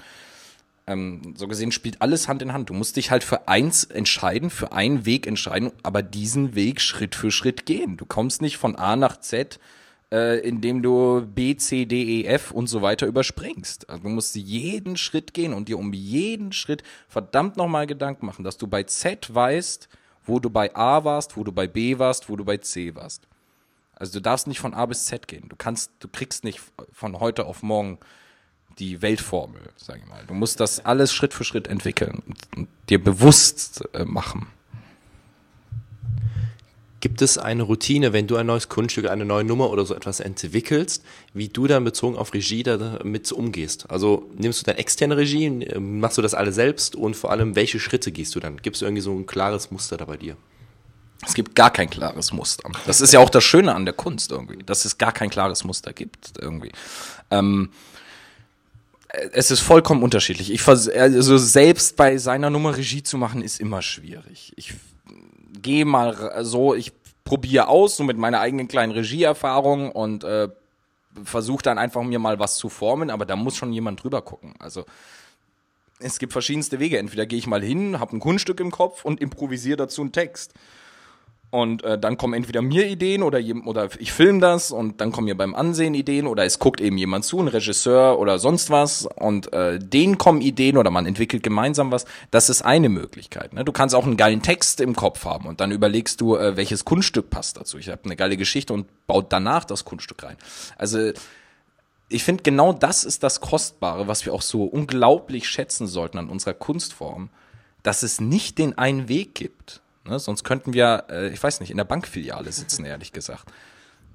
Ähm, 0.87 1.35
so 1.37 1.49
gesehen 1.49 1.73
spielt 1.73 2.03
alles 2.03 2.29
Hand 2.29 2.43
in 2.43 2.53
Hand. 2.53 2.69
Du 2.69 2.75
musst 2.75 2.97
dich 2.97 3.11
halt 3.11 3.25
für 3.25 3.49
eins 3.49 3.85
entscheiden, 3.85 4.51
für 4.51 4.73
einen 4.73 5.07
Weg 5.07 5.27
entscheiden, 5.27 5.73
aber 5.83 6.03
diesen 6.03 6.55
Weg 6.55 6.81
Schritt 6.81 7.15
für 7.15 7.31
Schritt 7.31 7.65
gehen. 7.67 7.97
Du 7.97 8.05
kommst 8.05 8.43
nicht 8.43 8.59
von 8.59 8.77
A 8.77 8.95
nach 8.95 9.19
Z, 9.19 9.59
äh, 10.13 10.39
indem 10.41 10.83
du 10.83 11.27
B, 11.27 11.57
C, 11.57 11.87
D, 11.87 12.21
E, 12.21 12.25
F 12.27 12.51
und 12.51 12.67
so 12.67 12.83
weiter 12.83 13.07
überspringst. 13.07 13.89
Also 13.89 14.03
du 14.03 14.09
musst 14.11 14.37
jeden 14.37 14.97
Schritt 14.99 15.33
gehen 15.33 15.55
und 15.55 15.69
dir 15.69 15.79
um 15.79 15.93
jeden 15.95 16.53
Schritt 16.53 16.83
verdammt 17.09 17.57
nochmal 17.57 17.87
Gedanken 17.87 18.27
machen, 18.27 18.45
dass 18.45 18.59
du 18.59 18.67
bei 18.67 18.83
Z 18.83 19.35
weißt, 19.35 19.89
wo 20.27 20.39
du 20.39 20.51
bei 20.51 20.75
A 20.77 21.05
warst, 21.05 21.37
wo 21.37 21.45
du 21.45 21.53
bei 21.53 21.67
B 21.67 21.99
warst, 21.99 22.29
wo 22.29 22.37
du 22.37 22.45
bei 22.45 22.59
C 22.59 22.95
warst. 22.95 23.27
Also 23.97 24.15
du 24.15 24.21
darfst 24.21 24.47
nicht 24.47 24.61
von 24.61 24.75
A 24.75 24.85
bis 24.87 25.07
Z 25.07 25.29
gehen. 25.29 25.49
Du 25.49 25.57
kannst, 25.57 25.93
du 26.01 26.09
kriegst 26.09 26.45
nicht 26.45 26.61
von 26.93 27.21
heute 27.21 27.47
auf 27.47 27.63
morgen 27.63 27.99
die 28.79 29.03
Weltformel, 29.03 29.61
sage 29.77 30.01
ich 30.03 30.09
mal. 30.09 30.25
Du 30.27 30.35
musst 30.35 30.61
das 30.61 30.85
alles 30.85 31.13
Schritt 31.13 31.35
für 31.35 31.45
Schritt 31.45 31.69
entwickeln 31.69 32.23
und, 32.57 32.69
dir 32.91 33.03
bewusst 33.03 33.83
äh, 33.95 34.05
machen. 34.05 34.49
Gibt 37.01 37.21
es 37.21 37.37
eine 37.37 37.65
Routine, 37.65 38.15
wenn 38.15 38.27
du 38.27 38.37
ein 38.37 38.47
neues 38.47 38.71
Kunststück, 38.71 39.11
eine 39.11 39.27
neue 39.27 39.45
Nummer 39.45 39.69
oder 39.71 39.85
so 39.85 39.95
etwas 39.95 40.21
entwickelst, 40.21 41.05
wie 41.35 41.49
du 41.49 41.67
dann 41.67 41.85
bezogen 41.85 42.17
auf 42.17 42.33
Regie 42.33 42.63
damit 42.63 43.31
umgehst? 43.31 43.91
Also 43.91 44.31
nimmst 44.37 44.63
du 44.63 44.65
dann 44.65 44.77
externe 44.77 45.17
Regie, 45.19 45.51
machst 45.79 46.17
du 46.17 46.23
das 46.23 46.33
alle 46.33 46.53
selbst 46.53 46.97
und 46.97 47.15
vor 47.15 47.31
allem, 47.31 47.57
welche 47.57 47.79
Schritte 47.79 48.11
gehst 48.11 48.35
du 48.35 48.41
dann? 48.41 48.57
Gibt 48.57 48.77
es 48.77 48.83
irgendwie 48.83 49.03
so 49.03 49.13
ein 49.13 49.27
klares 49.27 49.71
Muster 49.71 49.99
da 49.99 50.07
bei 50.07 50.17
dir? 50.17 50.37
Es 51.27 51.35
gibt 51.35 51.55
gar 51.55 51.71
kein 51.71 51.91
klares 51.91 52.33
Muster. 52.33 52.71
Das 52.87 53.01
ist 53.01 53.13
ja 53.13 53.21
auch 53.21 53.31
das 53.31 53.45
Schöne 53.45 53.75
an 53.75 53.85
der 53.85 53.95
Kunst 53.95 54.31
irgendwie, 54.31 54.63
dass 54.63 54.85
es 54.85 54.99
gar 54.99 55.13
kein 55.13 55.31
klares 55.31 55.65
Muster 55.65 55.93
gibt 55.93 56.33
irgendwie. 56.41 56.73
Ähm, 57.31 57.71
es 59.33 59.51
ist 59.51 59.61
vollkommen 59.61 60.03
unterschiedlich. 60.03 60.53
Ich 60.53 60.67
also 60.67 61.39
selbst 61.39 61.97
bei 61.97 62.19
seiner 62.19 62.51
Nummer 62.51 62.77
Regie 62.77 63.03
zu 63.03 63.19
machen 63.19 63.43
ist 63.43 63.61
immer 63.61 63.83
schwierig. 63.83 64.53
Ich 64.57 64.75
gehe 65.63 65.85
mal 65.85 66.45
so, 66.45 66.75
ich 66.75 66.93
probiere 67.25 67.69
aus, 67.69 67.97
so 67.97 68.05
mit 68.05 68.19
meiner 68.19 68.41
eigenen 68.41 68.69
kleinen 68.69 68.93
Regieerfahrung 68.93 69.91
und 69.91 70.25
äh, 70.25 70.49
versuche 71.25 71.63
dann 71.63 71.79
einfach 71.79 72.03
mir 72.03 72.19
mal 72.19 72.39
was 72.39 72.57
zu 72.57 72.69
formen, 72.69 73.11
aber 73.11 73.25
da 73.25 73.37
muss 73.37 73.57
schon 73.57 73.73
jemand 73.73 74.03
drüber 74.03 74.23
gucken. 74.23 74.55
Also 74.59 74.85
es 76.01 76.19
gibt 76.19 76.33
verschiedenste 76.33 76.81
Wege. 76.81 76.99
Entweder 76.99 77.27
gehe 77.27 77.39
ich 77.39 77.47
mal 77.47 77.63
hin, 77.63 78.01
habe 78.01 78.17
ein 78.17 78.21
Kunststück 78.21 78.61
im 78.61 78.71
Kopf 78.71 79.05
und 79.05 79.21
improvisiere 79.21 79.77
dazu 79.77 80.03
einen 80.03 80.13
Text. 80.13 80.53
Und 81.55 81.85
äh, 81.85 81.97
dann 81.97 82.17
kommen 82.17 82.35
entweder 82.35 82.63
mir 82.63 82.89
Ideen 82.89 83.23
oder, 83.23 83.39
oder 83.65 83.89
ich 84.01 84.13
filme 84.13 84.41
das 84.41 84.73
und 84.73 85.01
dann 85.01 85.13
kommen 85.13 85.27
mir 85.27 85.37
beim 85.37 85.55
Ansehen 85.55 85.95
Ideen 85.95 86.27
oder 86.27 86.45
es 86.45 86.59
guckt 86.59 86.81
eben 86.81 86.99
jemand 86.99 87.25
zu, 87.25 87.39
ein 87.39 87.47
Regisseur 87.47 88.19
oder 88.19 88.41
sonst 88.41 88.71
was 88.71 89.07
und 89.07 89.53
äh, 89.53 89.79
denen 89.79 90.19
kommen 90.19 90.41
Ideen 90.41 90.77
oder 90.77 90.91
man 90.91 91.07
entwickelt 91.07 91.45
gemeinsam 91.45 91.93
was. 91.93 92.07
Das 92.33 92.51
ist 92.51 92.63
eine 92.63 92.89
Möglichkeit. 92.89 93.53
Ne? 93.53 93.65
Du 93.65 93.71
kannst 93.71 93.95
auch 93.95 94.05
einen 94.05 94.17
geilen 94.17 94.43
Text 94.43 94.81
im 94.81 94.97
Kopf 94.97 95.25
haben 95.27 95.47
und 95.47 95.61
dann 95.61 95.71
überlegst 95.71 96.21
du, 96.21 96.35
äh, 96.35 96.57
welches 96.57 96.85
Kunststück 96.85 97.31
passt 97.31 97.57
dazu. 97.57 97.79
Ich 97.79 97.89
habe 97.89 98.05
eine 98.05 98.17
geile 98.17 98.37
Geschichte 98.37 98.73
und 98.73 98.89
baut 99.07 99.33
danach 99.33 99.65
das 99.65 99.85
Kunststück 99.85 100.25
rein. 100.25 100.37
Also 100.77 101.13
ich 102.09 102.25
finde, 102.25 102.43
genau 102.43 102.73
das 102.73 103.05
ist 103.05 103.23
das 103.23 103.41
Kostbare, 103.41 104.09
was 104.09 104.27
wir 104.27 104.35
auch 104.35 104.43
so 104.43 104.65
unglaublich 104.65 105.49
schätzen 105.49 105.87
sollten 105.87 106.19
an 106.19 106.31
unserer 106.31 106.55
Kunstform, 106.55 107.31
dass 107.85 108.03
es 108.03 108.21
nicht 108.21 108.59
den 108.59 108.77
einen 108.77 109.09
Weg 109.09 109.37
gibt 109.37 109.84
Ne? 110.07 110.19
Sonst 110.19 110.45
könnten 110.45 110.73
wir, 110.73 111.05
äh, 111.11 111.29
ich 111.29 111.43
weiß 111.43 111.61
nicht, 111.61 111.71
in 111.71 111.77
der 111.77 111.85
Bankfiliale 111.85 112.53
sitzen, 112.53 112.85
ehrlich 112.85 113.13
gesagt. 113.13 113.53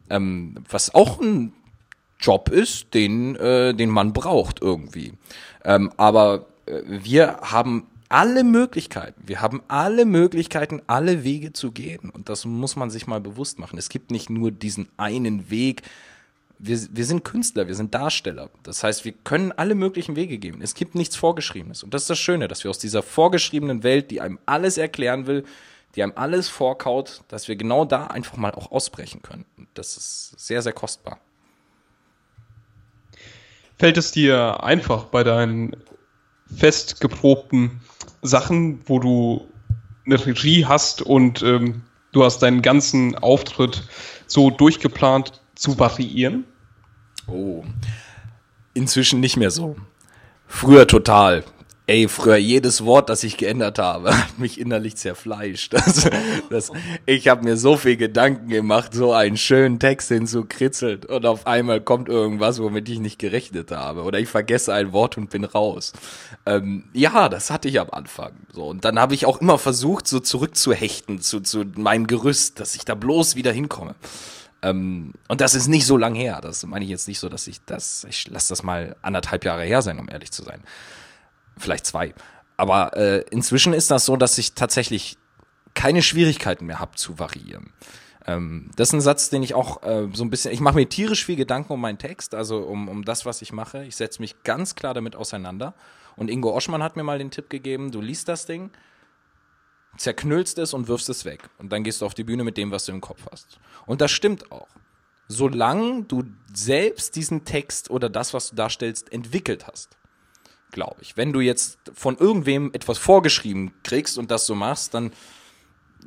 Ähm, 0.09 0.63
was 0.69 0.93
auch 0.93 1.19
ein 1.19 1.53
Job 2.19 2.49
ist, 2.49 2.93
den, 2.93 3.35
äh, 3.35 3.73
den 3.73 3.89
man 3.89 4.13
braucht 4.13 4.61
irgendwie. 4.61 5.13
Ähm, 5.63 5.91
aber 5.97 6.47
äh, 6.65 6.81
wir 6.85 7.37
haben 7.41 7.87
alle 8.09 8.43
Möglichkeiten. 8.43 9.21
Wir 9.25 9.41
haben 9.41 9.61
alle 9.67 10.05
Möglichkeiten, 10.05 10.81
alle 10.87 11.23
Wege 11.23 11.53
zu 11.53 11.71
gehen. 11.71 12.09
Und 12.09 12.27
das 12.27 12.45
muss 12.45 12.75
man 12.75 12.89
sich 12.89 13.07
mal 13.07 13.21
bewusst 13.21 13.59
machen. 13.59 13.77
Es 13.77 13.89
gibt 13.89 14.11
nicht 14.11 14.29
nur 14.29 14.51
diesen 14.51 14.89
einen 14.97 15.49
Weg. 15.51 15.83
Wir, 16.57 16.77
wir 16.91 17.05
sind 17.05 17.23
Künstler, 17.23 17.67
wir 17.67 17.75
sind 17.75 17.93
Darsteller. 17.93 18.49
Das 18.63 18.83
heißt, 18.83 19.05
wir 19.05 19.13
können 19.23 19.53
alle 19.53 19.75
möglichen 19.75 20.15
Wege 20.15 20.39
gehen. 20.39 20.61
Es 20.61 20.73
gibt 20.73 20.95
nichts 20.95 21.15
Vorgeschriebenes. 21.15 21.83
Und 21.83 21.93
das 21.93 22.01
ist 22.01 22.09
das 22.09 22.19
Schöne, 22.19 22.47
dass 22.47 22.63
wir 22.63 22.71
aus 22.71 22.79
dieser 22.79 23.03
vorgeschriebenen 23.03 23.83
Welt, 23.83 24.11
die 24.11 24.19
einem 24.19 24.39
alles 24.45 24.77
erklären 24.77 25.27
will, 25.27 25.45
die 25.95 26.03
einem 26.03 26.13
alles 26.15 26.49
vorkaut, 26.49 27.23
dass 27.27 27.47
wir 27.47 27.55
genau 27.55 27.85
da 27.85 28.07
einfach 28.07 28.37
mal 28.37 28.51
auch 28.51 28.71
ausbrechen 28.71 29.21
können. 29.21 29.45
Und 29.57 29.67
das 29.73 29.97
ist 29.97 30.39
sehr, 30.39 30.61
sehr 30.61 30.73
kostbar. 30.73 31.19
Fällt 33.77 33.97
es 33.97 34.11
dir 34.11 34.63
einfach 34.63 35.05
bei 35.05 35.23
deinen 35.23 35.75
festgeprobten 36.55 37.81
Sachen, 38.21 38.81
wo 38.85 38.99
du 38.99 39.47
eine 40.05 40.25
Regie 40.25 40.65
hast 40.65 41.01
und 41.01 41.41
ähm, 41.43 41.83
du 42.11 42.23
hast 42.23 42.39
deinen 42.39 42.61
ganzen 42.61 43.15
Auftritt 43.15 43.83
so 44.27 44.49
durchgeplant 44.49 45.41
zu 45.55 45.79
variieren? 45.79 46.45
Oh, 47.27 47.63
inzwischen 48.73 49.19
nicht 49.19 49.37
mehr 49.37 49.51
so. 49.51 49.75
Früher 50.47 50.87
total. 50.87 51.43
Ey, 51.89 52.07
früher 52.07 52.37
jedes 52.37 52.85
Wort, 52.85 53.09
das 53.09 53.23
ich 53.23 53.35
geändert 53.35 53.79
habe, 53.79 54.15
hat 54.15 54.37
mich 54.37 54.59
innerlich 54.59 54.95
zerfleischt. 54.95 55.73
Das, 55.73 56.07
das, 56.51 56.71
ich 57.07 57.27
habe 57.27 57.43
mir 57.43 57.57
so 57.57 57.77
viel 57.77 57.97
Gedanken 57.97 58.47
gemacht, 58.47 58.93
so 58.93 59.11
einen 59.11 59.37
schönen 59.37 59.79
Text 59.79 60.09
hinzukritzelt 60.09 61.07
und 61.07 61.25
auf 61.25 61.47
einmal 61.47 61.81
kommt 61.81 62.07
irgendwas, 62.07 62.61
womit 62.61 62.87
ich 62.89 62.99
nicht 62.99 63.17
gerechnet 63.17 63.71
habe. 63.71 64.03
Oder 64.03 64.19
ich 64.19 64.29
vergesse 64.29 64.71
ein 64.71 64.93
Wort 64.93 65.17
und 65.17 65.31
bin 65.31 65.43
raus. 65.43 65.93
Ähm, 66.45 66.83
ja, 66.93 67.27
das 67.27 67.49
hatte 67.49 67.67
ich 67.69 67.79
am 67.79 67.89
Anfang. 67.89 68.33
So 68.53 68.67
und 68.67 68.85
dann 68.85 68.99
habe 68.99 69.15
ich 69.15 69.25
auch 69.25 69.41
immer 69.41 69.57
versucht, 69.57 70.07
so 70.07 70.19
zurückzuhechten 70.19 71.21
zu, 71.21 71.39
zu 71.39 71.65
meinem 71.75 72.05
Gerüst, 72.05 72.59
dass 72.59 72.75
ich 72.75 72.85
da 72.85 72.93
bloß 72.93 73.35
wieder 73.35 73.51
hinkomme. 73.51 73.95
Ähm, 74.61 75.13
und 75.27 75.41
das 75.41 75.55
ist 75.55 75.67
nicht 75.67 75.87
so 75.87 75.97
lang 75.97 76.13
her. 76.13 76.39
Das 76.39 76.63
meine 76.67 76.85
ich 76.85 76.91
jetzt 76.91 77.07
nicht 77.07 77.19
so, 77.19 77.29
dass 77.29 77.47
ich 77.47 77.61
das, 77.65 78.05
ich 78.07 78.27
lasse 78.27 78.49
das 78.49 78.61
mal 78.61 78.95
anderthalb 79.01 79.43
Jahre 79.43 79.63
her 79.63 79.81
sein, 79.81 79.97
um 79.97 80.07
ehrlich 80.07 80.29
zu 80.29 80.43
sein 80.43 80.61
vielleicht 81.59 81.85
zwei. 81.85 82.13
Aber 82.57 82.97
äh, 82.97 83.23
inzwischen 83.31 83.73
ist 83.73 83.89
das 83.89 84.05
so, 84.05 84.17
dass 84.17 84.37
ich 84.37 84.53
tatsächlich 84.53 85.17
keine 85.75 86.01
Schwierigkeiten 86.01 86.65
mehr 86.65 86.79
habe 86.79 86.95
zu 86.95 87.17
variieren. 87.17 87.71
Ähm, 88.27 88.69
das 88.75 88.89
ist 88.89 88.93
ein 88.93 89.01
Satz, 89.01 89.29
den 89.29 89.43
ich 89.43 89.53
auch 89.53 89.81
äh, 89.83 90.09
so 90.13 90.23
ein 90.23 90.29
bisschen, 90.29 90.51
ich 90.51 90.59
mache 90.59 90.75
mir 90.75 90.89
tierisch 90.89 91.25
viel 91.25 91.37
Gedanken 91.37 91.71
um 91.71 91.79
meinen 91.79 91.97
Text, 91.97 92.35
also 92.35 92.57
um, 92.57 92.89
um 92.89 93.05
das, 93.05 93.25
was 93.25 93.41
ich 93.41 93.53
mache. 93.53 93.85
Ich 93.85 93.95
setze 93.95 94.21
mich 94.21 94.43
ganz 94.43 94.75
klar 94.75 94.93
damit 94.93 95.15
auseinander. 95.15 95.73
Und 96.17 96.29
Ingo 96.29 96.53
Oschmann 96.53 96.83
hat 96.83 96.97
mir 96.97 97.03
mal 97.03 97.17
den 97.17 97.31
Tipp 97.31 97.49
gegeben, 97.49 97.91
du 97.91 98.01
liest 98.01 98.27
das 98.27 98.45
Ding, 98.45 98.71
zerknüllst 99.95 100.57
es 100.57 100.73
und 100.73 100.89
wirfst 100.89 101.07
es 101.07 101.23
weg. 101.23 101.49
Und 101.59 101.71
dann 101.71 101.85
gehst 101.85 102.01
du 102.01 102.05
auf 102.05 102.13
die 102.13 102.25
Bühne 102.25 102.43
mit 102.43 102.57
dem, 102.57 102.71
was 102.71 102.85
du 102.85 102.91
im 102.91 102.99
Kopf 102.99 103.25
hast. 103.31 103.57
Und 103.85 104.01
das 104.01 104.11
stimmt 104.11 104.51
auch. 104.51 104.67
Solange 105.29 106.03
du 106.03 106.25
selbst 106.53 107.15
diesen 107.15 107.45
Text 107.45 107.89
oder 107.89 108.09
das, 108.09 108.33
was 108.33 108.49
du 108.49 108.57
darstellst, 108.57 109.13
entwickelt 109.13 109.65
hast 109.67 109.98
glaube 110.71 110.97
ich. 111.01 111.17
Wenn 111.17 111.33
du 111.33 111.39
jetzt 111.39 111.79
von 111.93 112.17
irgendwem 112.17 112.71
etwas 112.73 112.97
vorgeschrieben 112.97 113.71
kriegst 113.83 114.17
und 114.17 114.31
das 114.31 114.45
so 114.45 114.55
machst, 114.55 114.93
dann 114.93 115.11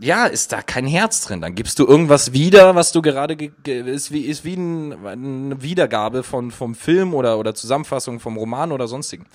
ja, 0.00 0.26
ist 0.26 0.52
da 0.52 0.62
kein 0.62 0.86
Herz 0.86 1.20
drin. 1.22 1.40
Dann 1.40 1.54
gibst 1.54 1.78
du 1.78 1.86
irgendwas 1.86 2.32
wieder, 2.32 2.74
was 2.74 2.92
du 2.92 3.02
gerade 3.02 3.34
ist 3.64 4.10
wie 4.10 4.22
ist 4.22 4.44
wie 4.44 4.54
ein, 4.54 5.06
eine 5.06 5.62
Wiedergabe 5.62 6.22
von 6.22 6.50
vom 6.50 6.74
Film 6.74 7.14
oder 7.14 7.38
oder 7.38 7.54
Zusammenfassung 7.54 8.20
vom 8.20 8.36
Roman 8.36 8.72
oder 8.72 8.88
sonstigen. 8.88 9.26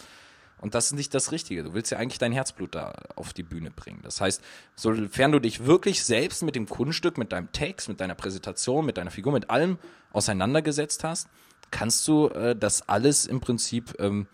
Und 0.60 0.74
das 0.74 0.88
ist 0.88 0.94
nicht 0.94 1.13
das 1.13 1.32
Richtige. 1.32 1.63
Du 1.63 1.74
willst 1.76 1.92
ja 1.92 2.00
eigentlich 2.00 2.18
dein 2.18 2.32
Herzblut 2.32 2.74
da 2.74 2.94
auf 3.16 3.34
die 3.34 3.44
Bühne 3.44 3.70
bringen. 3.70 4.00
Das 4.02 4.20
heißt, 4.22 4.42
sofern 4.76 5.32
du 5.32 5.40
dich 5.40 5.66
wirklich 5.66 6.04
selbst 6.04 6.42
mit 6.42 6.56
dem 6.56 6.68
Kunststück, 6.68 7.20
mit 7.20 7.32
deinem 7.32 7.52
Text, 7.52 7.90
mit 7.90 8.00
deiner 8.00 8.16
Präsentation, 8.16 8.84
mit 8.84 8.98
deiner 8.98 9.12
Figur, 9.12 9.34
mit 9.34 9.52
allem 9.52 9.78
auseinandergesetzt 10.13 11.04
hast, 11.04 11.28
kannst 11.70 12.08
du 12.08 12.30
äh, 12.30 12.56
das 12.56 12.90
alles 12.90 13.28
im 13.28 13.40
Prinzip 13.40 13.94
ähm, 14.00 14.26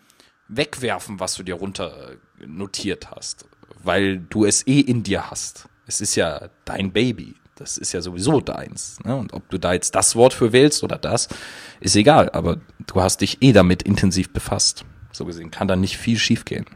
wegwerfen, 0.48 1.20
was 1.20 1.34
du 1.34 1.42
dir 1.42 1.54
runter 1.54 2.12
äh, 2.40 2.46
notiert 2.46 3.10
hast, 3.10 3.46
weil 3.82 4.18
du 4.18 4.44
es 4.44 4.66
eh 4.66 4.80
in 4.80 5.02
dir 5.02 5.30
hast. 5.30 5.68
Es 5.86 6.00
ist 6.00 6.14
ja 6.14 6.48
dein 6.64 6.92
Baby. 6.92 7.34
Das 7.56 7.78
ist 7.78 7.92
ja 7.92 8.00
sowieso 8.00 8.40
deins. 8.40 8.98
Ne? 9.04 9.14
Und 9.14 9.32
ob 9.32 9.48
du 9.48 9.58
da 9.58 9.72
jetzt 9.72 9.94
das 9.94 10.16
Wort 10.16 10.34
für 10.34 10.52
wählst 10.52 10.82
oder 10.82 10.98
das, 10.98 11.28
ist 11.80 11.94
egal. 11.94 12.30
Aber 12.30 12.60
du 12.86 13.00
hast 13.00 13.20
dich 13.20 13.42
eh 13.42 13.52
damit 13.52 13.82
intensiv 13.82 14.32
befasst. 14.32 14.84
So 15.12 15.24
gesehen 15.24 15.52
kann 15.52 15.68
da 15.68 15.76
nicht 15.76 15.96
viel 15.96 16.18
schiefgehen. 16.18 16.66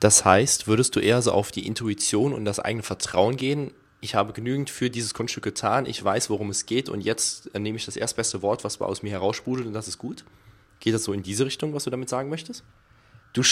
Das 0.00 0.24
heißt, 0.24 0.66
würdest 0.66 0.96
du 0.96 1.00
eher 1.00 1.22
so 1.22 1.32
auf 1.32 1.52
die 1.52 1.66
Intuition 1.66 2.32
und 2.32 2.44
das 2.44 2.58
eigene 2.58 2.82
Vertrauen 2.82 3.36
gehen? 3.36 3.72
Ich 4.00 4.14
habe 4.16 4.32
genügend 4.32 4.68
für 4.68 4.90
dieses 4.90 5.14
Kunststück 5.14 5.44
getan, 5.44 5.86
ich 5.86 6.02
weiß, 6.02 6.28
worum 6.28 6.50
es 6.50 6.66
geht 6.66 6.88
und 6.88 7.02
jetzt 7.02 7.54
nehme 7.56 7.76
ich 7.76 7.84
das 7.84 7.96
erstbeste 7.96 8.42
Wort, 8.42 8.64
was 8.64 8.80
aus 8.80 9.04
mir 9.04 9.10
heraussprudelt 9.10 9.68
und 9.68 9.74
das 9.74 9.86
ist 9.86 9.98
gut? 9.98 10.24
Geht 10.82 10.94
das 10.94 11.04
so 11.04 11.12
in 11.12 11.22
diese 11.22 11.46
Richtung, 11.46 11.72
was 11.74 11.84
du 11.84 11.90
damit 11.90 12.08
sagen 12.08 12.28
möchtest? 12.28 12.64
Du 13.34 13.42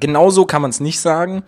genau 0.00 0.30
so 0.30 0.46
kann 0.46 0.62
man 0.62 0.70
es 0.70 0.80
nicht 0.80 0.98
sagen, 0.98 1.42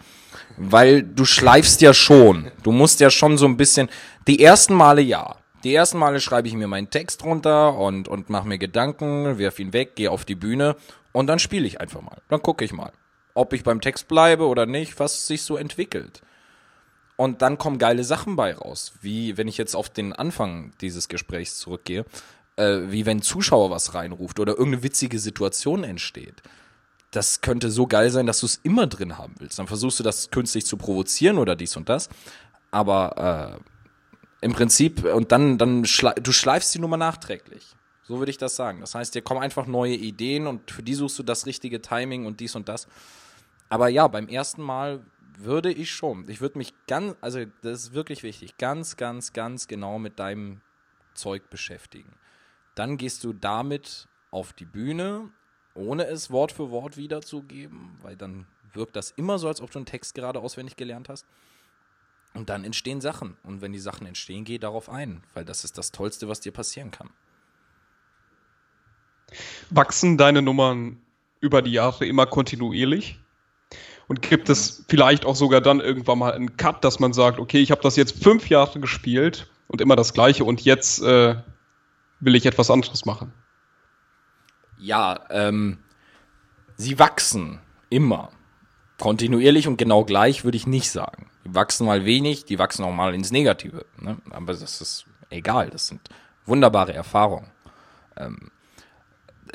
weil 0.58 1.02
du 1.02 1.24
schleifst 1.24 1.80
ja 1.80 1.94
schon. 1.94 2.50
Du 2.62 2.70
musst 2.70 3.00
ja 3.00 3.08
schon 3.08 3.38
so 3.38 3.46
ein 3.46 3.56
bisschen. 3.56 3.88
Die 4.26 4.42
ersten 4.42 4.74
Male 4.74 5.00
ja. 5.00 5.36
Die 5.64 5.74
ersten 5.74 5.96
Male 5.96 6.20
schreibe 6.20 6.48
ich 6.48 6.54
mir 6.54 6.68
meinen 6.68 6.90
Text 6.90 7.24
runter 7.24 7.78
und, 7.78 8.08
und 8.08 8.28
mache 8.28 8.46
mir 8.46 8.58
Gedanken, 8.58 9.38
werf 9.38 9.58
ihn 9.58 9.72
weg, 9.72 9.96
gehe 9.96 10.10
auf 10.10 10.26
die 10.26 10.34
Bühne 10.34 10.76
Und 11.12 11.28
dann 11.28 11.38
spiele 11.38 11.66
ich 11.66 11.80
einfach 11.80 12.02
mal. 12.02 12.18
Dann 12.28 12.42
gucke 12.42 12.62
ich 12.62 12.74
mal, 12.74 12.92
ob 13.32 13.54
ich 13.54 13.64
beim 13.64 13.80
Text 13.80 14.06
bleibe 14.06 14.48
oder 14.48 14.66
nicht, 14.66 15.00
was 15.00 15.26
sich 15.26 15.44
so 15.44 15.56
entwickelt. 15.56 16.20
Und 17.16 17.40
dann 17.40 17.56
kommen 17.56 17.78
geile 17.78 18.04
Sachen 18.04 18.36
bei 18.36 18.54
raus. 18.54 18.92
Wie 19.00 19.38
wenn 19.38 19.48
ich 19.48 19.56
jetzt 19.56 19.74
auf 19.74 19.88
den 19.88 20.12
Anfang 20.12 20.72
dieses 20.82 21.08
Gesprächs 21.08 21.58
zurückgehe, 21.58 22.04
äh, 22.56 22.90
wie 22.90 23.06
wenn 23.06 23.18
ein 23.18 23.22
Zuschauer 23.22 23.70
was 23.70 23.94
reinruft 23.94 24.40
oder 24.40 24.52
irgendeine 24.52 24.82
witzige 24.82 25.18
Situation 25.18 25.84
entsteht. 25.84 26.42
Das 27.10 27.40
könnte 27.40 27.70
so 27.70 27.86
geil 27.86 28.10
sein, 28.10 28.26
dass 28.26 28.40
du 28.40 28.46
es 28.46 28.60
immer 28.62 28.86
drin 28.86 29.16
haben 29.16 29.34
willst. 29.38 29.58
Dann 29.58 29.66
versuchst 29.66 29.98
du 30.00 30.02
das 30.02 30.30
künstlich 30.30 30.66
zu 30.66 30.76
provozieren 30.76 31.38
oder 31.38 31.56
dies 31.56 31.76
und 31.76 31.88
das. 31.88 32.08
Aber 32.70 33.60
äh, 33.60 34.44
im 34.44 34.52
Prinzip, 34.52 35.04
und 35.04 35.32
dann, 35.32 35.56
dann 35.58 35.84
schle 35.84 36.14
du 36.20 36.32
schleifst 36.32 36.74
die 36.74 36.78
Nummer 36.78 36.96
nachträglich. 36.96 37.74
So 38.02 38.18
würde 38.18 38.30
ich 38.30 38.38
das 38.38 38.54
sagen. 38.54 38.80
Das 38.80 38.94
heißt, 38.94 39.14
dir 39.14 39.22
kommen 39.22 39.40
einfach 39.40 39.66
neue 39.66 39.94
Ideen 39.94 40.46
und 40.46 40.70
für 40.70 40.82
die 40.82 40.94
suchst 40.94 41.18
du 41.18 41.22
das 41.22 41.46
richtige 41.46 41.80
Timing 41.80 42.26
und 42.26 42.40
dies 42.40 42.54
und 42.54 42.68
das. 42.68 42.86
Aber 43.68 43.88
ja, 43.88 44.06
beim 44.06 44.28
ersten 44.28 44.62
Mal 44.62 45.04
würde 45.38 45.72
ich 45.72 45.90
schon. 45.90 46.28
Ich 46.28 46.40
würde 46.40 46.58
mich 46.58 46.72
ganz, 46.86 47.16
also 47.20 47.40
das 47.62 47.82
ist 47.82 47.94
wirklich 47.94 48.22
wichtig, 48.22 48.58
ganz, 48.58 48.96
ganz, 48.96 49.32
ganz 49.32 49.66
genau 49.66 49.98
mit 49.98 50.18
deinem 50.18 50.60
Zeug 51.14 51.50
beschäftigen. 51.50 52.12
Dann 52.76 52.98
gehst 52.98 53.24
du 53.24 53.32
damit 53.32 54.06
auf 54.30 54.52
die 54.52 54.66
Bühne, 54.66 55.30
ohne 55.74 56.06
es 56.06 56.30
Wort 56.30 56.52
für 56.52 56.70
Wort 56.70 56.96
wiederzugeben, 56.96 57.98
weil 58.02 58.16
dann 58.16 58.46
wirkt 58.72 58.94
das 58.94 59.10
immer 59.10 59.38
so, 59.38 59.48
als 59.48 59.60
ob 59.60 59.70
du 59.70 59.78
einen 59.78 59.86
Text 59.86 60.14
gerade 60.14 60.38
auswendig 60.38 60.76
gelernt 60.76 61.08
hast. 61.08 61.26
Und 62.34 62.50
dann 62.50 62.64
entstehen 62.64 63.00
Sachen. 63.00 63.38
Und 63.42 63.62
wenn 63.62 63.72
die 63.72 63.78
Sachen 63.78 64.06
entstehen, 64.06 64.44
geh 64.44 64.58
darauf 64.58 64.90
ein, 64.90 65.24
weil 65.32 65.46
das 65.46 65.64
ist 65.64 65.78
das 65.78 65.90
Tollste, 65.90 66.28
was 66.28 66.40
dir 66.40 66.52
passieren 66.52 66.90
kann. 66.90 67.08
Wachsen 69.70 70.18
deine 70.18 70.42
Nummern 70.42 71.00
über 71.40 71.62
die 71.62 71.72
Jahre 71.72 72.06
immer 72.06 72.26
kontinuierlich? 72.26 73.18
Und 74.06 74.20
gibt 74.20 74.50
es 74.50 74.84
vielleicht 74.88 75.24
auch 75.24 75.34
sogar 75.34 75.62
dann 75.62 75.80
irgendwann 75.80 76.18
mal 76.18 76.32
einen 76.34 76.56
Cut, 76.58 76.84
dass 76.84 77.00
man 77.00 77.14
sagt, 77.14 77.40
okay, 77.40 77.58
ich 77.58 77.70
habe 77.70 77.80
das 77.82 77.96
jetzt 77.96 78.22
fünf 78.22 78.50
Jahre 78.50 78.78
gespielt 78.80 79.50
und 79.66 79.80
immer 79.80 79.96
das 79.96 80.12
gleiche 80.12 80.44
und 80.44 80.60
jetzt 80.60 81.02
äh, 81.02 81.36
will 82.20 82.34
ich 82.34 82.46
etwas 82.46 82.70
anderes 82.70 83.04
machen? 83.04 83.32
Ja, 84.78 85.24
ähm, 85.30 85.78
sie 86.76 86.98
wachsen 86.98 87.60
immer. 87.90 88.30
Kontinuierlich 88.98 89.68
und 89.68 89.76
genau 89.76 90.04
gleich 90.04 90.44
würde 90.44 90.56
ich 90.56 90.66
nicht 90.66 90.90
sagen. 90.90 91.30
Die 91.44 91.54
wachsen 91.54 91.86
mal 91.86 92.04
wenig, 92.04 92.44
die 92.46 92.58
wachsen 92.58 92.84
auch 92.84 92.92
mal 92.92 93.14
ins 93.14 93.30
Negative. 93.30 93.84
Ne? 94.00 94.16
Aber 94.30 94.52
das 94.52 94.80
ist 94.80 95.06
egal, 95.28 95.70
das 95.70 95.88
sind 95.88 96.08
wunderbare 96.46 96.94
Erfahrungen. 96.94 97.50
Ähm, 98.16 98.50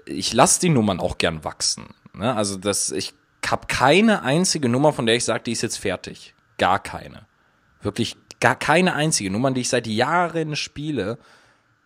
ich 0.05 0.34
lasse 0.34 0.59
die 0.59 0.70
Nummern 0.70 0.99
auch 0.99 1.18
gern 1.18 1.43
wachsen. 1.43 1.88
Ne? 2.14 2.36
Also 2.36 2.57
das, 2.57 2.91
ich 2.91 3.14
habe 3.45 3.68
keine 3.68 4.22
einzige 4.22 4.70
Nummer, 4.70 4.93
von 4.93 5.05
der 5.05 5.16
ich 5.16 5.26
sage, 5.26 5.43
die 5.43 5.51
ist 5.51 5.64
jetzt 5.64 5.78
fertig. 5.78 6.36
Gar 6.57 6.80
keine. 6.80 7.26
Wirklich 7.82 8.18
gar 8.39 8.55
keine 8.55 8.93
einzige. 8.93 9.32
Nummern, 9.32 9.53
die 9.53 9.62
ich 9.62 9.70
seit 9.70 9.88
Jahren 9.88 10.55
spiele, 10.55 11.18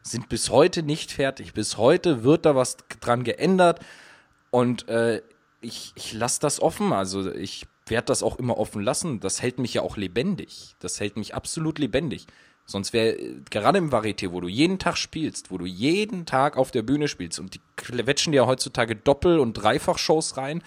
sind 0.06 0.30
bis 0.30 0.50
heute 0.50 0.84
nicht 0.84 1.12
fertig. 1.12 1.54
Bis 1.54 1.78
heute 1.78 2.24
wird 2.24 2.46
da 2.46 2.56
was 2.56 2.78
dran 3.02 3.24
geändert 3.24 3.80
und 4.52 4.88
äh, 4.88 5.22
ich, 5.62 5.94
ich 5.96 6.14
lasse 6.14 6.40
das 6.40 6.62
offen. 6.62 6.94
Also 6.94 7.32
ich 7.32 7.66
werde 7.88 8.06
das 8.06 8.22
auch 8.22 8.38
immer 8.38 8.58
offen 8.58 8.82
lassen. 8.82 9.20
Das 9.20 9.42
hält 9.42 9.58
mich 9.58 9.74
ja 9.74 9.82
auch 9.82 9.98
lebendig. 9.98 10.76
Das 10.80 11.00
hält 11.00 11.18
mich 11.18 11.34
absolut 11.34 11.80
lebendig. 11.80 12.28
Sonst 12.68 12.94
wäre 12.94 13.18
gerade 13.50 13.78
im 13.78 13.92
Varieté, 13.92 14.32
wo 14.32 14.42
du 14.42 14.48
jeden 14.48 14.80
Tag 14.80 14.98
spielst, 14.98 15.52
wo 15.52 15.58
du 15.58 15.66
jeden 15.66 16.26
Tag 16.26 16.58
auf 16.58 16.72
der 16.72 16.82
Bühne 16.82 17.08
spielst 17.08 17.40
und 17.40 17.56
die 17.56 17.62
quetschen 17.76 18.32
dir 18.32 18.38
ja 18.38 18.48
heutzutage 18.48 18.96
Doppel- 18.96 19.40
und 19.40 19.54
Dreifach-Shows 19.54 20.38
rein, 20.38 20.64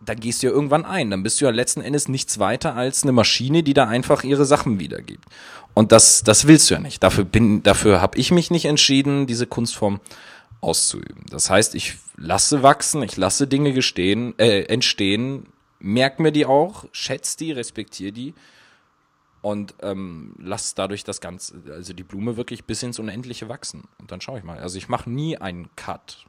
dann 0.00 0.20
gehst 0.20 0.42
du 0.42 0.48
ja 0.48 0.52
irgendwann 0.52 0.84
ein. 0.84 1.10
Dann 1.10 1.22
bist 1.22 1.40
du 1.40 1.44
ja 1.44 1.50
letzten 1.50 1.80
Endes 1.80 2.08
nichts 2.08 2.38
weiter 2.38 2.76
als 2.76 3.02
eine 3.02 3.12
Maschine, 3.12 3.62
die 3.62 3.74
da 3.74 3.86
einfach 3.86 4.24
ihre 4.24 4.44
Sachen 4.44 4.78
wiedergibt. 4.78 5.24
Und 5.74 5.92
das, 5.92 6.22
das 6.22 6.46
willst 6.46 6.70
du 6.70 6.74
ja 6.74 6.80
nicht. 6.80 7.02
Dafür 7.02 7.24
bin, 7.24 7.62
dafür 7.62 8.00
habe 8.00 8.18
ich 8.18 8.30
mich 8.30 8.50
nicht 8.50 8.64
entschieden, 8.66 9.26
diese 9.26 9.46
Kunstform 9.46 10.00
auszuüben. 10.60 11.24
Das 11.28 11.50
heißt, 11.50 11.74
ich 11.74 11.96
lasse 12.16 12.62
wachsen, 12.62 13.02
ich 13.02 13.16
lasse 13.16 13.46
Dinge 13.46 13.72
gestehen, 13.72 14.38
äh, 14.38 14.62
entstehen, 14.62 15.46
merk 15.78 16.20
mir 16.20 16.32
die 16.32 16.46
auch, 16.46 16.86
schätze 16.92 17.36
die, 17.38 17.52
respektiere 17.52 18.12
die 18.12 18.34
und 19.42 19.74
ähm, 19.82 20.34
lass 20.38 20.74
dadurch 20.74 21.04
das 21.04 21.20
Ganze, 21.20 21.60
also 21.70 21.92
die 21.92 22.02
Blume 22.02 22.38
wirklich 22.38 22.64
bis 22.64 22.82
ins 22.82 22.98
Unendliche 22.98 23.48
wachsen. 23.50 23.84
Und 24.00 24.10
dann 24.10 24.22
schaue 24.22 24.38
ich 24.38 24.44
mal. 24.44 24.58
Also 24.58 24.78
ich 24.78 24.88
mache 24.88 25.10
nie 25.10 25.36
einen 25.36 25.68
Cut. 25.76 26.24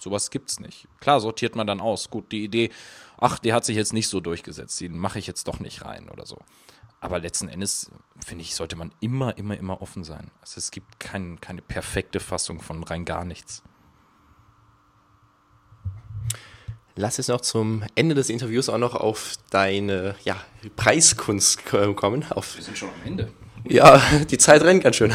Sowas 0.00 0.30
gibt's 0.30 0.60
nicht. 0.60 0.88
Klar, 0.98 1.20
sortiert 1.20 1.56
man 1.56 1.66
dann 1.66 1.80
aus. 1.80 2.08
Gut, 2.08 2.32
die 2.32 2.42
Idee, 2.42 2.70
ach, 3.18 3.38
die 3.38 3.52
hat 3.52 3.66
sich 3.66 3.76
jetzt 3.76 3.92
nicht 3.92 4.08
so 4.08 4.20
durchgesetzt, 4.20 4.80
den 4.80 4.96
mache 4.96 5.18
ich 5.18 5.26
jetzt 5.26 5.46
doch 5.46 5.60
nicht 5.60 5.84
rein 5.84 6.08
oder 6.08 6.24
so. 6.24 6.38
Aber 7.00 7.18
letzten 7.18 7.48
Endes, 7.48 7.90
finde 8.24 8.42
ich, 8.42 8.54
sollte 8.54 8.76
man 8.76 8.92
immer, 9.00 9.36
immer, 9.36 9.58
immer 9.58 9.82
offen 9.82 10.02
sein. 10.02 10.30
Also 10.40 10.58
es 10.58 10.70
gibt 10.70 11.00
kein, 11.00 11.38
keine 11.40 11.60
perfekte 11.60 12.18
Fassung 12.18 12.62
von 12.62 12.82
rein 12.82 13.04
gar 13.04 13.26
nichts. 13.26 13.62
Lass 16.96 17.18
es 17.18 17.28
noch 17.28 17.42
zum 17.42 17.84
Ende 17.94 18.14
des 18.14 18.30
Interviews 18.30 18.70
auch 18.70 18.78
noch 18.78 18.94
auf 18.94 19.34
deine 19.50 20.16
ja, 20.24 20.36
Preiskunst 20.76 21.66
kommen. 21.66 22.24
Auf 22.30 22.56
Wir 22.56 22.64
sind 22.64 22.78
schon 22.78 22.88
am 22.88 23.06
Ende. 23.06 23.32
Ja, 23.64 24.00
die 24.30 24.38
Zeit 24.38 24.62
rennt 24.62 24.82
ganz 24.82 24.96
schön. 24.96 25.12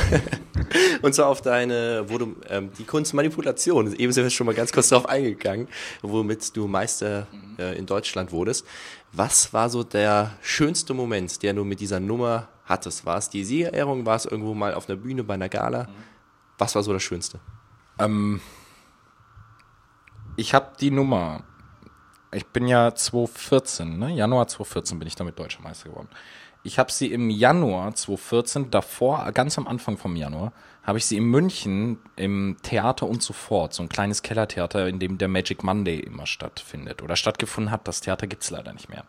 Und 1.01 1.13
zwar 1.13 1.27
auf 1.27 1.41
deine, 1.41 2.05
wo 2.07 2.17
du 2.17 2.35
ähm, 2.49 2.71
die 2.77 2.83
Kunstmanipulation, 2.83 3.95
eben 3.95 4.11
sind 4.11 4.23
wir 4.23 4.29
schon 4.29 4.45
mal 4.45 4.55
ganz 4.55 4.71
kurz 4.71 4.89
darauf 4.89 5.07
eingegangen, 5.07 5.67
womit 6.01 6.55
du 6.55 6.67
Meister 6.67 7.27
äh, 7.57 7.77
in 7.77 7.85
Deutschland 7.85 8.31
wurdest. 8.31 8.65
Was 9.11 9.53
war 9.53 9.69
so 9.69 9.83
der 9.83 10.31
schönste 10.41 10.93
Moment, 10.93 11.41
der 11.43 11.53
du 11.53 11.63
mit 11.63 11.79
dieser 11.79 11.99
Nummer 11.99 12.49
hattest? 12.65 13.05
War 13.05 13.17
es 13.17 13.29
die 13.29 13.43
Siegerehrung? 13.43 14.05
War 14.05 14.15
es 14.15 14.25
irgendwo 14.25 14.53
mal 14.53 14.73
auf 14.73 14.89
einer 14.89 14.97
Bühne 14.97 15.23
bei 15.23 15.35
einer 15.35 15.49
Gala? 15.49 15.87
Was 16.57 16.75
war 16.75 16.83
so 16.83 16.93
das 16.93 17.03
Schönste? 17.03 17.39
Ähm, 17.99 18.41
ich 20.35 20.53
habe 20.53 20.71
die 20.79 20.91
Nummer. 20.91 21.43
Ich 22.31 22.45
bin 22.47 22.67
ja 22.67 22.93
2014, 22.93 23.97
ne? 23.97 24.13
Januar 24.13 24.47
2014 24.47 24.99
bin 24.99 25.07
ich 25.07 25.15
damit 25.15 25.39
Deutscher 25.39 25.61
Meister 25.61 25.89
geworden. 25.89 26.09
Ich 26.65 26.79
habe 26.79 26.91
sie 26.91 27.11
im 27.11 27.29
Januar 27.29 27.93
2014, 27.93 28.71
davor, 28.71 29.31
ganz 29.33 29.59
am 29.59 29.67
Anfang 29.67 29.99
vom 29.99 30.15
Januar, 30.15 30.51
habe 30.81 30.97
ich 30.97 31.05
sie 31.05 31.17
in 31.17 31.25
München 31.25 31.99
im 32.15 32.57
Theater 32.63 33.05
und 33.05 33.21
so 33.21 33.33
fort, 33.33 33.75
so 33.75 33.83
ein 33.83 33.89
kleines 33.89 34.23
Kellertheater, 34.23 34.87
in 34.87 34.97
dem 34.97 35.19
der 35.19 35.27
Magic 35.27 35.63
Monday 35.63 35.99
immer 35.99 36.25
stattfindet 36.25 37.03
oder 37.03 37.17
stattgefunden 37.17 37.69
hat. 37.69 37.87
Das 37.87 38.01
Theater 38.01 38.25
gibt's 38.25 38.49
leider 38.49 38.73
nicht 38.73 38.89
mehr. 38.89 39.05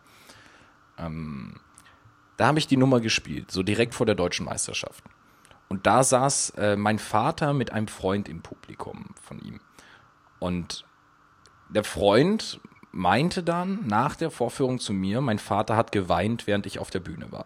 Ähm, 0.99 1.59
da 2.37 2.45
habe 2.45 2.59
ich 2.59 2.67
die 2.67 2.77
Nummer 2.77 2.99
gespielt, 2.99 3.49
so 3.49 3.63
direkt 3.63 3.95
vor 3.95 4.05
der 4.05 4.13
deutschen 4.13 4.45
Meisterschaft. 4.45 5.03
Und 5.67 5.87
da 5.87 6.03
saß 6.03 6.51
äh, 6.57 6.75
mein 6.75 6.99
Vater 6.99 7.53
mit 7.53 7.73
einem 7.73 7.87
Freund 7.87 8.29
im 8.29 8.41
Publikum 8.41 9.15
von 9.19 9.39
ihm. 9.39 9.61
Und 10.37 10.85
der 11.69 11.83
Freund 11.83 12.59
meinte 12.91 13.43
dann 13.43 13.85
nach 13.85 14.15
der 14.15 14.31
Vorführung 14.31 14.79
zu 14.79 14.93
mir, 14.93 15.21
mein 15.21 15.39
Vater 15.39 15.75
hat 15.75 15.91
geweint, 15.91 16.47
während 16.47 16.65
ich 16.65 16.79
auf 16.79 16.89
der 16.89 16.99
Bühne 16.99 17.31
war. 17.31 17.45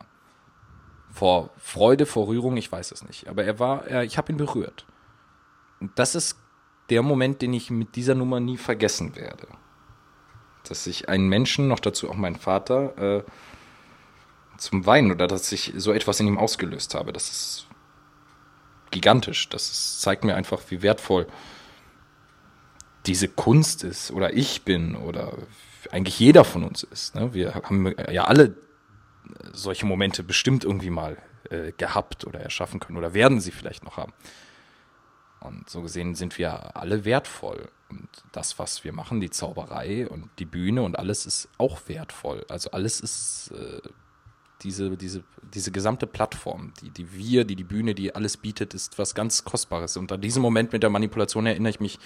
Vor 1.11 1.49
Freude, 1.57 2.05
vor 2.05 2.27
Rührung, 2.27 2.55
ich 2.57 2.71
weiß 2.71 2.91
es 2.91 3.03
nicht. 3.03 3.27
Aber 3.27 3.43
er 3.43 3.59
war, 3.59 3.85
er, 3.85 4.03
ich 4.03 4.17
habe 4.17 4.31
ihn 4.31 4.37
berührt. 4.37 4.85
Und 5.79 5.97
das 5.99 6.15
ist 6.15 6.37
der 6.89 7.01
Moment, 7.01 7.41
den 7.41 7.53
ich 7.53 7.69
mit 7.69 7.95
dieser 7.95 8.15
Nummer 8.15 8.39
nie 8.39 8.57
vergessen 8.57 9.15
werde. 9.15 9.47
Dass 10.67 10.87
ich 10.87 11.09
einen 11.09 11.27
Menschen, 11.27 11.67
noch 11.67 11.79
dazu 11.79 12.09
auch 12.09 12.15
meinen 12.15 12.35
Vater, 12.37 13.17
äh, 13.17 13.23
zum 14.57 14.85
Weinen 14.85 15.11
oder 15.11 15.27
dass 15.27 15.51
ich 15.51 15.73
so 15.75 15.91
etwas 15.91 16.19
in 16.19 16.27
ihm 16.27 16.37
ausgelöst 16.37 16.93
habe. 16.95 17.11
Das 17.11 17.29
ist 17.29 17.67
gigantisch. 18.91 19.49
Das 19.49 19.69
ist, 19.71 20.01
zeigt 20.01 20.23
mir 20.23 20.35
einfach, 20.35 20.61
wie 20.69 20.81
wertvoll 20.81 21.27
diese 23.05 23.27
Kunst 23.27 23.83
ist 23.83 24.11
oder 24.11 24.33
ich 24.33 24.63
bin 24.63 24.95
oder 24.95 25.37
eigentlich 25.91 26.19
jeder 26.19 26.43
von 26.43 26.63
uns 26.63 26.83
ist. 26.83 27.15
Ne? 27.15 27.33
Wir 27.33 27.55
haben 27.55 27.93
ja 28.11 28.25
alle 28.25 28.55
solche 29.53 29.85
Momente 29.85 30.23
bestimmt 30.23 30.63
irgendwie 30.63 30.89
mal 30.89 31.17
äh, 31.49 31.71
gehabt 31.71 32.25
oder 32.25 32.39
erschaffen 32.39 32.79
können 32.79 32.97
oder 32.97 33.13
werden 33.13 33.39
sie 33.39 33.51
vielleicht 33.51 33.83
noch 33.83 33.97
haben. 33.97 34.13
Und 35.39 35.69
so 35.69 35.81
gesehen 35.81 36.13
sind 36.13 36.37
wir 36.37 36.77
alle 36.77 37.03
wertvoll. 37.03 37.69
Und 37.89 38.07
das, 38.31 38.59
was 38.59 38.83
wir 38.83 38.93
machen, 38.93 39.19
die 39.19 39.31
Zauberei 39.31 40.07
und 40.07 40.29
die 40.37 40.45
Bühne 40.45 40.83
und 40.83 40.97
alles 40.97 41.25
ist 41.25 41.49
auch 41.57 41.79
wertvoll. 41.87 42.45
Also 42.47 42.71
alles 42.71 43.01
ist 43.01 43.51
äh, 43.51 43.81
diese, 44.61 44.95
diese, 44.95 45.23
diese 45.53 45.71
gesamte 45.71 46.05
Plattform, 46.05 46.73
die, 46.81 46.91
die 46.91 47.11
wir, 47.13 47.43
die 47.43 47.55
die 47.55 47.63
Bühne, 47.63 47.95
die 47.95 48.15
alles 48.15 48.37
bietet, 48.37 48.75
ist 48.75 48.99
was 48.99 49.15
ganz 49.15 49.43
Kostbares. 49.43 49.97
Und 49.97 50.11
an 50.11 50.21
diesem 50.21 50.43
Moment 50.43 50.71
mit 50.71 50.83
der 50.83 50.91
Manipulation 50.91 51.47
erinnere 51.47 51.71
ich 51.71 51.79
mich 51.79 51.99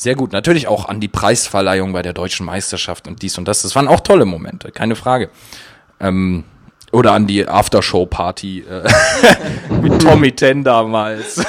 sehr 0.00 0.14
gut. 0.14 0.32
Natürlich 0.32 0.66
auch 0.66 0.86
an 0.88 0.98
die 0.98 1.08
Preisverleihung 1.08 1.92
bei 1.92 2.00
der 2.00 2.14
deutschen 2.14 2.46
Meisterschaft 2.46 3.06
und 3.06 3.20
dies 3.20 3.36
und 3.36 3.46
das. 3.46 3.60
Das 3.60 3.76
waren 3.76 3.86
auch 3.86 4.00
tolle 4.00 4.24
Momente, 4.24 4.72
keine 4.72 4.96
Frage. 4.96 5.28
Ähm, 6.00 6.44
oder 6.90 7.12
an 7.12 7.26
die 7.26 7.46
Aftershow-Party 7.46 8.60
äh, 8.60 8.88
mit 9.82 10.00
Tommy 10.00 10.32
Ten 10.32 10.64
damals. 10.64 11.44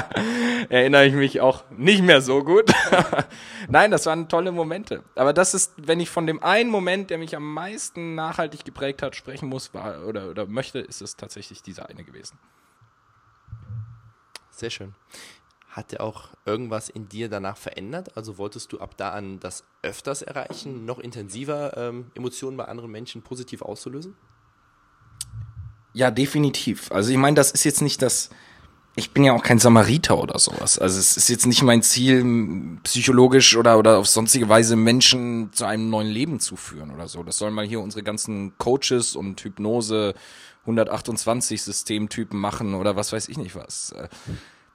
Erinnere 0.68 1.06
ich 1.06 1.14
mich 1.14 1.40
auch 1.40 1.62
nicht 1.70 2.02
mehr 2.02 2.22
so 2.22 2.42
gut. 2.42 2.72
Nein, 3.68 3.92
das 3.92 4.04
waren 4.06 4.28
tolle 4.28 4.50
Momente. 4.50 5.04
Aber 5.14 5.32
das 5.32 5.54
ist, 5.54 5.74
wenn 5.76 6.00
ich 6.00 6.10
von 6.10 6.26
dem 6.26 6.42
einen 6.42 6.70
Moment, 6.70 7.10
der 7.10 7.18
mich 7.18 7.36
am 7.36 7.54
meisten 7.54 8.16
nachhaltig 8.16 8.64
geprägt 8.64 9.00
hat, 9.00 9.14
sprechen 9.14 9.48
muss 9.48 9.74
war, 9.74 10.04
oder, 10.08 10.28
oder 10.28 10.46
möchte, 10.46 10.80
ist 10.80 11.02
es 11.02 11.14
tatsächlich 11.14 11.62
dieser 11.62 11.88
eine 11.88 12.02
gewesen. 12.02 12.36
Sehr 14.50 14.70
schön. 14.70 14.94
Hat 15.76 15.92
er 15.92 16.00
auch 16.00 16.30
irgendwas 16.46 16.88
in 16.88 17.06
dir 17.06 17.28
danach 17.28 17.58
verändert? 17.58 18.16
Also 18.16 18.38
wolltest 18.38 18.72
du 18.72 18.80
ab 18.80 18.96
da 18.96 19.10
an 19.10 19.40
das 19.40 19.62
öfters 19.82 20.22
erreichen, 20.22 20.86
noch 20.86 20.98
intensiver 20.98 21.76
ähm, 21.76 22.06
Emotionen 22.14 22.56
bei 22.56 22.64
anderen 22.64 22.90
Menschen 22.90 23.20
positiv 23.20 23.60
auszulösen? 23.60 24.14
Ja, 25.92 26.10
definitiv. 26.10 26.90
Also 26.92 27.10
ich 27.10 27.18
meine, 27.18 27.34
das 27.34 27.50
ist 27.50 27.64
jetzt 27.64 27.82
nicht 27.82 28.00
das. 28.00 28.30
Ich 28.94 29.10
bin 29.10 29.22
ja 29.22 29.34
auch 29.34 29.42
kein 29.42 29.58
Samariter 29.58 30.18
oder 30.18 30.38
sowas. 30.38 30.78
Also 30.78 30.98
es 30.98 31.18
ist 31.18 31.28
jetzt 31.28 31.44
nicht 31.44 31.62
mein 31.62 31.82
Ziel, 31.82 32.78
psychologisch 32.84 33.54
oder, 33.54 33.78
oder 33.78 33.98
auf 33.98 34.06
sonstige 34.06 34.48
Weise 34.48 34.76
Menschen 34.76 35.52
zu 35.52 35.66
einem 35.66 35.90
neuen 35.90 36.08
Leben 36.08 36.40
zu 36.40 36.56
führen 36.56 36.90
oder 36.90 37.06
so. 37.06 37.22
Das 37.22 37.36
sollen 37.36 37.52
mal 37.52 37.66
hier 37.66 37.80
unsere 37.82 38.02
ganzen 38.02 38.56
Coaches 38.56 39.14
und 39.14 39.38
Hypnose 39.44 40.14
128 40.62 41.62
Systemtypen 41.62 42.40
machen 42.40 42.72
oder 42.72 42.96
was 42.96 43.12
weiß 43.12 43.28
ich 43.28 43.36
nicht 43.36 43.54
was. 43.54 43.94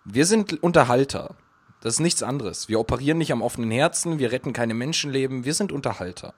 Wir 0.03 0.25
sind 0.25 0.63
Unterhalter. 0.63 1.35
Das 1.81 1.95
ist 1.95 1.99
nichts 1.99 2.23
anderes. 2.23 2.69
Wir 2.69 2.79
operieren 2.79 3.17
nicht 3.17 3.31
am 3.31 3.41
offenen 3.41 3.71
Herzen, 3.71 4.19
wir 4.19 4.31
retten 4.31 4.53
keine 4.53 4.73
Menschenleben, 4.73 5.45
wir 5.45 5.53
sind 5.53 5.71
Unterhalter. 5.71 6.33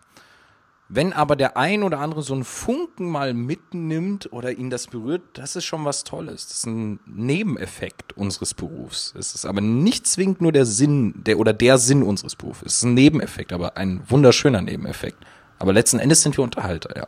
Wenn 0.89 1.13
aber 1.13 1.35
der 1.35 1.55
ein 1.55 1.81
oder 1.81 1.99
andere 1.99 2.23
so 2.23 2.33
einen 2.33 2.43
Funken 2.43 3.09
mal 3.09 3.33
mitnimmt 3.33 4.31
oder 4.33 4.51
ihn 4.51 4.69
das 4.69 4.87
berührt, 4.87 5.21
das 5.33 5.55
ist 5.55 5.63
schon 5.63 5.85
was 5.85 6.03
Tolles. 6.03 6.47
Das 6.47 6.57
ist 6.57 6.65
ein 6.65 6.99
Nebeneffekt 7.05 8.15
unseres 8.17 8.53
Berufs. 8.53 9.13
Es 9.17 9.33
ist 9.33 9.45
aber 9.45 9.61
nicht 9.61 10.07
zwingend 10.07 10.41
nur 10.41 10.51
der 10.51 10.65
Sinn, 10.65 11.13
der 11.23 11.39
oder 11.39 11.53
der 11.53 11.77
Sinn 11.77 12.03
unseres 12.03 12.35
Berufs. 12.35 12.61
Es 12.63 12.75
ist 12.75 12.83
ein 12.83 12.93
Nebeneffekt, 12.93 13.53
aber 13.53 13.77
ein 13.77 14.01
wunderschöner 14.09 14.61
Nebeneffekt. 14.61 15.17
Aber 15.57 15.71
letzten 15.71 15.99
Endes 15.99 16.21
sind 16.21 16.37
wir 16.37 16.43
Unterhalter, 16.43 16.95
ja. 16.97 17.07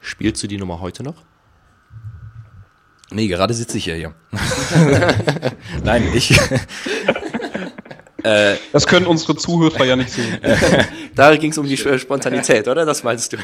Spielst 0.00 0.42
du 0.42 0.46
die 0.46 0.56
Nummer 0.56 0.80
heute 0.80 1.02
noch? 1.02 1.24
Nee, 3.10 3.28
gerade 3.28 3.54
sitze 3.54 3.78
ich 3.78 3.86
ja 3.86 3.94
hier. 3.94 4.14
Nein, 5.84 6.08
ich. 6.14 6.38
Das 8.72 8.86
können 8.86 9.06
unsere 9.06 9.36
Zuhörer 9.36 9.84
ja 9.84 9.96
nicht 9.96 10.10
sehen. 10.10 10.38
Da 11.14 11.34
ging 11.36 11.50
es 11.50 11.56
um 11.56 11.66
die 11.66 11.76
Spontanität, 11.76 12.68
oder? 12.68 12.84
Das 12.84 13.02
meinst 13.02 13.32
du? 13.32 13.38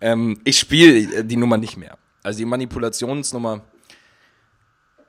Ähm, 0.00 0.40
ich 0.44 0.58
spiele 0.58 1.22
die 1.24 1.36
Nummer 1.36 1.58
nicht 1.58 1.76
mehr. 1.76 1.98
Also 2.22 2.38
die 2.38 2.44
Manipulationsnummer. 2.46 3.62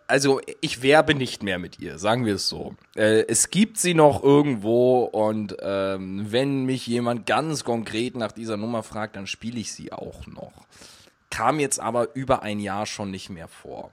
Also 0.07 0.41
ich 0.59 0.81
werbe 0.81 1.15
nicht 1.15 1.41
mehr 1.41 1.57
mit 1.57 1.79
ihr, 1.79 1.97
sagen 1.97 2.25
wir 2.25 2.35
es 2.35 2.49
so. 2.49 2.75
Äh, 2.95 3.25
es 3.27 3.49
gibt 3.49 3.77
sie 3.77 3.93
noch 3.93 4.21
irgendwo 4.21 5.03
und 5.05 5.55
ähm, 5.61 6.25
wenn 6.29 6.65
mich 6.65 6.85
jemand 6.85 7.25
ganz 7.25 7.63
konkret 7.63 8.17
nach 8.17 8.33
dieser 8.33 8.57
Nummer 8.57 8.83
fragt, 8.83 9.15
dann 9.15 9.25
spiele 9.25 9.59
ich 9.59 9.71
sie 9.71 9.93
auch 9.93 10.27
noch. 10.27 10.67
Kam 11.31 11.59
jetzt 11.59 11.79
aber 11.79 12.15
über 12.15 12.43
ein 12.43 12.59
Jahr 12.59 12.85
schon 12.85 13.09
nicht 13.09 13.31
mehr 13.31 13.47
vor. 13.47 13.91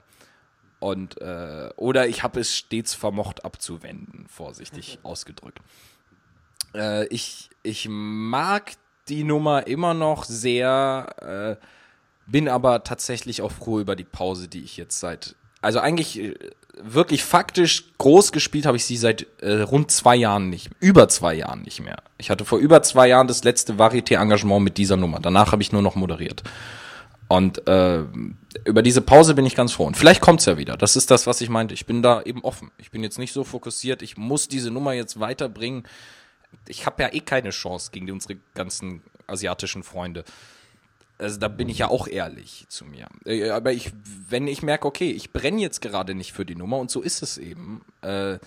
Und 0.79 1.19
äh, 1.21 1.69
oder 1.75 2.07
ich 2.07 2.23
habe 2.23 2.39
es 2.39 2.55
stets 2.55 2.93
vermocht 2.93 3.43
abzuwenden, 3.43 4.27
vorsichtig 4.29 4.99
ausgedrückt. 5.03 5.59
Äh, 6.73 7.07
ich, 7.07 7.49
ich 7.63 7.87
mag 7.89 8.73
die 9.09 9.23
Nummer 9.23 9.67
immer 9.67 9.93
noch 9.93 10.23
sehr, 10.23 11.57
äh, 11.59 11.65
bin 12.27 12.47
aber 12.47 12.83
tatsächlich 12.83 13.41
auch 13.41 13.51
froh 13.51 13.79
über 13.79 13.95
die 13.95 14.03
Pause, 14.03 14.47
die 14.47 14.63
ich 14.63 14.77
jetzt 14.77 14.99
seit, 14.99 15.35
also 15.61 15.79
eigentlich 15.79 16.19
äh, 16.19 16.35
wirklich 16.81 17.23
faktisch 17.23 17.91
groß 17.97 18.31
gespielt 18.31 18.65
habe 18.65 18.77
ich 18.77 18.85
sie 18.85 18.95
seit 18.95 19.27
äh, 19.41 19.61
rund 19.61 19.91
zwei 19.91 20.15
Jahren 20.15 20.49
nicht, 20.49 20.69
über 20.79 21.09
zwei 21.09 21.33
Jahren 21.33 21.63
nicht 21.63 21.81
mehr. 21.81 21.97
Ich 22.17 22.29
hatte 22.29 22.45
vor 22.45 22.59
über 22.59 22.81
zwei 22.83 23.07
Jahren 23.07 23.27
das 23.27 23.43
letzte 23.43 23.73
Varieté-Engagement 23.73 24.63
mit 24.63 24.77
dieser 24.77 24.95
Nummer. 24.95 25.19
Danach 25.19 25.51
habe 25.51 25.61
ich 25.61 25.71
nur 25.71 25.81
noch 25.81 25.95
moderiert. 25.95 26.43
Und 27.29 27.67
äh, 27.67 28.03
über 28.65 28.81
diese 28.81 29.01
Pause 29.01 29.35
bin 29.35 29.45
ich 29.45 29.55
ganz 29.55 29.71
froh. 29.71 29.85
Und 29.85 29.95
vielleicht 29.95 30.19
kommt's 30.19 30.45
ja 30.45 30.57
wieder. 30.57 30.75
Das 30.75 30.95
ist 30.95 31.11
das, 31.11 31.27
was 31.27 31.41
ich 31.41 31.49
meinte. 31.49 31.75
Ich 31.75 31.85
bin 31.85 32.01
da 32.01 32.23
eben 32.23 32.43
offen. 32.43 32.71
Ich 32.79 32.89
bin 32.89 33.03
jetzt 33.03 33.19
nicht 33.19 33.33
so 33.33 33.43
fokussiert, 33.43 34.01
ich 34.01 34.17
muss 34.17 34.47
diese 34.47 34.71
Nummer 34.71 34.93
jetzt 34.93 35.19
weiterbringen. 35.19 35.83
Ich 36.67 36.87
habe 36.87 37.03
ja 37.03 37.13
eh 37.13 37.19
keine 37.19 37.51
Chance 37.51 37.91
gegen 37.91 38.09
unsere 38.11 38.39
ganzen 38.55 39.03
asiatischen 39.27 39.83
Freunde. 39.83 40.23
Also 41.19 41.37
da 41.37 41.49
bin 41.49 41.69
ich 41.69 41.77
ja 41.77 41.89
auch 41.89 42.07
ehrlich 42.07 42.65
zu 42.67 42.83
mir. 42.83 43.07
Äh, 43.25 43.51
Aber 43.51 43.73
ich, 43.73 43.91
wenn 44.27 44.47
ich 44.47 44.63
merke, 44.63 44.87
okay, 44.87 45.11
ich 45.11 45.31
brenne 45.31 45.61
jetzt 45.61 45.81
gerade 45.81 46.15
nicht 46.15 46.33
für 46.33 46.45
die 46.45 46.55
Nummer 46.55 46.79
und 46.79 46.89
so 46.89 47.01
ist 47.01 47.21
es 47.21 47.37
eben, 47.37 47.85
äh, 48.01 48.39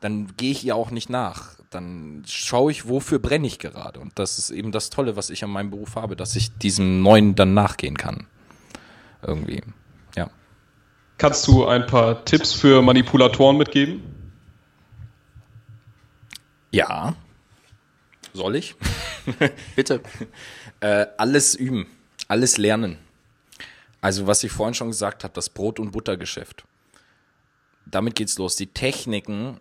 dann 0.00 0.34
gehe 0.36 0.50
ich 0.50 0.64
ihr 0.64 0.74
auch 0.74 0.90
nicht 0.90 1.10
nach. 1.10 1.56
Dann 1.70 2.24
schaue 2.26 2.72
ich, 2.72 2.88
wofür 2.88 3.18
brenne 3.18 3.46
ich 3.46 3.58
gerade. 3.58 4.00
Und 4.00 4.18
das 4.18 4.38
ist 4.38 4.50
eben 4.50 4.72
das 4.72 4.90
Tolle, 4.90 5.14
was 5.14 5.30
ich 5.30 5.44
an 5.44 5.50
meinem 5.50 5.70
Beruf 5.70 5.94
habe, 5.94 6.16
dass 6.16 6.34
ich 6.34 6.56
diesem 6.58 7.02
Neuen 7.02 7.34
dann 7.34 7.54
nachgehen 7.54 7.96
kann. 7.96 8.26
Irgendwie. 9.22 9.62
Ja. 10.16 10.30
Kannst 11.18 11.46
du 11.46 11.66
ein 11.66 11.86
paar 11.86 12.24
Tipps 12.24 12.52
für 12.52 12.82
Manipulatoren 12.82 13.58
mitgeben? 13.58 14.02
Ja. 16.70 17.14
Soll 18.32 18.56
ich? 18.56 18.74
Bitte. 19.76 20.00
Äh, 20.80 21.06
alles 21.18 21.54
üben, 21.54 21.86
alles 22.26 22.56
lernen. 22.56 22.96
Also 24.00 24.26
was 24.26 24.42
ich 24.44 24.52
vorhin 24.52 24.74
schon 24.74 24.88
gesagt 24.88 25.24
habe, 25.24 25.34
das 25.34 25.50
Brot- 25.50 25.78
und 25.78 25.90
Buttergeschäft. 25.90 26.64
Damit 27.86 28.14
geht's 28.14 28.38
los. 28.38 28.56
Die 28.56 28.68
Techniken, 28.68 29.60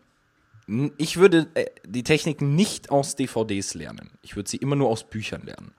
ich 0.97 1.17
würde 1.17 1.47
äh, 1.55 1.65
die 1.85 2.03
Techniken 2.03 2.55
nicht 2.55 2.91
aus 2.91 3.15
DVDs 3.15 3.73
lernen. 3.73 4.11
Ich 4.21 4.35
würde 4.35 4.49
sie 4.49 4.57
immer 4.57 4.75
nur 4.75 4.89
aus 4.89 5.03
Büchern 5.03 5.43
lernen. 5.45 5.71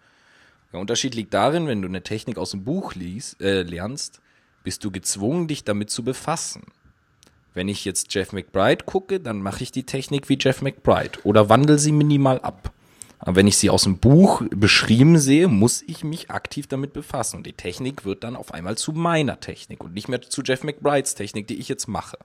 Der 0.73 0.81
Unterschied 0.81 1.15
liegt 1.15 1.35
darin, 1.35 1.67
wenn 1.67 1.83
du 1.83 1.89
eine 1.89 2.03
Technik 2.03 2.39
aus 2.39 2.53
dem 2.53 2.65
Buch 2.65 2.95
liest, 2.95 3.41
äh, 3.41 3.63
lernst, 3.63 4.21
bist 4.63 4.85
du 4.85 4.91
gezwungen, 4.91 5.49
dich 5.49 5.65
damit 5.65 5.91
zu 5.91 6.05
befassen. 6.05 6.63
Wenn 7.55 7.69
ich 7.69 7.85
jetzt 7.85 8.15
Jeff 8.15 8.33
McBride 8.33 8.85
gucke, 8.85 9.19
dann 9.19 9.43
mache 9.43 9.63
ich 9.63 9.73
die 9.73 9.83
Technik 9.85 10.29
wie 10.29 10.39
Jeff 10.41 10.63
McBride 10.63 11.19
oder 11.25 11.49
wandel 11.49 11.79
sie 11.79 11.93
minimal 11.93 12.41
ab. 12.41 12.73
Aber 13.19 13.37
wenn 13.37 13.47
ich 13.47 13.59
sie 13.59 13.69
aus 13.69 13.83
dem 13.83 13.99
Buch 13.99 14.43
beschrieben 14.51 15.19
sehe, 15.19 15.47
muss 15.49 15.83
ich 15.83 16.05
mich 16.05 16.31
aktiv 16.31 16.69
damit 16.69 16.93
befassen. 16.93 17.39
Und 17.39 17.47
die 17.47 17.53
Technik 17.53 18.05
wird 18.05 18.25
dann 18.25 18.35
auf 18.35 18.55
einmal 18.55 18.79
zu 18.79 18.93
meiner 18.93 19.41
Technik 19.41 19.85
und 19.85 19.93
nicht 19.93 20.09
mehr 20.09 20.23
zu 20.23 20.43
Jeff 20.43 20.63
McBrides 20.63 21.17
Technik, 21.17 21.47
die 21.47 21.57
ich 21.57 21.69
jetzt 21.69 21.87
mache. 21.87 22.17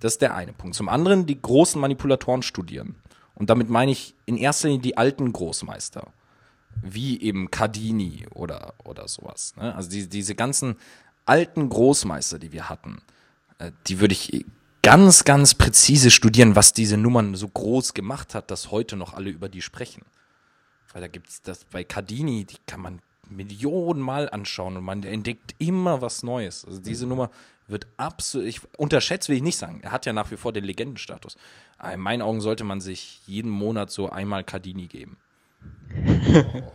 Das 0.00 0.14
ist 0.14 0.22
der 0.22 0.34
eine 0.34 0.52
Punkt. 0.52 0.74
Zum 0.74 0.88
anderen 0.88 1.26
die 1.26 1.40
großen 1.40 1.80
Manipulatoren 1.80 2.42
studieren. 2.42 2.96
Und 3.34 3.50
damit 3.50 3.70
meine 3.70 3.92
ich 3.92 4.14
in 4.26 4.36
erster 4.36 4.68
Linie 4.68 4.82
die 4.82 4.96
alten 4.96 5.32
Großmeister. 5.32 6.08
Wie 6.82 7.20
eben 7.20 7.50
Cardini 7.50 8.26
oder, 8.34 8.74
oder 8.84 9.08
sowas. 9.08 9.54
Ne? 9.56 9.74
Also 9.74 9.90
die, 9.90 10.08
diese 10.08 10.34
ganzen 10.34 10.76
alten 11.26 11.68
Großmeister, 11.68 12.38
die 12.38 12.52
wir 12.52 12.68
hatten, 12.68 13.02
äh, 13.58 13.72
die 13.86 14.00
würde 14.00 14.12
ich 14.12 14.44
ganz, 14.82 15.24
ganz 15.24 15.54
präzise 15.54 16.10
studieren, 16.10 16.56
was 16.56 16.72
diese 16.72 16.96
Nummern 16.96 17.34
so 17.34 17.48
groß 17.48 17.94
gemacht 17.94 18.34
hat, 18.34 18.50
dass 18.50 18.70
heute 18.70 18.96
noch 18.96 19.14
alle 19.14 19.30
über 19.30 19.48
die 19.48 19.62
sprechen. 19.62 20.02
Weil 20.92 21.02
da 21.02 21.08
gibt's 21.08 21.42
das 21.42 21.64
bei 21.64 21.84
Cardini, 21.84 22.44
die 22.44 22.56
kann 22.66 22.80
man 22.80 23.00
Millionenmal 23.28 24.28
anschauen 24.28 24.76
und 24.76 24.84
man 24.84 25.02
entdeckt 25.02 25.54
immer 25.58 26.02
was 26.02 26.22
Neues. 26.22 26.64
Also 26.64 26.80
diese 26.80 27.06
Nummer 27.06 27.30
wird 27.70 27.86
absolut, 27.96 28.46
ich 28.46 28.60
unterschätzt 28.76 29.28
will 29.28 29.36
ich 29.36 29.42
nicht 29.42 29.58
sagen. 29.58 29.80
Er 29.82 29.92
hat 29.92 30.06
ja 30.06 30.12
nach 30.12 30.30
wie 30.30 30.36
vor 30.36 30.52
den 30.52 30.64
Legendenstatus. 30.64 31.36
Aber 31.78 31.94
in 31.94 32.00
meinen 32.00 32.22
Augen 32.22 32.40
sollte 32.40 32.64
man 32.64 32.80
sich 32.80 33.20
jeden 33.26 33.50
Monat 33.50 33.90
so 33.90 34.10
einmal 34.10 34.44
Cardini 34.44 34.86
geben. 34.86 35.16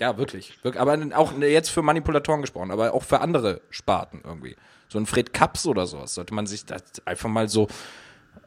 Ja, 0.00 0.16
wirklich. 0.16 0.56
wirklich. 0.62 0.80
Aber 0.80 0.96
auch 1.16 1.36
jetzt 1.40 1.70
für 1.70 1.82
Manipulatoren 1.82 2.40
gesprochen, 2.40 2.70
aber 2.70 2.94
auch 2.94 3.02
für 3.02 3.20
andere 3.20 3.60
Sparten 3.70 4.20
irgendwie. 4.24 4.54
So 4.88 4.98
ein 4.98 5.06
Fred 5.06 5.32
Kaps 5.32 5.66
oder 5.66 5.86
sowas 5.86 6.14
sollte 6.14 6.34
man 6.34 6.46
sich 6.46 6.64
das 6.64 6.82
einfach 7.04 7.28
mal 7.28 7.48
so 7.48 7.66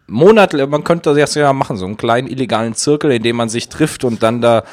Monate, 0.08 0.66
man 0.68 0.84
könnte 0.84 1.14
das 1.14 1.36
ja 1.36 1.54
machen, 1.54 1.78
so 1.78 1.86
einen 1.86 1.98
kleinen 1.98 2.28
illegalen 2.28 2.74
Zirkel, 2.74 3.12
in 3.12 3.24
dem 3.24 3.36
man 3.36 3.50
sich 3.50 3.70
trifft 3.70 4.04
und 4.04 4.24
dann 4.24 4.42
da 4.42 4.64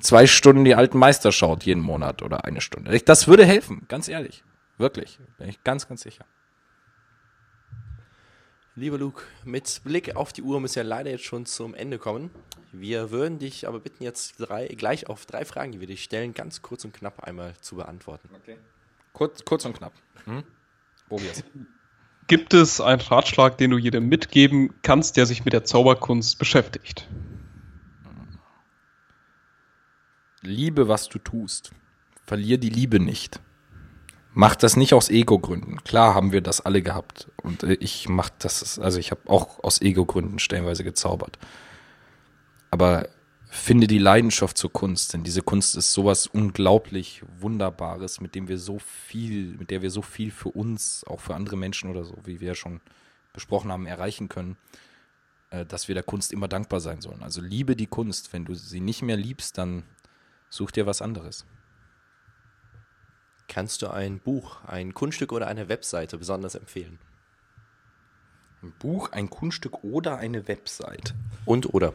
zwei 0.00 0.26
Stunden 0.26 0.64
die 0.64 0.74
alten 0.74 0.98
Meister 0.98 1.32
schaut 1.32 1.64
jeden 1.64 1.82
Monat 1.82 2.22
oder 2.22 2.44
eine 2.44 2.60
Stunde. 2.60 2.98
Das 3.00 3.28
würde 3.28 3.44
helfen, 3.44 3.82
ganz 3.88 4.08
ehrlich. 4.08 4.42
Wirklich. 4.78 5.18
Bin 5.38 5.48
ich 5.48 5.62
ganz, 5.64 5.88
ganz 5.88 6.02
sicher. 6.02 6.24
Lieber 8.76 8.98
Luke, 8.98 9.22
mit 9.44 9.82
Blick 9.84 10.16
auf 10.16 10.32
die 10.32 10.42
Uhr 10.42 10.60
müssen 10.60 10.76
wir 10.76 10.84
leider 10.84 11.10
jetzt 11.10 11.24
schon 11.24 11.46
zum 11.46 11.74
Ende 11.74 11.98
kommen. 11.98 12.30
Wir 12.72 13.12
würden 13.12 13.38
dich 13.38 13.68
aber 13.68 13.78
bitten, 13.78 14.02
jetzt 14.02 14.34
drei, 14.38 14.66
gleich 14.66 15.08
auf 15.08 15.26
drei 15.26 15.44
Fragen, 15.44 15.70
die 15.70 15.80
wir 15.80 15.86
dich 15.86 16.02
stellen, 16.02 16.34
ganz 16.34 16.60
kurz 16.60 16.84
und 16.84 16.92
knapp 16.92 17.22
einmal 17.22 17.54
zu 17.60 17.76
beantworten. 17.76 18.28
Kurz, 19.12 19.44
kurz 19.44 19.64
und 19.64 19.76
knapp. 19.76 19.92
Hm? 20.24 20.42
Probier's. 21.08 21.44
Gibt 22.26 22.52
es 22.52 22.80
einen 22.80 23.00
Ratschlag, 23.00 23.58
den 23.58 23.70
du 23.70 23.78
jedem 23.78 24.08
mitgeben 24.08 24.74
kannst, 24.82 25.16
der 25.16 25.26
sich 25.26 25.44
mit 25.44 25.52
der 25.52 25.62
Zauberkunst 25.62 26.38
beschäftigt? 26.40 27.08
Liebe, 30.40 30.88
was 30.88 31.08
du 31.08 31.18
tust. 31.20 31.70
Verlier 32.26 32.58
die 32.58 32.70
Liebe 32.70 32.98
nicht. 32.98 33.40
Macht 34.36 34.64
das 34.64 34.76
nicht 34.76 34.94
aus 34.94 35.10
Ego-Gründen. 35.10 35.84
Klar 35.84 36.14
haben 36.14 36.32
wir 36.32 36.40
das 36.40 36.60
alle 36.60 36.82
gehabt. 36.82 37.30
Und 37.42 37.62
äh, 37.62 37.74
ich 37.74 38.08
mach 38.08 38.30
das, 38.30 38.80
also 38.80 38.98
ich 38.98 39.12
habe 39.12 39.22
auch 39.28 39.62
aus 39.62 39.80
Ego-Gründen 39.80 40.40
stellenweise 40.40 40.82
gezaubert. 40.82 41.38
Aber 42.72 43.08
finde 43.46 43.86
die 43.86 43.98
Leidenschaft 43.98 44.58
zur 44.58 44.72
Kunst, 44.72 45.14
denn 45.14 45.22
diese 45.22 45.42
Kunst 45.42 45.76
ist 45.76 45.92
sowas 45.92 46.26
unglaublich 46.26 47.22
Wunderbares, 47.38 48.20
mit 48.20 48.34
dem 48.34 48.48
wir 48.48 48.58
so 48.58 48.80
viel, 48.80 49.56
mit 49.56 49.70
der 49.70 49.82
wir 49.82 49.92
so 49.92 50.02
viel 50.02 50.32
für 50.32 50.48
uns, 50.48 51.04
auch 51.06 51.20
für 51.20 51.36
andere 51.36 51.56
Menschen 51.56 51.88
oder 51.88 52.04
so, 52.04 52.18
wie 52.24 52.40
wir 52.40 52.48
ja 52.48 52.54
schon 52.56 52.80
besprochen 53.32 53.70
haben, 53.70 53.86
erreichen 53.86 54.28
können, 54.28 54.56
äh, 55.50 55.64
dass 55.64 55.86
wir 55.86 55.94
der 55.94 56.02
Kunst 56.02 56.32
immer 56.32 56.48
dankbar 56.48 56.80
sein 56.80 57.00
sollen. 57.00 57.22
Also 57.22 57.40
liebe 57.40 57.76
die 57.76 57.86
Kunst. 57.86 58.32
Wenn 58.32 58.44
du 58.44 58.54
sie 58.54 58.80
nicht 58.80 59.02
mehr 59.02 59.16
liebst, 59.16 59.56
dann 59.58 59.84
such 60.50 60.72
dir 60.72 60.86
was 60.86 61.00
anderes. 61.00 61.46
Kannst 63.48 63.82
du 63.82 63.88
ein 63.88 64.18
Buch, 64.18 64.64
ein 64.66 64.94
Kunststück 64.94 65.32
oder 65.32 65.46
eine 65.46 65.68
Webseite 65.68 66.18
besonders 66.18 66.54
empfehlen? 66.54 66.98
Ein 68.62 68.72
Buch, 68.78 69.12
ein 69.12 69.28
Kunststück 69.28 69.84
oder 69.84 70.16
eine 70.18 70.48
Website. 70.48 71.14
Und 71.44 71.74
oder? 71.74 71.92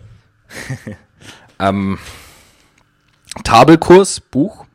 ähm, 1.60 1.98
Tabelkurs, 3.44 4.20
Buch, 4.20 4.66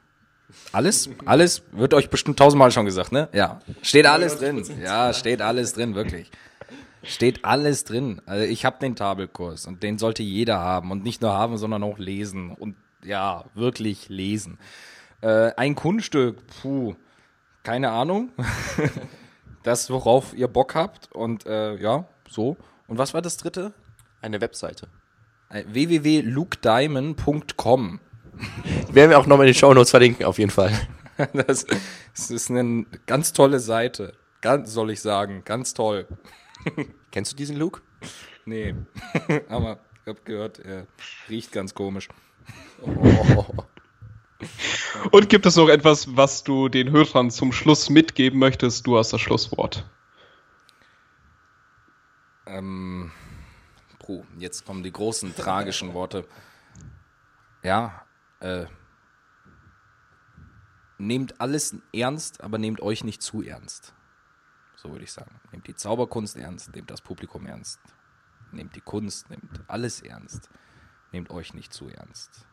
alles, 0.73 1.09
alles 1.25 1.63
wird 1.73 1.95
euch 1.95 2.11
bestimmt 2.11 2.39
tausendmal 2.39 2.71
schon 2.71 2.85
gesagt, 2.85 3.13
ne? 3.13 3.29
Ja, 3.33 3.61
steht 3.83 4.07
alles 4.07 4.39
drin. 4.39 4.65
Ja, 4.83 5.13
steht 5.13 5.41
alles 5.41 5.73
drin, 5.73 5.95
wirklich. 5.95 6.31
Steht 7.03 7.45
alles 7.45 7.85
drin. 7.85 8.21
Also 8.27 8.45
ich 8.45 8.65
habe 8.65 8.79
den 8.81 8.97
Tabelkurs 8.97 9.67
und 9.67 9.83
den 9.83 9.99
sollte 9.99 10.23
jeder 10.23 10.59
haben 10.59 10.91
und 10.91 11.05
nicht 11.05 11.23
nur 11.23 11.33
haben, 11.33 11.59
sondern 11.59 11.83
auch 11.83 11.99
lesen 11.99 12.51
und 12.51 12.77
ja, 13.05 13.45
wirklich 13.55 14.09
lesen. 14.09 14.59
Äh, 15.25 15.53
ein 15.57 15.75
Kunststück, 15.75 16.37
puh, 16.61 16.95
keine 17.63 17.93
Ahnung. 17.93 18.31
das, 19.63 19.89
worauf 19.89 20.35
ihr 20.35 20.49
Bock 20.49 20.75
habt 20.75 21.11
und 21.13 21.47
äh, 21.47 21.77
ja, 21.77 22.07
so. 22.29 22.59
Und 22.89 22.99
was 22.99 23.15
war 23.15 23.23
das 23.23 23.39
dritte? 23.39 23.73
Eine 24.21 24.43
Webseite. 24.43 24.89
www.lukediamond.com 25.49 28.01
Werden 28.91 29.11
wir 29.11 29.19
auch 29.19 29.27
nochmal 29.27 29.47
in 29.47 29.55
den 29.55 29.59
Show 29.59 29.73
Notes 29.73 29.93
verlinken, 29.93 30.27
auf 30.27 30.39
jeden 30.39 30.51
Fall. 30.51 30.73
Das, 31.33 31.65
das 32.13 32.33
ist 32.33 32.51
eine 32.51 32.87
ganz 33.07 33.33
tolle 33.33 33.61
Seite. 33.61 34.15
Ganz, 34.41 34.73
soll 34.73 34.91
ich 34.91 35.01
sagen, 35.01 35.43
ganz 35.45 35.73
toll. 35.73 36.09
Kennst 37.13 37.31
du 37.31 37.37
diesen 37.37 37.57
Luke? 37.57 37.83
Nee, 38.47 38.75
aber 39.49 39.79
ich 40.03 40.09
habe 40.09 40.19
gehört, 40.25 40.59
er 40.59 40.89
riecht 41.29 41.53
ganz 41.53 41.73
komisch. 41.73 42.09
Oh. 42.83 43.45
Und 45.11 45.29
gibt 45.29 45.47
es 45.47 45.57
noch 45.57 45.69
etwas, 45.69 46.17
was 46.17 46.45
du 46.45 46.69
den 46.69 46.91
Hörern 46.91 47.31
zum 47.31 47.53
Schluss 47.53 47.91
mitgeben 47.91 48.39
möchtest? 48.39 48.87
Du 48.87 48.97
hast 48.99 49.13
das 49.13 49.21
Schlusswort. 49.21 49.89
Ähm, 52.47 53.11
puh, 53.99 54.25
jetzt 54.39 54.65
kommen 54.65 54.83
die 54.83 54.93
großen 54.93 55.35
tragischen 55.35 55.95
Worte. 55.95 56.27
Ja, 57.63 58.05
äh, 58.41 58.67
nehmt 60.99 61.41
alles 61.41 61.77
ernst, 61.93 62.43
aber 62.43 62.59
nehmt 62.59 62.81
euch 62.81 63.05
nicht 63.05 63.23
zu 63.23 63.43
ernst. 63.43 63.95
So 64.77 64.91
würde 64.91 65.05
ich 65.05 65.13
sagen. 65.13 65.41
Nehmt 65.51 65.67
die 65.67 65.75
Zauberkunst 65.75 66.37
ernst, 66.37 66.75
nehmt 66.75 66.91
das 66.91 67.01
Publikum 67.01 67.47
ernst, 67.47 67.81
nehmt 68.53 68.77
die 68.77 68.83
Kunst, 68.83 69.31
nehmt 69.31 69.63
alles 69.67 70.03
ernst. 70.03 70.51
Nehmt 71.15 71.31
euch 71.31 71.55
nicht 71.55 71.73
zu 71.73 71.89
ernst. 71.89 72.45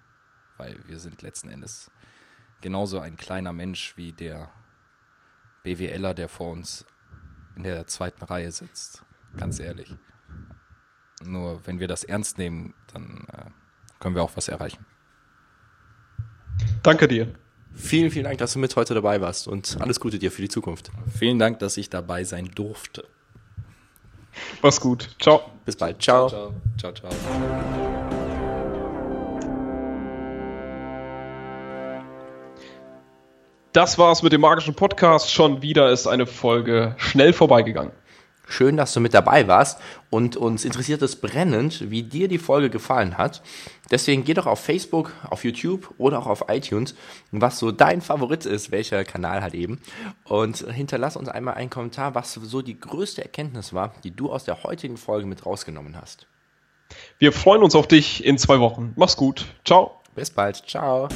Weil 0.62 0.78
wir 0.86 0.99
sind 0.99 1.24
letzten 1.24 1.49
Endes 1.49 1.89
genauso 2.62 2.99
ein 2.99 3.18
kleiner 3.18 3.51
Mensch 3.51 3.97
wie 3.97 4.12
der 4.12 4.51
BWLer, 5.64 6.14
der 6.14 6.30
vor 6.30 6.51
uns 6.51 6.86
in 7.55 7.64
der 7.64 7.88
zweiten 7.88 8.24
Reihe 8.24 8.51
sitzt. 8.51 9.03
Ganz 9.38 9.59
ehrlich. 9.59 9.95
Nur 11.24 11.66
wenn 11.66 11.80
wir 11.80 11.88
das 11.88 12.03
ernst 12.03 12.38
nehmen, 12.38 12.76
dann 12.93 13.26
äh, 13.34 13.49
können 13.99 14.14
wir 14.14 14.22
auch 14.22 14.36
was 14.36 14.49
erreichen. 14.49 14.86
Danke 16.84 17.07
dir. 17.07 17.34
Vielen, 17.74 18.12
vielen 18.12 18.26
Dank, 18.26 18.38
dass 18.38 18.53
du 18.53 18.59
mit 18.59 18.76
heute 18.76 18.93
dabei 18.93 19.20
warst 19.20 19.47
und 19.47 19.78
alles 19.82 19.99
Gute 19.99 20.20
dir 20.20 20.32
für 20.32 20.43
die 20.43 20.49
Zukunft. 20.49 20.91
Vielen 21.18 21.39
Dank, 21.39 21.57
dass 21.57 21.76
ich 21.78 21.89
dabei 21.89 22.24
sein 22.24 22.51
durfte. 22.53 23.07
Mach's 24.62 24.80
gut. 24.80 25.09
Ciao. 25.20 25.41
Bis 25.66 25.76
bald. 25.76 25.99
Ciao. 25.99 26.30
Ciao, 26.30 26.53
ciao. 26.78 26.93
ciao. 26.93 27.80
Das 33.74 33.97
war's 33.97 34.22
mit 34.22 34.34
dem 34.34 34.41
magischen 34.41 34.76
Podcast. 34.76 35.32
Schon 35.32 35.61
wieder 35.61 35.91
ist 35.91 36.05
eine 36.05 36.26
Folge 36.26 36.93
schnell 36.97 37.32
vorbeigegangen. 37.32 37.93
Schön, 38.45 38.76
dass 38.76 38.91
du 38.91 38.99
mit 38.99 39.13
dabei 39.13 39.47
warst 39.47 39.80
und 40.09 40.36
uns 40.36 40.65
interessiert 40.65 41.01
es 41.01 41.15
brennend, 41.15 41.89
wie 41.89 42.03
dir 42.03 42.28
die 42.28 42.38
Folge 42.38 42.69
gefallen 42.69 43.17
hat. 43.17 43.41
Deswegen 43.89 44.26
geh 44.26 44.34
doch 44.34 44.45
auf 44.45 44.59
Facebook, 44.59 45.13
auf 45.30 45.45
YouTube 45.45 45.93
oder 45.97 46.19
auch 46.19 46.28
auf 46.28 46.45
iTunes, 46.49 46.95
was 47.32 47.59
so 47.59 47.72
dein 47.72 48.01
Favorit 48.01 48.45
ist, 48.45 48.72
welcher 48.72 49.05
Kanal 49.05 49.41
halt 49.41 49.53
eben. 49.53 49.80
Und 50.26 50.57
hinterlass 50.69 51.15
uns 51.15 51.30
einmal 51.30 51.53
einen 51.53 51.69
Kommentar, 51.69 52.13
was 52.13 52.34
so 52.34 52.61
die 52.61 52.78
größte 52.78 53.22
Erkenntnis 53.22 53.72
war, 53.72 53.93
die 54.03 54.11
du 54.13 54.34
aus 54.34 54.43
der 54.43 54.63
heutigen 54.63 54.97
Folge 54.97 55.28
mit 55.28 55.45
rausgenommen 55.45 55.95
hast. 55.95 56.28
Wir 57.19 57.32
freuen 57.32 57.63
uns 57.63 57.74
auf 57.74 57.88
dich 57.88 58.26
in 58.26 58.38
zwei 58.38 58.59
Wochen. 58.59 58.91
Mach's 58.97 59.15
gut. 59.15 59.45
Ciao. 59.63 60.01
Bis 60.13 60.30
bald. 60.30 60.57
Ciao. 60.67 61.07